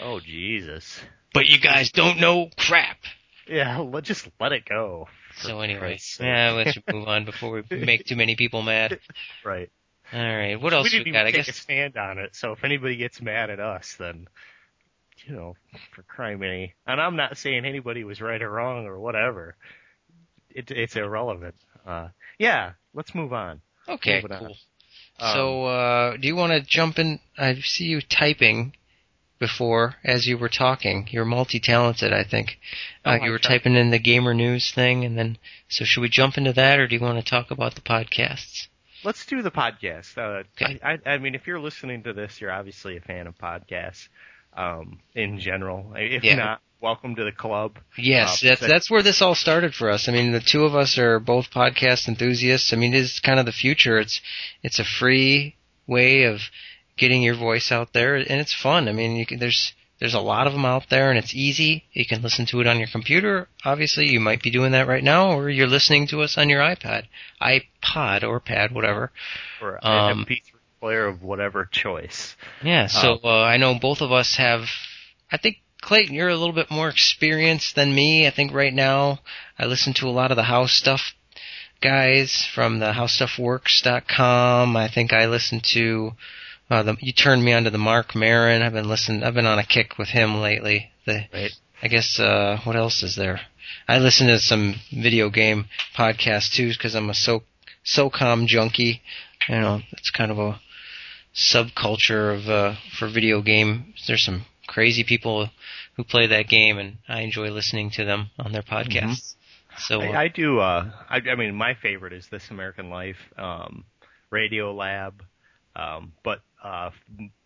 oh 0.00 0.20
Jesus, 0.20 1.00
But 1.32 1.46
you 1.46 1.58
guys 1.58 1.90
don't 1.92 2.18
know 2.20 2.48
crap. 2.58 2.98
yeah, 3.48 3.78
let 3.78 4.04
just 4.04 4.28
let 4.40 4.52
it 4.52 4.64
go. 4.64 5.08
So 5.36 5.60
anyway, 5.60 5.98
yeah, 6.18 6.50
let's 6.52 6.76
move 6.92 7.06
on 7.08 7.24
before 7.24 7.50
we 7.70 7.76
make 7.78 8.04
too 8.04 8.16
many 8.16 8.36
people 8.36 8.62
mad. 8.62 8.98
right. 9.44 9.70
All 10.12 10.18
right, 10.20 10.60
what 10.60 10.72
else 10.72 10.92
we 10.92 10.98
we, 10.98 11.04
didn't 11.04 11.14
even 11.14 11.20
got? 11.20 11.26
I 11.26 11.30
take 11.30 11.48
a 11.48 11.52
stand 11.52 11.96
on 11.96 12.18
it, 12.18 12.34
so 12.34 12.50
if 12.52 12.64
anybody 12.64 12.96
gets 12.96 13.22
mad 13.22 13.48
at 13.48 13.60
us, 13.60 13.94
then 13.96 14.26
you 15.26 15.34
know, 15.34 15.54
for 15.92 16.04
any. 16.44 16.74
And 16.86 17.00
I'm 17.00 17.16
not 17.16 17.36
saying 17.38 17.64
anybody 17.64 18.04
was 18.04 18.20
right 18.20 18.40
or 18.40 18.50
wrong 18.50 18.86
or 18.86 18.98
whatever. 18.98 19.56
It, 20.50 20.70
it's 20.70 20.96
irrelevant. 20.96 21.54
Uh, 21.86 22.08
yeah, 22.38 22.72
let's 22.94 23.14
move 23.14 23.32
on. 23.32 23.60
okay, 23.88 24.20
moving 24.22 24.32
on. 24.36 24.38
cool. 24.46 24.56
Um, 25.20 25.34
so, 25.34 25.64
uh, 25.64 26.16
do 26.16 26.26
you 26.26 26.36
want 26.36 26.52
to 26.52 26.60
jump 26.60 26.98
in? 26.98 27.20
I 27.36 27.54
see 27.60 27.84
you 27.84 28.00
typing 28.00 28.74
before 29.38 29.96
as 30.04 30.26
you 30.26 30.36
were 30.38 30.48
talking. 30.48 31.08
You're 31.10 31.24
multi-talented, 31.24 32.12
I 32.12 32.24
think. 32.24 32.58
Oh, 33.04 33.10
Uh, 33.10 33.14
I 33.14 33.24
you 33.24 33.30
were 33.30 33.38
typing 33.38 33.76
in 33.76 33.90
the 33.90 33.98
gamer 33.98 34.34
news 34.34 34.70
thing, 34.72 35.04
and 35.04 35.16
then 35.18 35.38
so 35.68 35.84
should 35.84 36.00
we 36.00 36.08
jump 36.08 36.36
into 36.38 36.52
that, 36.54 36.78
or 36.78 36.86
do 36.88 36.94
you 36.96 37.00
want 37.00 37.18
to 37.24 37.28
talk 37.30 37.50
about 37.50 37.74
the 37.74 37.80
podcasts? 37.80 38.66
let's 39.02 39.24
do 39.24 39.40
the 39.40 39.50
podcast. 39.50 40.18
Uh, 40.18 40.42
Okay. 40.60 40.78
I, 40.82 40.92
I, 40.92 41.12
I 41.14 41.18
mean, 41.18 41.34
if 41.34 41.46
you're 41.46 41.60
listening 41.60 42.02
to 42.02 42.12
this, 42.12 42.38
you're 42.40 42.52
obviously 42.52 42.96
a 42.98 43.00
fan 43.00 43.26
of 43.26 43.38
podcasts 43.38 44.08
um, 44.56 44.98
in 45.14 45.38
general. 45.38 45.92
If 45.96 46.24
Yeah. 46.24 46.36
not, 46.36 46.60
welcome 46.80 47.14
to 47.16 47.24
the 47.24 47.32
club. 47.32 47.78
Yes, 47.96 48.42
Uh, 48.44 48.48
that's 48.50 48.60
that's 48.60 48.90
where 48.90 49.02
this 49.02 49.20
all 49.22 49.34
started 49.34 49.74
for 49.74 49.90
us. 49.90 50.08
I 50.08 50.12
mean, 50.12 50.32
the 50.32 50.40
two 50.40 50.64
of 50.64 50.74
us 50.74 50.98
are 50.98 51.18
both 51.20 51.50
podcast 51.50 52.08
enthusiasts. 52.08 52.72
I 52.72 52.76
mean, 52.76 52.94
it 52.94 52.98
is 53.00 53.20
kind 53.20 53.38
of 53.40 53.46
the 53.46 53.52
future. 53.52 53.98
It's 53.98 54.20
it's 54.62 54.78
a 54.78 54.84
free 54.84 55.56
way 55.86 56.24
of 56.24 56.40
getting 56.96 57.22
your 57.22 57.34
voice 57.36 57.72
out 57.72 57.92
there, 57.92 58.14
and 58.16 58.40
it's 58.40 58.52
fun. 58.54 58.88
I 58.88 58.92
mean, 58.92 59.16
you 59.16 59.26
can, 59.26 59.38
there's 59.38 59.72
there's 59.98 60.14
a 60.14 60.20
lot 60.20 60.46
of 60.46 60.54
them 60.54 60.64
out 60.64 60.88
there, 60.88 61.10
and 61.10 61.18
it's 61.18 61.34
easy. 61.34 61.84
You 61.92 62.06
can 62.06 62.22
listen 62.22 62.46
to 62.46 62.60
it 62.62 62.66
on 62.66 62.78
your 62.78 62.88
computer. 62.90 63.48
Obviously, 63.66 64.08
you 64.08 64.18
might 64.18 64.42
be 64.42 64.50
doing 64.50 64.72
that 64.72 64.86
right 64.88 65.04
now, 65.04 65.32
or 65.32 65.50
you're 65.50 65.66
listening 65.66 66.06
to 66.08 66.22
us 66.22 66.38
on 66.38 66.48
your 66.48 66.60
iPad, 66.62 67.04
iPod, 67.42 68.22
or 68.22 68.40
pad, 68.40 68.72
whatever. 68.72 69.12
Or 69.60 69.78
Um, 69.86 70.24
MP3 70.24 70.40
player 70.80 71.06
of 71.06 71.22
whatever 71.22 71.66
choice. 71.70 72.36
Yeah, 72.62 72.86
so 72.86 73.20
uh, 73.22 73.42
I 73.42 73.58
know 73.58 73.78
both 73.78 74.00
of 74.00 74.12
us 74.12 74.36
have. 74.36 74.66
I 75.30 75.36
think 75.36 75.58
Clayton, 75.80 76.14
you're 76.14 76.28
a 76.28 76.36
little 76.36 76.54
bit 76.54 76.70
more 76.70 76.88
experienced 76.88 77.74
than 77.74 77.94
me. 77.94 78.26
I 78.26 78.30
think 78.30 78.52
right 78.52 78.74
now 78.74 79.20
I 79.58 79.66
listen 79.66 79.94
to 79.94 80.08
a 80.08 80.10
lot 80.10 80.30
of 80.30 80.36
the 80.36 80.42
house 80.44 80.72
stuff 80.72 81.14
guys 81.80 82.46
from 82.54 82.78
the 82.78 82.92
howstuffworks.com. 82.92 84.76
I 84.76 84.88
think 84.88 85.12
I 85.12 85.26
listen 85.26 85.60
to. 85.72 86.12
Uh, 86.68 86.82
the, 86.84 86.96
you 87.00 87.12
turned 87.12 87.44
me 87.44 87.52
onto 87.52 87.70
the 87.70 87.78
Marc 87.78 88.14
Maron. 88.14 88.62
I've 88.62 88.72
been 88.72 88.88
listening. 88.88 89.22
I've 89.22 89.34
been 89.34 89.46
on 89.46 89.58
a 89.58 89.66
kick 89.66 89.98
with 89.98 90.08
him 90.08 90.40
lately. 90.40 90.90
The, 91.06 91.26
Right. 91.32 91.52
I 91.82 91.88
guess 91.88 92.20
uh, 92.20 92.60
what 92.64 92.76
else 92.76 93.02
is 93.02 93.16
there? 93.16 93.40
I 93.88 93.98
listen 93.98 94.26
to 94.26 94.38
some 94.38 94.74
video 94.92 95.30
game 95.30 95.66
podcasts 95.96 96.52
too 96.52 96.68
because 96.68 96.94
I'm 96.94 97.10
a 97.10 97.14
so 97.14 97.42
SOCOM 97.84 98.46
junkie. 98.46 99.00
You 99.48 99.60
know, 99.60 99.80
it's 99.92 100.10
kind 100.10 100.30
of 100.30 100.38
a 100.38 100.60
subculture 101.34 102.34
of 102.36 102.48
uh, 102.48 102.74
for 102.98 103.08
video 103.08 103.42
game. 103.42 103.94
There's 104.06 104.24
some 104.24 104.44
crazy 104.66 105.04
people 105.04 105.48
who 105.96 106.04
play 106.04 106.26
that 106.26 106.48
game, 106.48 106.78
and 106.78 106.98
I 107.08 107.20
enjoy 107.20 107.50
listening 107.50 107.90
to 107.92 108.04
them 108.04 108.30
on 108.38 108.52
their 108.52 108.62
podcasts. 108.62 109.34
So 109.78 110.00
uh, 110.00 110.04
I, 110.04 110.22
I 110.22 110.28
do. 110.28 110.60
Uh, 110.60 110.90
I, 111.08 111.16
I 111.16 111.34
mean, 111.34 111.54
my 111.54 111.74
favorite 111.74 112.12
is 112.12 112.28
This 112.28 112.50
American 112.50 112.90
Life, 112.90 113.18
um, 113.36 113.84
Radio 114.30 114.74
Lab, 114.74 115.22
um, 115.76 116.12
but 116.22 116.40
uh, 116.62 116.90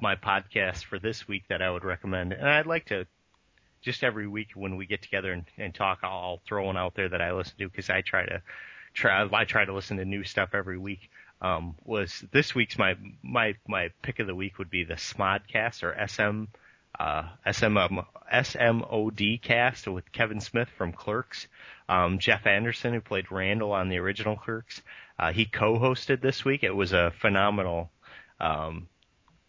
my 0.00 0.16
podcast 0.16 0.84
for 0.84 0.98
this 0.98 1.28
week 1.28 1.44
that 1.48 1.62
I 1.62 1.70
would 1.70 1.84
recommend, 1.84 2.32
and 2.32 2.48
I'd 2.48 2.66
like 2.66 2.86
to 2.86 3.06
just 3.82 4.02
every 4.02 4.26
week 4.26 4.48
when 4.54 4.76
we 4.76 4.86
get 4.86 5.02
together 5.02 5.32
and, 5.32 5.44
and 5.58 5.74
talk, 5.74 5.98
I'll, 6.02 6.10
I'll 6.10 6.42
throw 6.46 6.64
one 6.64 6.76
out 6.76 6.94
there 6.94 7.08
that 7.08 7.20
I 7.20 7.32
listen 7.32 7.54
to 7.58 7.68
because 7.68 7.90
I 7.90 8.00
try 8.00 8.24
to 8.24 8.42
try. 8.94 9.28
I 9.30 9.44
try 9.44 9.64
to 9.64 9.74
listen 9.74 9.98
to 9.98 10.04
new 10.04 10.24
stuff 10.24 10.50
every 10.54 10.78
week. 10.78 11.10
Um, 11.44 11.74
was 11.84 12.24
this 12.32 12.54
week's 12.54 12.78
my 12.78 12.96
my 13.22 13.54
my 13.68 13.90
pick 14.00 14.18
of 14.18 14.26
the 14.26 14.34
week 14.34 14.58
would 14.58 14.70
be 14.70 14.84
the 14.84 14.94
Smodcast 14.94 15.82
or 15.82 15.94
SM 16.08 16.44
uh, 16.98 17.24
SMM, 17.46 18.06
SMOD 18.32 19.42
cast 19.42 19.86
with 19.86 20.10
Kevin 20.10 20.40
Smith 20.40 20.70
from 20.78 20.92
Clerks, 20.92 21.46
um, 21.86 22.18
Jeff 22.18 22.46
Anderson 22.46 22.94
who 22.94 23.02
played 23.02 23.30
Randall 23.30 23.72
on 23.72 23.90
the 23.90 23.98
original 23.98 24.36
Clerks. 24.36 24.80
Uh, 25.18 25.32
he 25.32 25.44
co-hosted 25.44 26.22
this 26.22 26.46
week. 26.46 26.64
It 26.64 26.74
was 26.74 26.92
a 26.94 27.12
phenomenal, 27.20 27.90
um, 28.40 28.88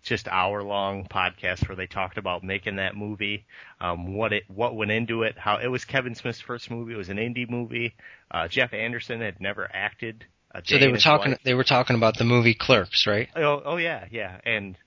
just 0.03 0.27
hour 0.27 0.63
long 0.63 1.05
podcast 1.05 1.69
where 1.69 1.77
they 1.77 1.87
talked 1.87 2.17
about 2.17 2.43
making 2.43 2.75
that 2.75 2.97
movie, 2.97 3.45
um, 3.79 4.15
what 4.15 4.33
it, 4.33 4.43
what 4.49 4.75
went 4.75 4.91
into 4.91 5.23
it, 5.23 5.37
how 5.37 5.59
it 5.59 5.67
was 5.67 5.85
Kevin 5.85 6.13
Smith's 6.13 6.41
first 6.41 6.69
movie. 6.69 6.93
It 6.93 6.97
was 6.97 7.09
an 7.09 7.17
indie 7.17 7.49
movie. 7.49 7.95
Uh, 8.29 8.49
Jeff 8.49 8.73
Anderson 8.73 9.21
had 9.21 9.39
never 9.39 9.69
acted. 9.73 10.25
So 10.63 10.77
they 10.77 10.87
were 10.87 10.97
talking. 10.97 11.31
life. 11.31 11.41
They 11.43 11.53
were 11.53 11.63
talking 11.63 11.95
about 11.95 12.17
the 12.17 12.23
movie 12.23 12.53
Clerks, 12.53 13.07
right? 13.07 13.29
Oh, 13.35 13.61
oh 13.65 13.77
yeah, 13.77 14.05
yeah, 14.11 14.39
and 14.45 14.77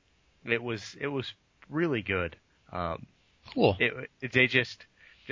it 0.45 0.63
was 0.63 0.97
it 1.01 1.09
was 1.09 1.33
really 1.69 2.03
good. 2.03 2.37
Um, 2.73 3.07
Cool. 3.55 3.77
it, 3.79 4.11
it, 4.21 4.33
they 4.33 4.47
just, 4.47 4.87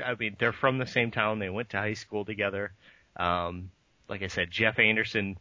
I 0.04 0.14
mean, 0.14 0.36
they're 0.38 0.52
from 0.52 0.78
the 0.78 0.86
same 0.86 1.10
town. 1.10 1.38
They 1.38 1.50
went 1.50 1.70
to 1.70 1.78
high 1.78 1.94
school 1.94 2.24
together. 2.24 2.72
Um, 3.16 3.70
like 4.08 4.22
I 4.22 4.28
said, 4.28 4.50
Jeff 4.50 4.78
Anderson 4.78 5.38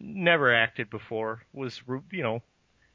never 0.00 0.54
acted 0.54 0.90
before. 0.90 1.42
Was 1.52 1.80
you 2.10 2.22
know, 2.22 2.42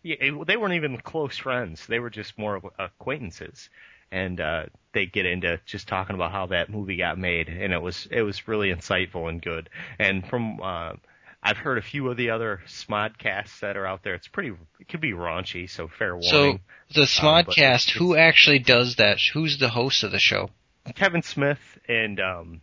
yeah, 0.01 0.15
they 0.45 0.57
weren't 0.57 0.73
even 0.73 0.97
close 0.97 1.37
friends. 1.37 1.85
They 1.87 1.99
were 1.99 2.09
just 2.09 2.37
more 2.37 2.61
acquaintances. 2.79 3.69
And 4.11 4.39
uh, 4.39 4.65
they 4.93 5.05
get 5.05 5.25
into 5.25 5.59
just 5.65 5.87
talking 5.87 6.15
about 6.15 6.31
how 6.31 6.47
that 6.47 6.69
movie 6.69 6.97
got 6.97 7.17
made, 7.17 7.49
and 7.49 7.73
it 7.73 7.81
was 7.81 8.07
it 8.11 8.21
was 8.21 8.47
really 8.47 8.73
insightful 8.73 9.29
and 9.29 9.41
good. 9.41 9.69
And 9.99 10.25
from 10.27 10.59
uh, 10.61 10.93
I've 11.41 11.57
heard 11.57 11.77
a 11.77 11.81
few 11.81 12.09
of 12.09 12.15
the 12.15 12.29
other 12.29 12.61
Smodcasts 12.67 13.59
that 13.59 13.75
are 13.75 13.85
out 13.85 14.03
there. 14.03 14.13
It's 14.13 14.29
pretty, 14.29 14.53
it 14.79 14.87
could 14.87 15.01
be 15.01 15.11
raunchy, 15.11 15.69
so 15.69 15.89
fair 15.89 16.15
warning. 16.15 16.29
So 16.29 16.59
the 17.01 17.05
Smodcast, 17.05 17.89
it's- 17.89 17.89
who 17.97 18.15
actually 18.15 18.59
does 18.59 18.95
that? 18.95 19.17
Who's 19.33 19.57
the 19.59 19.69
host 19.69 20.03
of 20.03 20.11
the 20.11 20.19
show? 20.19 20.49
Kevin 20.95 21.21
Smith 21.21 21.59
and 21.87 22.19
um, 22.19 22.61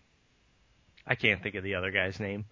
I 1.06 1.14
can't 1.14 1.42
think 1.42 1.54
of 1.56 1.64
the 1.64 1.74
other 1.74 1.90
guy's 1.90 2.20
name, 2.20 2.44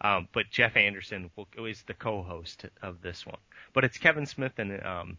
um, 0.00 0.28
but 0.34 0.50
Jeff 0.50 0.76
Anderson 0.76 1.30
will, 1.36 1.48
is 1.66 1.82
the 1.86 1.94
co-host 1.94 2.66
of 2.82 3.00
this 3.02 3.24
one. 3.26 3.38
But 3.74 3.84
it's 3.84 3.98
Kevin 3.98 4.26
Smith 4.26 4.52
and 4.58 4.82
um, 4.84 5.18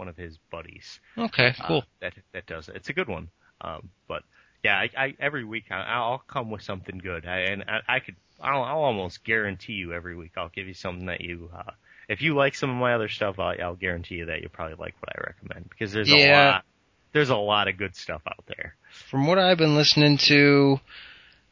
one 0.00 0.08
of 0.08 0.16
his 0.16 0.38
buddies 0.50 0.98
Okay, 1.18 1.54
uh, 1.60 1.66
cool. 1.68 1.84
that 2.00 2.14
that 2.32 2.46
does 2.46 2.68
it. 2.68 2.76
It's 2.76 2.88
a 2.88 2.94
good 2.94 3.08
one. 3.08 3.28
Um, 3.60 3.90
but 4.08 4.22
yeah, 4.64 4.76
I, 4.76 4.90
I 4.96 5.14
every 5.20 5.44
week 5.44 5.66
I, 5.70 5.82
I'll 5.82 6.22
come 6.26 6.50
with 6.50 6.62
something 6.62 6.98
good, 6.98 7.26
I, 7.26 7.40
and 7.40 7.64
I, 7.68 7.96
I 7.96 8.00
could 8.00 8.16
I'll, 8.40 8.62
I'll 8.62 8.82
almost 8.82 9.22
guarantee 9.22 9.74
you 9.74 9.92
every 9.92 10.16
week 10.16 10.32
I'll 10.38 10.48
give 10.48 10.66
you 10.66 10.74
something 10.74 11.06
that 11.06 11.20
you. 11.20 11.50
Uh, 11.54 11.72
if 12.08 12.22
you 12.22 12.34
like 12.34 12.54
some 12.54 12.70
of 12.70 12.76
my 12.76 12.94
other 12.94 13.08
stuff, 13.08 13.38
I'll, 13.38 13.54
I'll 13.62 13.76
guarantee 13.76 14.16
you 14.16 14.26
that 14.26 14.40
you'll 14.40 14.50
probably 14.50 14.76
like 14.76 14.94
what 15.00 15.14
I 15.14 15.20
recommend 15.28 15.68
because 15.68 15.92
there's 15.92 16.10
a 16.10 16.32
lot. 16.32 16.64
There's 17.12 17.30
a 17.30 17.36
lot 17.36 17.68
of 17.68 17.76
good 17.76 17.94
stuff 17.96 18.22
out 18.26 18.44
there. 18.46 18.76
From 19.10 19.26
what 19.26 19.38
I've 19.38 19.58
been 19.58 19.76
listening 19.76 20.16
to, 20.28 20.78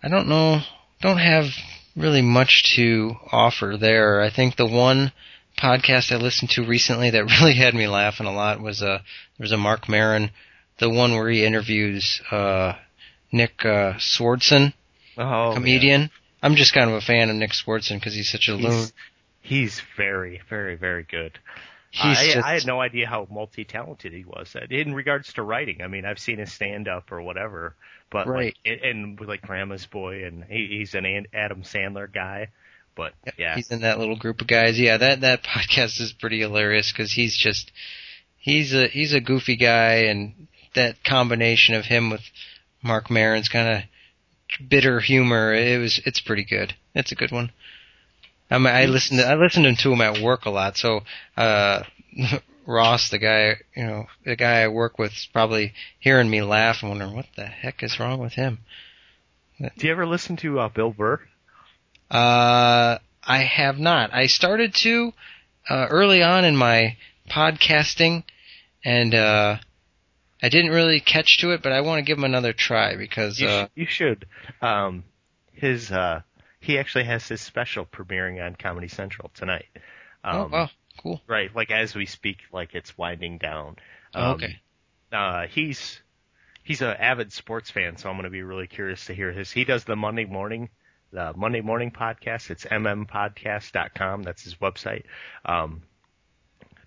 I 0.03 0.09
don't 0.09 0.29
know, 0.29 0.61
don't 1.03 1.19
have 1.19 1.47
really 1.97 2.23
much 2.23 2.77
to 2.77 3.15
offer 3.31 3.77
there. 3.79 4.21
I 4.23 4.31
think 4.31 4.57
the 4.57 4.67
one 4.67 5.13
podcast 5.59 6.13
I 6.13 6.17
listened 6.17 6.51
to 6.51 6.65
recently 6.67 7.11
that 7.11 7.25
really 7.41 7.55
had 7.55 7.75
me 7.75 7.87
laughing 7.89 8.27
a 8.27 8.33
lot 8.33 8.61
was 8.61 8.83
uh 8.83 8.99
there 9.39 9.45
was 9.45 9.53
a 9.53 9.57
Marc 9.57 9.89
Maron, 9.89 10.31
the 10.79 10.89
one 10.91 11.13
where 11.13 11.29
he 11.29 11.45
interviews 11.45 12.21
uh 12.31 12.75
Nick 13.33 13.65
uh 13.65 13.95
Swardson, 13.95 14.73
Oh, 15.17 15.53
comedian. 15.55 16.11
I'm 16.43 16.55
just 16.55 16.73
kind 16.73 16.89
of 16.89 16.97
a 16.97 17.01
fan 17.01 17.31
of 17.31 17.37
Nick 17.37 17.51
Swardson 17.51 17.95
because 17.99 18.15
he's 18.15 18.31
such 18.31 18.49
a 18.49 18.55
loon. 18.55 18.71
He's, 18.73 18.93
he's 19.43 19.83
very, 19.97 20.41
very, 20.49 20.77
very 20.77 21.03
good. 21.03 21.39
He's 21.91 22.19
I, 22.19 22.25
just, 22.27 22.47
I 22.47 22.53
had 22.53 22.67
no 22.67 22.81
idea 22.81 23.09
how 23.09 23.27
multi-talented 23.31 24.13
he 24.13 24.23
was 24.25 24.55
uh, 24.55 24.61
in 24.71 24.95
regards 24.95 25.33
to 25.33 25.43
writing. 25.43 25.81
I 25.83 25.89
mean, 25.89 26.05
I've 26.05 26.19
seen 26.19 26.39
his 26.39 26.53
stand-up 26.53 27.11
or 27.11 27.23
whatever, 27.23 27.75
but 28.11 28.27
Right. 28.29 28.55
like, 28.65 28.81
and 28.85 29.19
with 29.19 29.29
like 29.29 29.41
Grandma's 29.43 29.87
Boy, 29.87 30.25
and 30.25 30.45
he, 30.45 30.67
he's 30.79 30.95
an 30.95 31.07
An- 31.07 31.27
Adam 31.33 31.63
Sandler 31.63 32.13
guy. 32.13 32.51
But 32.99 33.15
yeah, 33.39 33.55
He's 33.55 33.71
in 33.71 33.83
that 33.83 34.01
little 34.01 34.17
group 34.17 34.41
of 34.41 34.49
guys. 34.49 34.79
Yeah, 34.79 34.97
that 34.97 35.21
that 35.21 35.43
podcast 35.45 36.01
is 36.01 36.13
pretty 36.13 36.41
hilarious 36.41 36.93
because 36.93 37.13
he's 37.13 37.37
just 37.37 37.71
he's 38.37 38.75
a 38.75 38.89
he's 38.89 39.15
a 39.15 39.21
goofy 39.21 39.57
guy, 39.57 40.09
and 40.11 40.49
that 40.75 40.97
combination 41.05 41.77
of 41.77 41.85
him 41.85 42.11
with 42.11 42.23
Marc 42.83 43.09
Maron's 43.09 43.49
kind 43.49 43.69
of 43.69 44.69
bitter 44.69 44.99
humor. 44.99 45.55
It 45.55 45.79
was 45.79 46.03
it's 46.05 46.21
pretty 46.21 46.45
good. 46.45 46.75
It's 46.93 47.13
a 47.13 47.15
good 47.15 47.31
one. 47.31 47.53
I 48.51 48.59
mean, 48.59 48.75
I 48.75 48.87
listened 48.87 49.21
to, 49.21 49.27
I 49.29 49.37
listened 49.37 49.79
to 49.79 49.93
him 49.93 50.01
at 50.01 50.21
work 50.21 50.45
a 50.47 50.51
lot. 50.51 50.77
So 50.77 51.03
uh 51.37 51.85
Ross, 52.67 53.11
the 53.11 53.19
guy 53.19 53.59
you 53.77 53.87
know, 53.87 54.07
the 54.25 54.35
guy 54.35 54.63
I 54.63 54.69
work 54.69 54.99
with, 54.99 55.13
is 55.13 55.29
probably 55.33 55.73
hearing 56.01 56.29
me 56.29 56.43
laugh 56.43 56.79
and 56.83 56.91
wondering 56.91 57.15
what 57.15 57.27
the 57.37 57.47
heck 57.47 57.85
is 57.85 58.01
wrong 58.01 58.19
with 58.19 58.33
him. 58.33 58.59
do 59.61 59.87
you 59.87 59.93
ever 59.93 60.05
listen 60.05 60.37
to 60.39 60.59
uh, 60.59 60.69
Bill 60.69 60.91
Burr? 60.91 61.21
Uh, 62.11 62.99
I 63.23 63.39
have 63.43 63.79
not. 63.79 64.13
I 64.15 64.27
started 64.27 64.75
to 64.77 65.13
uh, 65.69 65.87
early 65.91 66.23
on 66.23 66.45
in 66.45 66.57
my 66.57 66.97
podcasting, 67.29 68.25
and 68.85 69.15
uh, 69.15 69.57
I 70.43 70.49
didn't 70.49 70.71
really 70.71 71.01
catch 71.01 71.39
to 71.39 71.51
it, 71.51 71.63
but 71.63 71.73
I 71.73 71.83
want 71.83 71.99
to 71.99 72.03
give 72.05 72.17
him 72.19 72.25
another 72.25 72.53
try 72.53 72.97
because 72.97 73.39
You, 73.41 73.49
uh, 73.49 73.67
sh- 73.67 73.71
you 73.75 73.87
should. 73.87 74.27
Um, 74.63 75.05
his 75.53 75.91
uh, 75.93 76.23
he 76.61 76.79
actually 76.79 77.05
has 77.05 77.27
his 77.29 77.41
special 77.41 77.85
premiering 77.85 78.45
on 78.45 78.55
Comedy 78.57 78.89
Central 78.89 79.31
tonight. 79.35 79.67
Um, 80.25 80.37
oh 80.37 80.49
wow, 80.51 80.71
cool. 81.03 81.21
Right, 81.27 81.55
like 81.55 81.71
as 81.71 81.95
we 81.95 82.07
speak, 82.07 82.39
like 82.53 82.75
it's 82.75 82.97
winding 82.97 83.39
down. 83.39 83.77
Oh, 84.15 84.23
Um, 84.23 84.35
okay, 84.37 84.57
uh, 85.13 85.47
he's 85.49 86.01
he's 86.63 86.81
an 86.81 86.97
avid 86.99 87.33
sports 87.33 87.71
fan, 87.71 87.97
so 87.99 88.09
I'm 88.09 88.15
going 88.17 88.25
to 88.25 88.31
be 88.31 88.43
really 88.43 88.67
curious 88.67 89.05
to 89.07 89.15
hear 89.15 89.33
his. 89.33 89.51
He 89.51 89.65
does 89.65 89.85
the 89.85 89.97
Monday 89.97 90.25
morning, 90.25 90.71
the 91.13 91.33
Monday 91.37 91.61
morning 91.61 91.91
podcast. 91.91 92.51
It's 92.51 92.65
mmpodcast.com. 92.65 94.23
That's 94.23 94.43
his 94.43 94.57
website. 94.57 95.05
Um, 95.45 95.83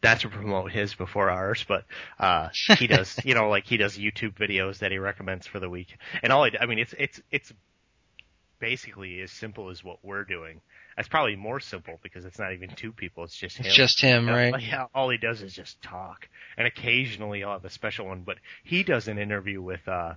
not 0.04 0.22
to 0.22 0.30
promote 0.30 0.72
his 0.72 0.96
before 0.96 1.30
ours, 1.30 1.64
but 1.68 1.86
uh, 2.20 2.50
he 2.80 2.88
does, 2.88 3.20
you 3.24 3.36
know, 3.36 3.50
like 3.50 3.66
he 3.66 3.78
does 3.78 3.98
YouTube 3.98 4.34
videos 4.34 4.80
that 4.80 4.92
he 4.92 4.98
recommends 4.98 5.46
for 5.46 5.60
the 5.60 5.70
week. 5.70 5.96
And 6.24 6.34
all 6.34 6.44
I, 6.44 6.52
I 6.60 6.66
mean, 6.66 6.80
it's 6.80 6.94
it's 6.98 7.22
it's 7.32 7.54
basically 8.60 9.22
as 9.22 9.32
simple 9.32 9.70
as 9.70 9.84
what 9.84 9.98
we're 10.04 10.24
doing. 10.24 10.62
It's 10.98 11.08
probably 11.08 11.36
more 11.36 11.60
simple 11.60 12.00
because 12.04 12.26
it's 12.26 12.38
not 12.40 12.54
even 12.54 12.70
two 12.70 12.92
people; 12.92 13.24
it's 13.24 13.36
just 13.38 13.58
him. 13.58 13.66
it's 13.68 13.76
just 13.76 14.02
him, 14.02 14.28
Yeah, 14.28 14.34
right? 14.36 14.62
Yeah, 14.62 14.86
all 14.94 15.10
he 15.10 15.18
does 15.18 15.42
is 15.42 15.54
just 15.54 15.82
talk, 15.82 16.28
and 16.58 16.68
occasionally 16.68 17.40
he'll 17.40 17.52
have 17.52 17.66
a 17.66 17.70
special 17.70 18.08
one. 18.08 18.24
But 18.24 18.38
he 18.64 18.84
does 18.84 19.08
an 19.08 19.18
interview 19.18 19.62
with 19.62 19.88
uh, 19.88 20.14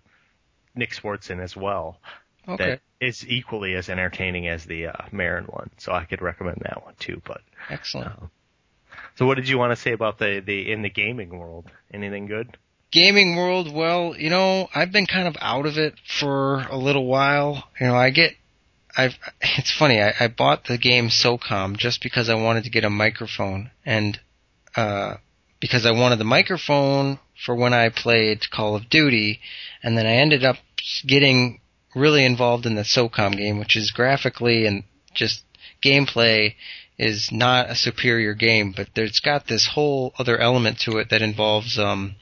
Nick 0.74 0.90
Swardson 0.92 1.42
as 1.42 1.56
well. 1.56 2.00
Okay, 2.46 2.70
That 2.70 2.80
is 3.00 3.26
equally 3.26 3.74
as 3.74 3.88
entertaining 3.88 4.48
as 4.48 4.64
the 4.64 4.88
uh, 4.88 4.92
Maron 5.12 5.44
one, 5.44 5.70
so 5.78 5.92
I 5.92 6.04
could 6.04 6.20
recommend 6.20 6.58
that 6.62 6.84
one 6.84 6.94
too. 6.98 7.22
But 7.24 7.40
excellent. 7.70 8.12
so, 9.16 9.26
what 9.26 9.36
did 9.36 9.48
you 9.48 9.58
want 9.58 9.72
to 9.72 9.76
say 9.76 9.92
about 9.92 10.18
the 10.18 10.42
the 10.44 10.70
in 10.70 10.82
the 10.82 10.90
gaming 10.90 11.38
world? 11.38 11.70
Anything 11.92 12.26
good? 12.26 12.56
Gaming 12.94 13.34
world, 13.34 13.74
well, 13.74 14.14
you 14.16 14.30
know, 14.30 14.68
I've 14.72 14.92
been 14.92 15.06
kind 15.06 15.26
of 15.26 15.36
out 15.40 15.66
of 15.66 15.78
it 15.78 15.94
for 16.06 16.60
a 16.60 16.76
little 16.76 17.06
while. 17.06 17.64
You 17.80 17.88
know, 17.88 17.96
I 17.96 18.10
get, 18.10 18.34
I've, 18.96 19.14
it's 19.40 19.72
funny, 19.76 20.00
I, 20.00 20.14
I 20.20 20.28
bought 20.28 20.66
the 20.66 20.78
game 20.78 21.08
SOCOM 21.08 21.76
just 21.76 22.00
because 22.00 22.28
I 22.28 22.34
wanted 22.36 22.62
to 22.64 22.70
get 22.70 22.84
a 22.84 22.90
microphone 22.90 23.72
and, 23.84 24.20
uh, 24.76 25.14
because 25.58 25.86
I 25.86 25.90
wanted 25.90 26.20
the 26.20 26.24
microphone 26.24 27.18
for 27.44 27.56
when 27.56 27.74
I 27.74 27.88
played 27.88 28.48
Call 28.50 28.76
of 28.76 28.88
Duty, 28.88 29.40
and 29.82 29.98
then 29.98 30.06
I 30.06 30.16
ended 30.16 30.44
up 30.44 30.56
getting 31.06 31.60
really 31.94 32.24
involved 32.24 32.66
in 32.66 32.74
the 32.74 32.82
SOCOM 32.82 33.36
game, 33.36 33.58
which 33.58 33.76
is 33.76 33.90
graphically 33.90 34.66
and 34.66 34.84
just 35.14 35.42
gameplay 35.82 36.54
is 36.98 37.30
not 37.32 37.70
a 37.70 37.74
superior 37.74 38.34
game, 38.34 38.72
but 38.76 38.88
there's 38.94 39.20
got 39.20 39.46
this 39.46 39.68
whole 39.74 40.12
other 40.18 40.38
element 40.38 40.78
to 40.80 40.98
it 40.98 41.10
that 41.10 41.22
involves, 41.22 41.78
um, 41.78 42.14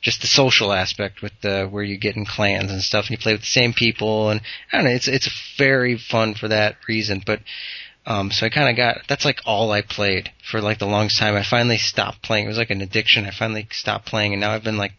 just 0.00 0.20
the 0.20 0.26
social 0.26 0.72
aspect 0.72 1.22
with 1.22 1.32
the 1.42 1.66
where 1.66 1.82
you 1.82 1.98
get 1.98 2.16
in 2.16 2.24
clans 2.24 2.70
and 2.70 2.82
stuff, 2.82 3.06
and 3.06 3.10
you 3.10 3.18
play 3.18 3.32
with 3.32 3.40
the 3.40 3.46
same 3.46 3.72
people, 3.72 4.30
and 4.30 4.40
I 4.72 4.76
don't 4.76 4.84
know, 4.86 4.92
it's 4.92 5.08
it's 5.08 5.28
very 5.58 5.98
fun 5.98 6.34
for 6.34 6.48
that 6.48 6.76
reason. 6.88 7.22
But 7.24 7.40
um, 8.06 8.30
so 8.30 8.46
I 8.46 8.50
kind 8.50 8.68
of 8.70 8.76
got 8.76 8.98
that's 9.08 9.24
like 9.24 9.40
all 9.44 9.72
I 9.72 9.82
played 9.82 10.30
for 10.48 10.60
like 10.60 10.78
the 10.78 10.86
longest 10.86 11.18
time. 11.18 11.34
I 11.34 11.42
finally 11.42 11.78
stopped 11.78 12.22
playing. 12.22 12.44
It 12.44 12.48
was 12.48 12.58
like 12.58 12.70
an 12.70 12.82
addiction. 12.82 13.26
I 13.26 13.32
finally 13.32 13.66
stopped 13.72 14.06
playing, 14.06 14.32
and 14.32 14.40
now 14.40 14.52
I've 14.52 14.64
been 14.64 14.78
like 14.78 14.92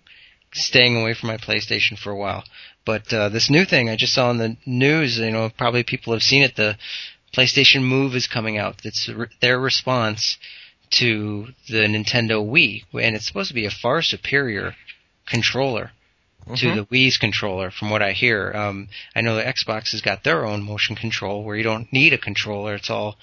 staying 0.53 0.99
away 0.99 1.13
from 1.13 1.27
my 1.27 1.37
PlayStation 1.37 1.97
for 1.97 2.11
a 2.11 2.17
while. 2.17 2.43
But 2.87 3.11
uh, 3.11 3.27
this 3.27 3.49
new 3.49 3.65
thing 3.65 3.89
I 3.89 3.97
just 3.97 4.13
saw 4.13 4.31
in 4.31 4.37
the 4.37 4.55
news, 4.65 5.19
you 5.19 5.29
know, 5.29 5.49
probably 5.49 5.83
people 5.83 6.13
have 6.13 6.23
seen 6.23 6.41
it. 6.41 6.55
The 6.55 6.77
PlayStation 7.33 7.81
Move 7.83 8.15
is 8.15 8.27
coming 8.27 8.57
out. 8.57 8.77
It's 8.85 9.09
re- 9.09 9.27
their 9.41 9.59
response 9.59 10.37
to 10.91 11.47
the 11.67 11.79
Nintendo 11.79 12.41
Wii, 12.41 12.85
and 12.93 13.13
it's 13.17 13.27
supposed 13.27 13.49
to 13.49 13.53
be 13.53 13.65
a 13.65 13.71
far 13.71 14.01
superior 14.01 14.73
controller 15.27 15.91
to 16.55 16.75
the 16.75 16.85
Wii's 16.85 17.17
controller, 17.17 17.71
from 17.71 17.89
what 17.89 18.01
I 18.01 18.13
hear. 18.13 18.53
Um, 18.53 18.87
I 19.13 19.19
know 19.19 19.35
the 19.35 19.43
Xbox 19.43 19.91
has 19.91 19.99
got 19.99 20.23
their 20.23 20.45
own 20.45 20.63
motion 20.63 20.95
control 20.95 21.43
where 21.43 21.57
you 21.57 21.63
don't 21.63 21.91
need 21.91 22.13
a 22.13 22.17
controller; 22.17 22.75
it's 22.75 22.89
all 22.89 23.17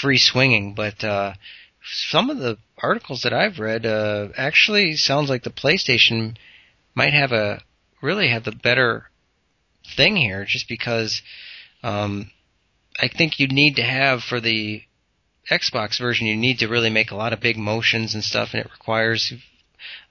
free 0.00 0.16
swinging. 0.16 0.72
But 0.72 1.04
uh, 1.04 1.34
some 1.82 2.30
of 2.30 2.38
the 2.38 2.56
articles 2.78 3.20
that 3.24 3.34
I've 3.34 3.58
read 3.58 3.84
uh, 3.84 4.28
actually 4.34 4.96
sounds 4.96 5.28
like 5.28 5.42
the 5.42 5.50
PlayStation 5.50 6.36
might 6.94 7.12
have 7.12 7.32
a 7.32 7.60
really 8.00 8.30
have 8.30 8.44
the 8.44 8.52
better 8.52 9.09
thing 9.96 10.16
here, 10.16 10.44
just 10.44 10.68
because 10.68 11.22
um, 11.82 12.30
I 13.00 13.08
think 13.08 13.38
you 13.40 13.48
need 13.48 13.76
to 13.76 13.82
have 13.82 14.22
for 14.22 14.40
the 14.40 14.82
Xbox 15.50 15.98
version, 15.98 16.26
you 16.26 16.36
need 16.36 16.58
to 16.60 16.68
really 16.68 16.90
make 16.90 17.10
a 17.10 17.16
lot 17.16 17.32
of 17.32 17.40
big 17.40 17.56
motions 17.56 18.14
and 18.14 18.22
stuff, 18.22 18.50
and 18.52 18.64
it 18.64 18.70
requires 18.70 19.32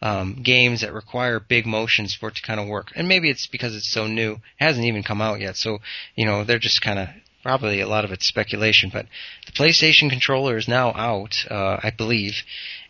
um, 0.01 0.41
games 0.43 0.82
that 0.82 0.93
require 0.93 1.39
big 1.39 1.65
motions 1.65 2.15
for 2.15 2.30
it 2.30 2.36
to 2.36 2.41
kind 2.41 2.59
of 2.59 2.67
work. 2.67 2.91
And 2.95 3.07
maybe 3.07 3.30
it's 3.30 3.47
because 3.47 3.75
it's 3.75 3.91
so 3.91 4.07
new; 4.07 4.34
it 4.34 4.39
hasn't 4.57 4.86
even 4.86 5.03
come 5.03 5.21
out 5.21 5.39
yet, 5.39 5.55
so 5.55 5.80
you 6.15 6.25
know 6.25 6.43
they're 6.43 6.59
just 6.59 6.82
kind 6.82 6.99
of 6.99 7.09
probably 7.43 7.80
a 7.80 7.88
lot 7.88 8.03
of 8.05 8.11
it's 8.11 8.25
speculation. 8.27 8.89
But 8.91 9.05
the 9.45 9.51
PlayStation 9.53 10.09
controller 10.09 10.57
is 10.57 10.67
now 10.67 10.89
out, 10.93 11.36
uh, 11.49 11.80
I 11.82 11.91
believe, 11.95 12.34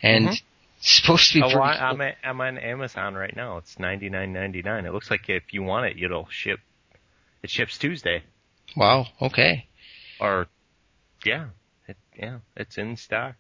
and 0.01 0.29
Mhm. 0.29 0.41
it's 0.79 0.91
supposed 1.01 1.27
to 1.29 1.33
be 1.35 1.41
Oh, 1.43 1.47
pretty. 1.49 1.59
well, 1.59 1.67
I, 1.69 1.73
cool. 1.77 1.87
I'm, 1.87 2.01
at, 2.01 2.17
I'm 2.23 2.41
on 2.41 2.57
Amazon 2.57 3.13
right 3.15 3.35
now. 3.35 3.57
It's 3.57 3.77
ninety 3.77 4.09
nine 4.09 4.33
ninety 4.33 4.61
nine. 4.61 4.85
It 4.85 4.93
looks 4.93 5.11
like 5.11 5.29
if 5.29 5.53
you 5.53 5.61
want 5.61 5.85
it, 5.87 6.01
it'll 6.01 6.27
ship. 6.31 6.59
It 7.41 7.49
ships 7.49 7.77
Tuesday, 7.77 8.23
Wow. 8.75 9.07
Okay. 9.21 9.67
or 10.19 10.47
yeah, 11.25 11.47
it, 11.87 11.97
yeah, 12.17 12.39
it's 12.55 12.77
in 12.77 12.97
stock. 12.97 13.35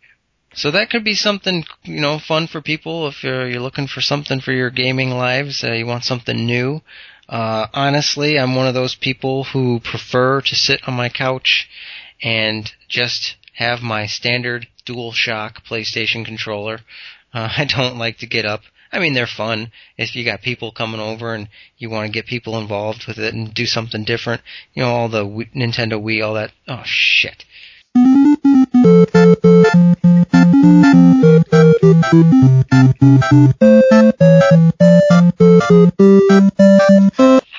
So 0.53 0.71
that 0.71 0.89
could 0.89 1.03
be 1.03 1.13
something, 1.13 1.63
you 1.83 1.99
know, 2.01 2.17
fun 2.17 2.47
for 2.47 2.61
people 2.61 3.07
if 3.07 3.23
you're, 3.23 3.47
you're 3.47 3.61
looking 3.61 3.87
for 3.87 4.01
something 4.01 4.39
for 4.39 4.51
your 4.51 4.71
gaming 4.71 5.11
lives. 5.11 5.63
Uh, 5.63 5.73
you 5.73 5.85
want 5.85 6.03
something 6.03 6.45
new. 6.45 6.81
Uh, 7.27 7.67
honestly, 7.73 8.39
I'm 8.39 8.55
one 8.55 8.67
of 8.67 8.73
those 8.73 8.95
people 8.95 9.43
who 9.43 9.79
prefer 9.79 10.41
to 10.41 10.55
sit 10.55 10.81
on 10.87 10.95
my 10.95 11.09
couch 11.09 11.69
and 12.23 12.71
just 12.87 13.35
have 13.53 13.81
my 13.81 14.07
standard 14.07 14.67
DualShock 14.87 15.63
PlayStation 15.69 16.25
controller. 16.25 16.79
Uh, 17.31 17.49
I 17.57 17.65
don't 17.65 17.97
like 17.99 18.17
to 18.19 18.25
get 18.27 18.45
up. 18.45 18.61
I 18.91 18.99
mean, 18.99 19.13
they're 19.13 19.27
fun 19.27 19.71
if 19.97 20.15
you 20.15 20.25
got 20.25 20.41
people 20.41 20.71
coming 20.71 20.99
over 20.99 21.33
and 21.33 21.47
you 21.77 21.89
want 21.89 22.07
to 22.07 22.11
get 22.11 22.25
people 22.25 22.57
involved 22.57 23.05
with 23.07 23.19
it 23.19 23.33
and 23.33 23.53
do 23.53 23.65
something 23.65 24.03
different. 24.03 24.41
You 24.73 24.83
know, 24.83 24.89
all 24.89 25.09
the 25.09 25.23
Wii, 25.25 25.53
Nintendo 25.53 26.01
Wii, 26.01 26.25
all 26.25 26.33
that. 26.33 26.51
Oh 26.67 26.81
shit. 26.85 27.45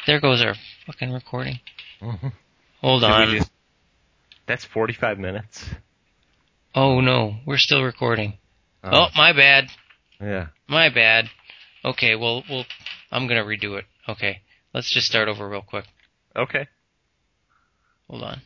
There 0.06 0.20
goes 0.20 0.42
our 0.42 0.54
fucking 0.86 1.12
recording. 1.12 1.60
Mm-hmm. 2.02 2.28
Hold 2.80 3.02
Did 3.02 3.10
on. 3.10 3.28
just- 3.36 3.50
that's 4.46 4.64
forty 4.64 4.94
five 4.94 5.18
minutes. 5.18 5.64
Oh 6.74 7.00
no, 7.00 7.36
we're 7.46 7.58
still 7.58 7.84
recording. 7.84 8.34
Oh, 8.82 8.90
oh 8.92 9.06
my 9.14 9.32
bad. 9.32 9.68
Yeah. 10.20 10.48
My 10.68 10.88
bad. 10.88 11.30
Okay, 11.84 12.14
well, 12.14 12.44
we'll. 12.48 12.64
I'm 13.10 13.26
gonna 13.26 13.44
redo 13.44 13.78
it. 13.78 13.86
Okay, 14.08 14.42
let's 14.74 14.90
just 14.90 15.06
start 15.06 15.28
over 15.28 15.48
real 15.48 15.62
quick. 15.62 15.84
Okay. 16.36 16.68
Hold 18.08 18.22
on. 18.22 18.42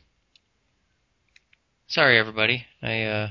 Sorry, 1.86 2.18
everybody. 2.18 2.66
I 2.82 3.02
uh, 3.02 3.28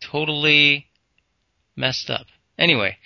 totally 0.00 0.86
messed 1.76 2.10
up. 2.10 2.26
Anyway, 2.58 2.96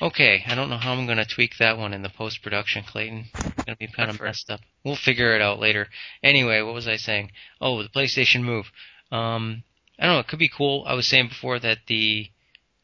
okay. 0.00 0.44
I 0.46 0.54
don't 0.54 0.70
know 0.70 0.76
how 0.76 0.92
I'm 0.92 1.06
gonna 1.06 1.24
tweak 1.24 1.52
that 1.58 1.78
one 1.78 1.94
in 1.94 2.02
the 2.02 2.08
post 2.10 2.42
production, 2.42 2.84
Clayton. 2.84 3.26
It's 3.34 3.64
gonna 3.64 3.76
be 3.76 3.88
kind 3.88 4.10
of 4.10 4.20
messed 4.20 4.50
up. 4.50 4.60
We'll 4.84 4.96
figure 4.96 5.34
it 5.34 5.40
out 5.40 5.58
later. 5.58 5.88
Anyway, 6.22 6.60
what 6.60 6.74
was 6.74 6.86
I 6.86 6.96
saying? 6.96 7.30
Oh, 7.60 7.82
the 7.82 7.88
PlayStation 7.88 8.42
Move. 8.42 8.66
Um, 9.10 9.64
I 9.98 10.06
don't 10.06 10.14
know. 10.16 10.20
It 10.20 10.28
could 10.28 10.38
be 10.38 10.50
cool. 10.54 10.84
I 10.86 10.94
was 10.94 11.06
saying 11.06 11.28
before 11.28 11.58
that 11.60 11.78
the 11.86 12.30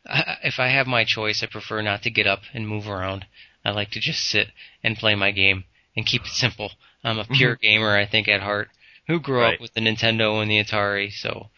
I- 0.06 0.36
if 0.44 0.58
I 0.58 0.68
have 0.68 0.86
my 0.86 1.04
choice, 1.04 1.42
I 1.42 1.46
prefer 1.46 1.82
not 1.82 2.02
to 2.02 2.10
get 2.10 2.26
up 2.26 2.40
and 2.54 2.66
move 2.68 2.88
around. 2.88 3.26
I 3.64 3.70
like 3.70 3.90
to 3.92 4.00
just 4.00 4.20
sit 4.28 4.48
and 4.82 4.96
play 4.96 5.14
my 5.14 5.30
game 5.32 5.64
and 5.96 6.06
keep 6.06 6.22
it 6.22 6.28
simple. 6.32 6.72
I'm 7.04 7.18
a 7.18 7.24
pure 7.24 7.56
gamer, 7.56 7.96
I 7.96 8.06
think, 8.06 8.28
at 8.28 8.40
heart, 8.42 8.68
who 9.06 9.20
grew 9.20 9.40
Right. 9.40 9.54
up 9.54 9.60
with 9.60 9.74
the 9.74 9.80
Nintendo 9.80 10.40
and 10.40 10.50
the 10.50 10.62
Atari. 10.62 11.10
So 11.12 11.50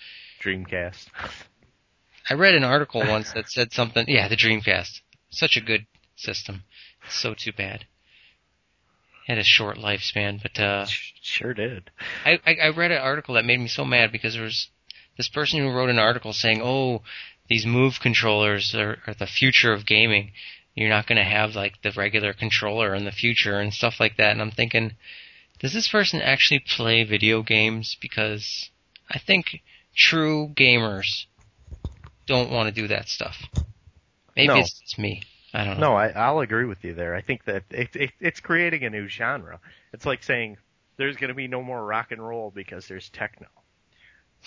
Dreamcast. 0.43 1.07
I 2.31 2.35
read 2.35 2.55
an 2.55 2.65
article 2.65 3.07
once 3.09 3.33
that 3.33 3.49
said 3.49 3.73
something. 3.73 4.05
Yeah, 4.09 4.29
the 4.29 4.37
Dreamcast, 4.37 5.01
such 5.31 5.57
a 5.57 5.61
good 5.61 5.87
system. 6.17 6.65
So 7.09 7.35
too 7.35 7.53
bad. 7.53 7.87
Had 9.27 9.39
a 9.39 9.45
short 9.45 9.77
lifespan, 9.79 10.43
but 10.43 10.59
uh, 10.61 10.87
Sure 11.23 11.55
did. 11.55 11.91
I, 12.25 12.41
I, 12.45 12.55
I 12.65 12.69
read 12.71 12.91
an 12.91 12.99
article 13.01 13.35
that 13.37 13.45
made 13.45 13.61
me 13.61 13.69
so 13.69 13.85
mad 13.85 14.11
because 14.11 14.35
there 14.35 14.43
was 14.43 14.69
this 15.17 15.29
person 15.29 15.61
who 15.61 15.71
wrote 15.71 15.91
an 15.91 15.99
article 16.01 16.33
saying, 16.33 16.61
"Oh, 16.63 17.03
these 17.53 17.67
Move 17.67 18.01
controllers 18.01 18.75
are, 18.75 18.99
are 19.07 19.15
the 19.15 19.27
future 19.27 19.73
of 19.73 19.85
gaming. 19.85 20.33
You're 20.75 20.89
not 20.89 21.07
going 21.07 21.19
to 21.19 21.25
have 21.25 21.55
like 21.55 21.83
the 21.83 21.93
regular 21.95 22.33
controller 22.33 22.95
in 22.95 23.05
the 23.05 23.13
future 23.13 23.61
and 23.61 23.73
stuff 23.75 24.01
like 24.01 24.17
that." 24.17 24.31
And 24.33 24.41
I'm 24.41 24.51
thinking, 24.51 24.93
does 25.59 25.73
this 25.75 25.89
person 25.89 26.23
actually 26.23 26.61
play 26.61 27.05
video 27.05 27.43
games? 27.43 27.97
Because 28.01 28.71
I 29.11 29.19
think 29.19 29.61
true 29.95 30.49
gamers 30.57 31.27
don't 32.27 32.51
want 32.51 32.75
to 32.75 32.81
do 32.81 32.89
that 32.89 33.09
stuff. 33.09 33.37
Maybe 34.35 34.49
No. 34.49 34.59
it's 34.59 34.81
just 34.81 34.99
me. 34.99 35.23
I 35.53 35.65
don't 35.65 35.79
know. 35.79 35.89
No, 35.91 35.95
I, 35.95 36.09
I'll 36.09 36.41
agree 36.41 36.65
with 36.65 36.83
you 36.83 36.95
there. 36.95 37.15
I 37.15 37.21
think 37.21 37.45
that 37.45 37.65
it, 37.71 37.95
it, 37.95 38.11
it's 38.21 38.41
creating 38.41 38.85
a 38.85 38.91
new 38.91 39.07
genre. 39.07 39.61
It's 39.93 40.07
like 40.07 40.23
saying 40.23 40.57
there's 40.97 41.17
going 41.17 41.29
to 41.29 41.35
be 41.35 41.49
no 41.49 41.63
more 41.63 41.85
rock 41.85 42.11
and 42.11 42.27
roll 42.27 42.51
because 42.51 42.89
there's 42.89 43.11
techno. 43.11 43.49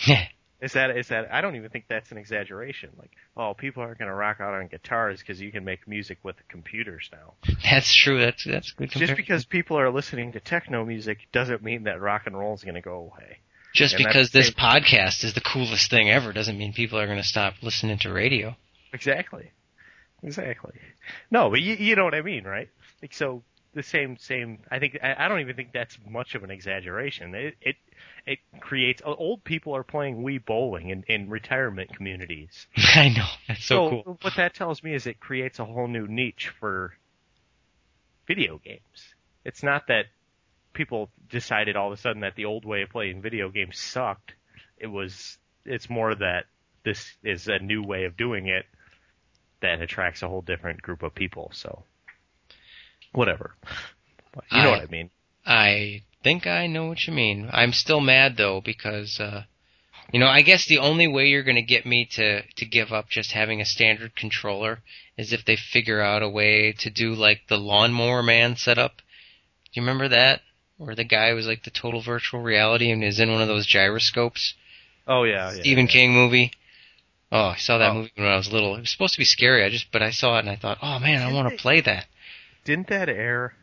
Is 0.60 0.72
that 0.72 0.96
is 0.96 1.08
that? 1.08 1.32
I 1.32 1.42
don't 1.42 1.56
even 1.56 1.68
think 1.68 1.84
that's 1.88 2.10
an 2.12 2.18
exaggeration. 2.18 2.90
Like, 2.98 3.10
oh, 3.36 3.52
people 3.52 3.82
aren't 3.82 3.98
going 3.98 4.08
to 4.08 4.14
rock 4.14 4.40
out 4.40 4.54
on 4.54 4.68
guitars 4.68 5.20
because 5.20 5.38
you 5.38 5.52
can 5.52 5.64
make 5.64 5.86
music 5.86 6.18
with 6.22 6.36
computers 6.48 7.10
now. 7.12 7.34
that's 7.62 7.94
true. 7.94 8.18
That's 8.18 8.44
that's 8.44 8.70
good. 8.72 8.90
Just 8.90 9.16
because 9.16 9.44
people 9.44 9.78
are 9.78 9.90
listening 9.90 10.32
to 10.32 10.40
techno 10.40 10.84
music 10.84 11.18
doesn't 11.30 11.62
mean 11.62 11.84
that 11.84 12.00
rock 12.00 12.22
and 12.24 12.38
roll 12.38 12.54
is 12.54 12.62
going 12.62 12.74
to 12.74 12.80
go 12.80 12.96
away. 12.96 13.38
Just 13.74 13.96
And 13.96 14.06
because 14.06 14.30
this 14.30 14.50
podcast 14.50 15.22
is 15.22 15.34
the 15.34 15.42
coolest 15.42 15.90
thing 15.90 16.08
ever 16.08 16.32
doesn't 16.32 16.56
mean 16.56 16.72
people 16.72 16.98
are 16.98 17.06
going 17.06 17.18
to 17.18 17.24
stop 17.24 17.54
listening 17.62 17.98
to 17.98 18.12
radio. 18.12 18.56
Exactly. 18.94 19.52
Exactly. 20.22 20.72
No, 21.30 21.50
but 21.50 21.60
you, 21.60 21.74
you 21.74 21.94
know 21.96 22.04
what 22.04 22.14
I 22.14 22.22
mean, 22.22 22.44
right? 22.44 22.70
Like 23.02 23.12
so 23.12 23.42
the 23.76 23.82
same 23.82 24.16
same 24.16 24.58
I 24.70 24.78
think 24.80 24.98
I, 25.02 25.14
I 25.18 25.28
don't 25.28 25.40
even 25.40 25.54
think 25.54 25.72
that's 25.72 25.96
much 26.08 26.34
of 26.34 26.42
an 26.42 26.50
exaggeration. 26.50 27.34
It 27.34 27.54
it 27.60 27.76
it 28.26 28.38
creates 28.58 29.02
old 29.04 29.44
people 29.44 29.76
are 29.76 29.84
playing 29.84 30.24
Wii 30.24 30.44
bowling 30.44 30.88
in, 30.88 31.04
in 31.06 31.28
retirement 31.28 31.94
communities. 31.94 32.66
I 32.76 33.10
know. 33.10 33.28
That's 33.46 33.64
so, 33.64 33.90
cool. 33.90 34.18
what 34.22 34.34
that 34.36 34.54
tells 34.54 34.82
me 34.82 34.94
is 34.94 35.06
it 35.06 35.20
creates 35.20 35.60
a 35.60 35.64
whole 35.64 35.86
new 35.86 36.08
niche 36.08 36.50
for 36.58 36.94
video 38.26 38.58
games. 38.58 39.14
It's 39.44 39.62
not 39.62 39.86
that 39.88 40.06
people 40.72 41.10
decided 41.30 41.76
all 41.76 41.92
of 41.92 41.98
a 41.98 42.00
sudden 42.00 42.22
that 42.22 42.34
the 42.34 42.46
old 42.46 42.64
way 42.64 42.82
of 42.82 42.88
playing 42.88 43.22
video 43.22 43.50
games 43.50 43.78
sucked. 43.78 44.32
It 44.78 44.88
was 44.88 45.38
it's 45.64 45.90
more 45.90 46.14
that 46.14 46.46
this 46.82 47.12
is 47.22 47.46
a 47.46 47.58
new 47.58 47.82
way 47.82 48.04
of 48.04 48.16
doing 48.16 48.48
it 48.48 48.64
that 49.60 49.82
attracts 49.82 50.22
a 50.22 50.28
whole 50.28 50.42
different 50.42 50.80
group 50.82 51.02
of 51.02 51.14
people. 51.14 51.50
So, 51.52 51.84
whatever. 53.16 53.54
You 54.52 54.62
know 54.62 54.68
I- 54.70 54.78
what 54.78 54.82
I 54.82 54.86
mean? 54.90 55.10
I 55.44 56.02
think 56.24 56.46
I 56.46 56.66
know 56.66 56.86
what 56.86 57.06
you 57.06 57.12
mean. 57.12 57.48
I'm 57.52 57.72
still 57.72 58.00
mad 58.00 58.36
though 58.36 58.60
because 58.60 59.18
uh 59.20 59.44
you 60.12 60.20
know, 60.20 60.26
I 60.28 60.42
guess 60.42 60.66
the 60.66 60.78
only 60.78 61.08
way 61.08 61.26
you're 61.28 61.42
going 61.42 61.56
to 61.56 61.62
get 61.62 61.84
me 61.84 62.04
to 62.12 62.42
to 62.42 62.64
give 62.64 62.92
up 62.92 63.08
just 63.08 63.32
having 63.32 63.60
a 63.60 63.64
standard 63.64 64.14
controller 64.14 64.78
is 65.18 65.32
if 65.32 65.44
they 65.44 65.56
figure 65.56 66.00
out 66.00 66.22
a 66.22 66.28
way 66.28 66.72
to 66.78 66.90
do 66.90 67.12
like 67.14 67.40
the 67.48 67.56
lawnmower 67.56 68.22
man 68.22 68.56
setup. 68.56 68.96
Do 68.98 69.72
you 69.80 69.82
remember 69.82 70.08
that? 70.08 70.42
Where 70.76 70.94
the 70.94 71.04
guy 71.04 71.32
was 71.32 71.46
like 71.46 71.64
the 71.64 71.70
total 71.70 72.02
virtual 72.02 72.40
reality 72.42 72.90
and 72.92 73.02
is 73.02 73.18
in 73.18 73.32
one 73.32 73.42
of 73.42 73.48
those 73.48 73.66
gyroscopes? 73.66 74.54
Oh 75.08 75.24
yeah, 75.24 75.52
yeah. 75.52 75.60
Stephen 75.60 75.86
yeah. 75.86 75.92
King 75.92 76.12
movie. 76.14 76.52
Oh, 77.32 77.46
I 77.48 77.56
saw 77.56 77.78
that 77.78 77.90
Oh. 77.90 77.94
movie 77.94 78.12
when 78.16 78.26
I 78.28 78.36
was 78.36 78.52
little. 78.52 78.76
It 78.76 78.80
was 78.80 78.90
supposed 78.90 79.14
to 79.14 79.20
be 79.20 79.24
scary. 79.24 79.64
I 79.64 79.70
just, 79.70 79.90
but 79.90 80.02
I 80.02 80.10
saw 80.10 80.36
it 80.36 80.40
and 80.40 80.50
I 80.50 80.56
thought, 80.56 80.78
oh 80.82 80.98
man, 81.00 81.22
I 81.22 81.32
want 81.32 81.50
to 81.50 81.56
play 81.60 81.80
that. 81.80 82.06
Didn't 82.66 82.88
that 82.88 83.08
air? 83.08 83.54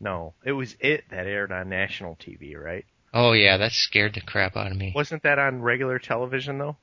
No, 0.00 0.32
it 0.44 0.52
was 0.52 0.74
it 0.80 1.04
that 1.10 1.26
aired 1.26 1.52
on 1.52 1.68
national 1.68 2.16
TV, 2.16 2.56
right? 2.58 2.86
Oh 3.12 3.32
yeah, 3.32 3.58
that 3.58 3.72
scared 3.72 4.14
the 4.14 4.22
crap 4.22 4.56
out 4.56 4.70
of 4.72 4.76
me. 4.78 4.92
Wasn't 4.94 5.22
that 5.24 5.38
on 5.38 5.60
regular 5.60 5.98
television 5.98 6.56
though? 6.56 6.78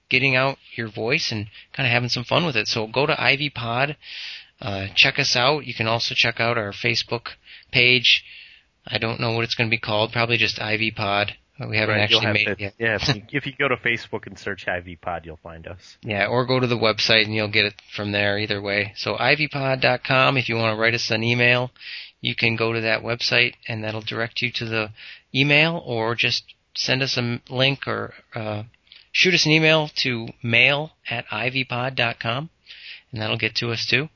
getting 0.09 0.35
out 0.35 0.57
your 0.75 0.89
voice 0.89 1.31
and 1.31 1.47
kind 1.73 1.85
of 1.85 1.91
having 1.91 2.09
some 2.09 2.23
fun 2.23 2.45
with 2.45 2.55
it. 2.55 2.67
So 2.67 2.87
go 2.87 3.05
to 3.05 3.21
Ivy 3.21 3.49
Pod, 3.49 3.97
uh, 4.61 4.87
check 4.95 5.19
us 5.19 5.35
out. 5.35 5.65
You 5.65 5.73
can 5.73 5.87
also 5.87 6.15
check 6.15 6.39
out 6.39 6.57
our 6.57 6.71
Facebook 6.71 7.29
page. 7.71 8.23
I 8.85 8.97
don't 8.97 9.19
know 9.19 9.31
what 9.31 9.43
it's 9.43 9.55
going 9.55 9.69
to 9.69 9.73
be 9.73 9.79
called. 9.79 10.13
Probably 10.13 10.37
just 10.37 10.61
Ivy 10.61 10.91
Pod. 10.91 11.33
We 11.59 11.77
haven't 11.77 11.95
Right, 11.95 12.01
actually 12.03 12.33
made 12.33 12.45
to- 12.45 12.51
it 12.51 12.59
yet. 12.59 12.73
Yeah, 12.77 12.97
if 13.01 13.15
you, 13.15 13.23
if 13.31 13.45
you 13.47 13.53
go 13.57 13.67
to 13.67 13.77
Facebook 13.77 14.27
and 14.27 14.37
search 14.37 14.67
IV 14.67 15.01
Pod, 15.01 15.25
you'll 15.25 15.37
find 15.37 15.67
us. 15.67 15.97
Yeah, 16.03 16.27
or 16.27 16.45
go 16.45 16.59
to 16.59 16.67
the 16.67 16.77
website 16.77 17.25
and 17.25 17.33
you'll 17.33 17.47
get 17.51 17.65
it 17.65 17.73
from 17.95 18.11
there 18.11 18.37
either 18.37 18.61
way. 18.61 18.93
So 18.95 19.15
ivypod.com 19.15 20.37
if 20.37 20.49
you 20.49 20.55
want 20.55 20.75
to 20.75 20.79
write 20.81 20.93
us 20.93 21.09
an 21.09 21.23
email, 21.23 21.71
you 22.21 22.35
can 22.35 22.55
go 22.55 22.73
to 22.73 22.81
that 22.81 23.01
website 23.01 23.53
and 23.67 23.83
that'll 23.83 24.01
direct 24.01 24.41
you 24.41 24.51
to 24.53 24.65
the 24.65 24.89
email 25.33 25.81
or 25.85 26.15
just 26.15 26.43
send 26.75 27.01
us 27.01 27.17
a 27.17 27.41
link 27.49 27.87
or 27.87 28.13
uh, 28.35 28.63
shoot 29.11 29.33
us 29.33 29.45
an 29.45 29.51
email 29.51 29.89
to 29.95 30.27
mail 30.43 30.91
at 31.09 31.25
ivypod.com 31.27 32.49
and 33.11 33.21
that'll 33.21 33.37
get 33.37 33.55
to 33.55 33.71
us 33.71 33.85
too. 33.85 34.09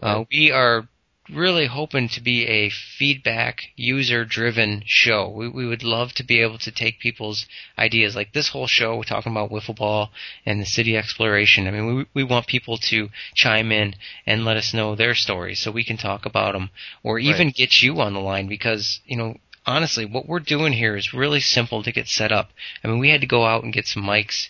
Uh, 0.00 0.24
we 0.30 0.50
are 0.52 0.88
really 1.32 1.66
hoping 1.66 2.08
to 2.08 2.20
be 2.22 2.46
a 2.46 2.70
feedback 2.70 3.62
user 3.76 4.24
driven 4.24 4.82
show. 4.86 5.28
We, 5.28 5.48
we 5.48 5.66
would 5.66 5.82
love 5.82 6.12
to 6.14 6.24
be 6.24 6.40
able 6.40 6.58
to 6.58 6.72
take 6.72 6.98
people's 7.00 7.46
ideas 7.78 8.16
like 8.16 8.32
this 8.32 8.48
whole 8.50 8.66
show 8.66 8.96
we're 8.96 9.02
talking 9.04 9.32
about 9.32 9.50
wiffle 9.50 9.76
ball 9.76 10.10
and 10.46 10.60
the 10.60 10.66
city 10.66 10.96
exploration. 10.96 11.66
I 11.66 11.70
mean, 11.70 11.96
we, 11.96 12.06
we 12.14 12.24
want 12.24 12.46
people 12.46 12.78
to 12.90 13.08
chime 13.34 13.70
in 13.72 13.94
and 14.26 14.44
let 14.44 14.56
us 14.56 14.72
know 14.74 14.94
their 14.94 15.14
stories 15.14 15.60
so 15.60 15.70
we 15.70 15.84
can 15.84 15.96
talk 15.96 16.24
about 16.26 16.52
them 16.52 16.70
or 17.02 17.18
even 17.18 17.48
Right. 17.48 17.54
get 17.54 17.82
you 17.82 18.00
on 18.00 18.14
the 18.14 18.20
line 18.20 18.48
because, 18.48 19.00
you 19.06 19.16
know, 19.16 19.36
honestly, 19.66 20.04
what 20.06 20.26
we're 20.26 20.40
doing 20.40 20.72
here 20.72 20.96
is 20.96 21.12
really 21.12 21.40
simple 21.40 21.82
to 21.82 21.92
get 21.92 22.08
set 22.08 22.32
up. 22.32 22.50
I 22.82 22.88
mean, 22.88 22.98
we 22.98 23.10
had 23.10 23.20
to 23.20 23.26
go 23.26 23.44
out 23.44 23.64
and 23.64 23.72
get 23.72 23.86
some 23.86 24.02
mics 24.02 24.48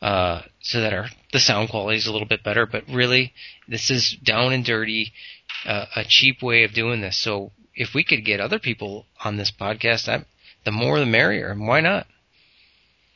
uh, 0.00 0.42
so 0.60 0.80
that 0.80 0.94
our 0.94 1.08
the 1.32 1.38
sound 1.40 1.68
quality 1.68 1.98
is 1.98 2.06
a 2.06 2.12
little 2.12 2.26
bit 2.26 2.42
better. 2.42 2.66
But 2.66 2.84
really, 2.88 3.32
this 3.68 3.90
is 3.90 4.16
down 4.22 4.52
and 4.52 4.64
dirty, 4.64 5.12
uh, 5.64 5.86
a 5.96 6.04
cheap 6.04 6.42
way 6.42 6.64
of 6.64 6.72
doing 6.72 7.00
this. 7.00 7.16
So 7.16 7.52
if 7.74 7.94
we 7.94 8.04
could 8.04 8.24
get 8.24 8.40
other 8.40 8.58
people 8.58 9.06
on 9.24 9.36
this 9.36 9.50
podcast, 9.50 10.08
I, 10.08 10.24
the 10.64 10.72
more 10.72 10.98
the 10.98 11.06
merrier. 11.06 11.50
And 11.50 11.66
why 11.66 11.80
not? 11.80 12.06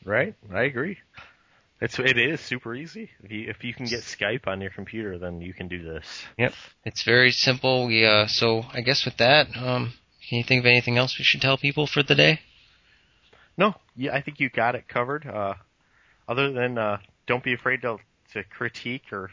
Right? 0.03 0.35
I 0.53 0.63
agree. 0.63 0.97
It's 1.81 1.99
it 1.99 2.17
is 2.17 2.39
super 2.39 2.73
easy. 2.73 3.09
If 3.21 3.31
you 3.31 3.49
if 3.49 3.63
you 3.63 3.73
can 3.73 3.85
get 3.85 4.01
Skype 4.01 4.47
on 4.47 4.61
your 4.61 4.69
computer, 4.69 5.17
then 5.17 5.41
you 5.41 5.53
can 5.53 5.67
do 5.67 5.83
this. 5.83 6.05
Yep, 6.37 6.53
it's 6.85 7.03
very 7.03 7.31
simple. 7.31 7.87
We 7.87 8.05
uh, 8.05 8.27
so 8.27 8.63
I 8.71 8.79
guess 8.81 9.03
with 9.03 9.17
that, 9.17 9.47
um, 9.57 9.93
can 10.29 10.37
you 10.37 10.43
think 10.43 10.61
of 10.61 10.67
anything 10.67 10.97
else 10.97 11.19
we 11.19 11.25
should 11.25 11.41
tell 11.41 11.57
people 11.57 11.85
for 11.85 12.01
the 12.01 12.15
day? 12.15 12.39
No, 13.57 13.75
yeah, 13.95 14.15
I 14.15 14.21
think 14.21 14.39
you 14.39 14.49
got 14.49 14.75
it 14.75 14.87
covered. 14.87 15.25
Uh, 15.27 15.55
other 16.27 16.51
than 16.53 16.77
uh, 16.77 16.97
don't 17.27 17.43
be 17.43 17.53
afraid 17.53 17.81
to 17.81 17.97
to 18.33 18.43
critique 18.43 19.11
or 19.11 19.31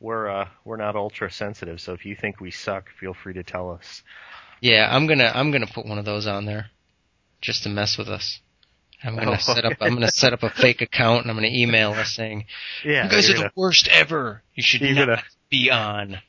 we're 0.00 0.28
uh, 0.28 0.48
we're 0.64 0.76
not 0.76 0.96
ultra 0.96 1.30
sensitive. 1.30 1.80
So 1.80 1.92
if 1.92 2.04
you 2.06 2.14
think 2.16 2.40
we 2.40 2.50
suck, 2.50 2.88
feel 3.00 3.14
free 3.14 3.34
to 3.34 3.42
tell 3.42 3.70
us. 3.70 4.02
Yeah, 4.60 4.88
I'm 4.90 5.06
gonna 5.06 5.30
I'm 5.34 5.50
gonna 5.50 5.66
put 5.66 5.86
one 5.86 5.98
of 5.98 6.04
those 6.04 6.26
on 6.26 6.44
there, 6.46 6.66
just 7.40 7.62
to 7.64 7.68
mess 7.68 7.96
with 7.98 8.08
us. 8.08 8.40
I'm 9.02 9.14
gonna 9.16 9.32
Oh, 9.32 9.36
set 9.36 9.64
up. 9.64 9.74
I'm 9.80 9.94
gonna 9.94 10.10
set 10.10 10.32
up 10.32 10.42
a 10.42 10.50
fake 10.56 10.80
account 10.80 11.22
and 11.22 11.30
I'm 11.30 11.36
gonna 11.36 11.48
email 11.48 11.92
us 11.92 12.12
saying 12.12 12.46
Yeah, 12.84 13.04
you 13.04 13.10
guys 13.10 13.28
are 13.30 13.34
you're 13.34 13.42
the 13.44 13.52
worst 13.54 13.86
ever. 13.88 14.42
You 14.54 14.62
should 14.62 14.82
not 14.82 14.94
gonna- 15.06 15.22
be 15.50 15.70
on. 15.70 16.08
gonna, 16.08 16.22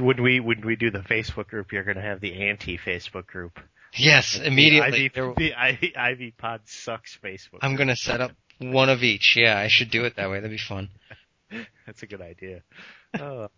when 0.00 0.22
we 0.22 0.40
when 0.40 0.62
we 0.64 0.76
do 0.76 0.90
the 0.90 1.00
Facebook 1.00 1.48
group, 1.48 1.72
you're 1.72 1.84
gonna 1.84 2.00
have 2.00 2.20
the 2.20 2.48
anti 2.48 2.78
Facebook 2.78 3.26
group. 3.26 3.60
Yes, 3.96 4.38
The 4.38 4.46
immediately. 4.46 5.08
The 5.14 5.54
Ivy, 5.54 5.94
Ivy 5.96 6.30
Pod 6.32 6.62
sucks 6.64 7.16
Facebook. 7.22 7.58
I'm 7.60 7.76
gonna 7.76 7.94
set 7.94 8.20
up 8.20 8.32
one 8.58 8.88
of 8.88 9.02
each. 9.04 9.36
Yeah, 9.36 9.58
I 9.58 9.68
should 9.68 9.90
do 9.90 10.04
it 10.04 10.16
that 10.16 10.30
way. 10.30 10.36
That'd 10.40 10.50
be 10.50 10.58
fun. 10.58 10.88
That's 11.86 12.02
a 12.02 12.06
good 12.06 12.22
idea. 12.22 12.62
Oh. 13.20 13.48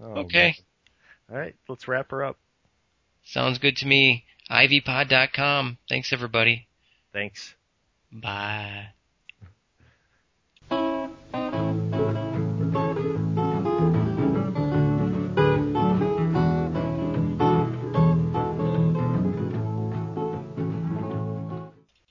Oh, 0.00 0.12
Okay. 0.20 0.54
man. 1.28 1.32
All 1.32 1.38
right, 1.38 1.54
let's 1.68 1.88
wrap 1.88 2.10
her 2.10 2.22
up. 2.24 2.36
Sounds 3.24 3.58
good 3.58 3.76
to 3.78 3.86
me. 3.86 4.24
Ivypod.com. 4.50 5.78
Thanks 5.88 6.12
everybody. 6.12 6.68
Thanks. 7.12 7.54
Bye. 8.12 8.88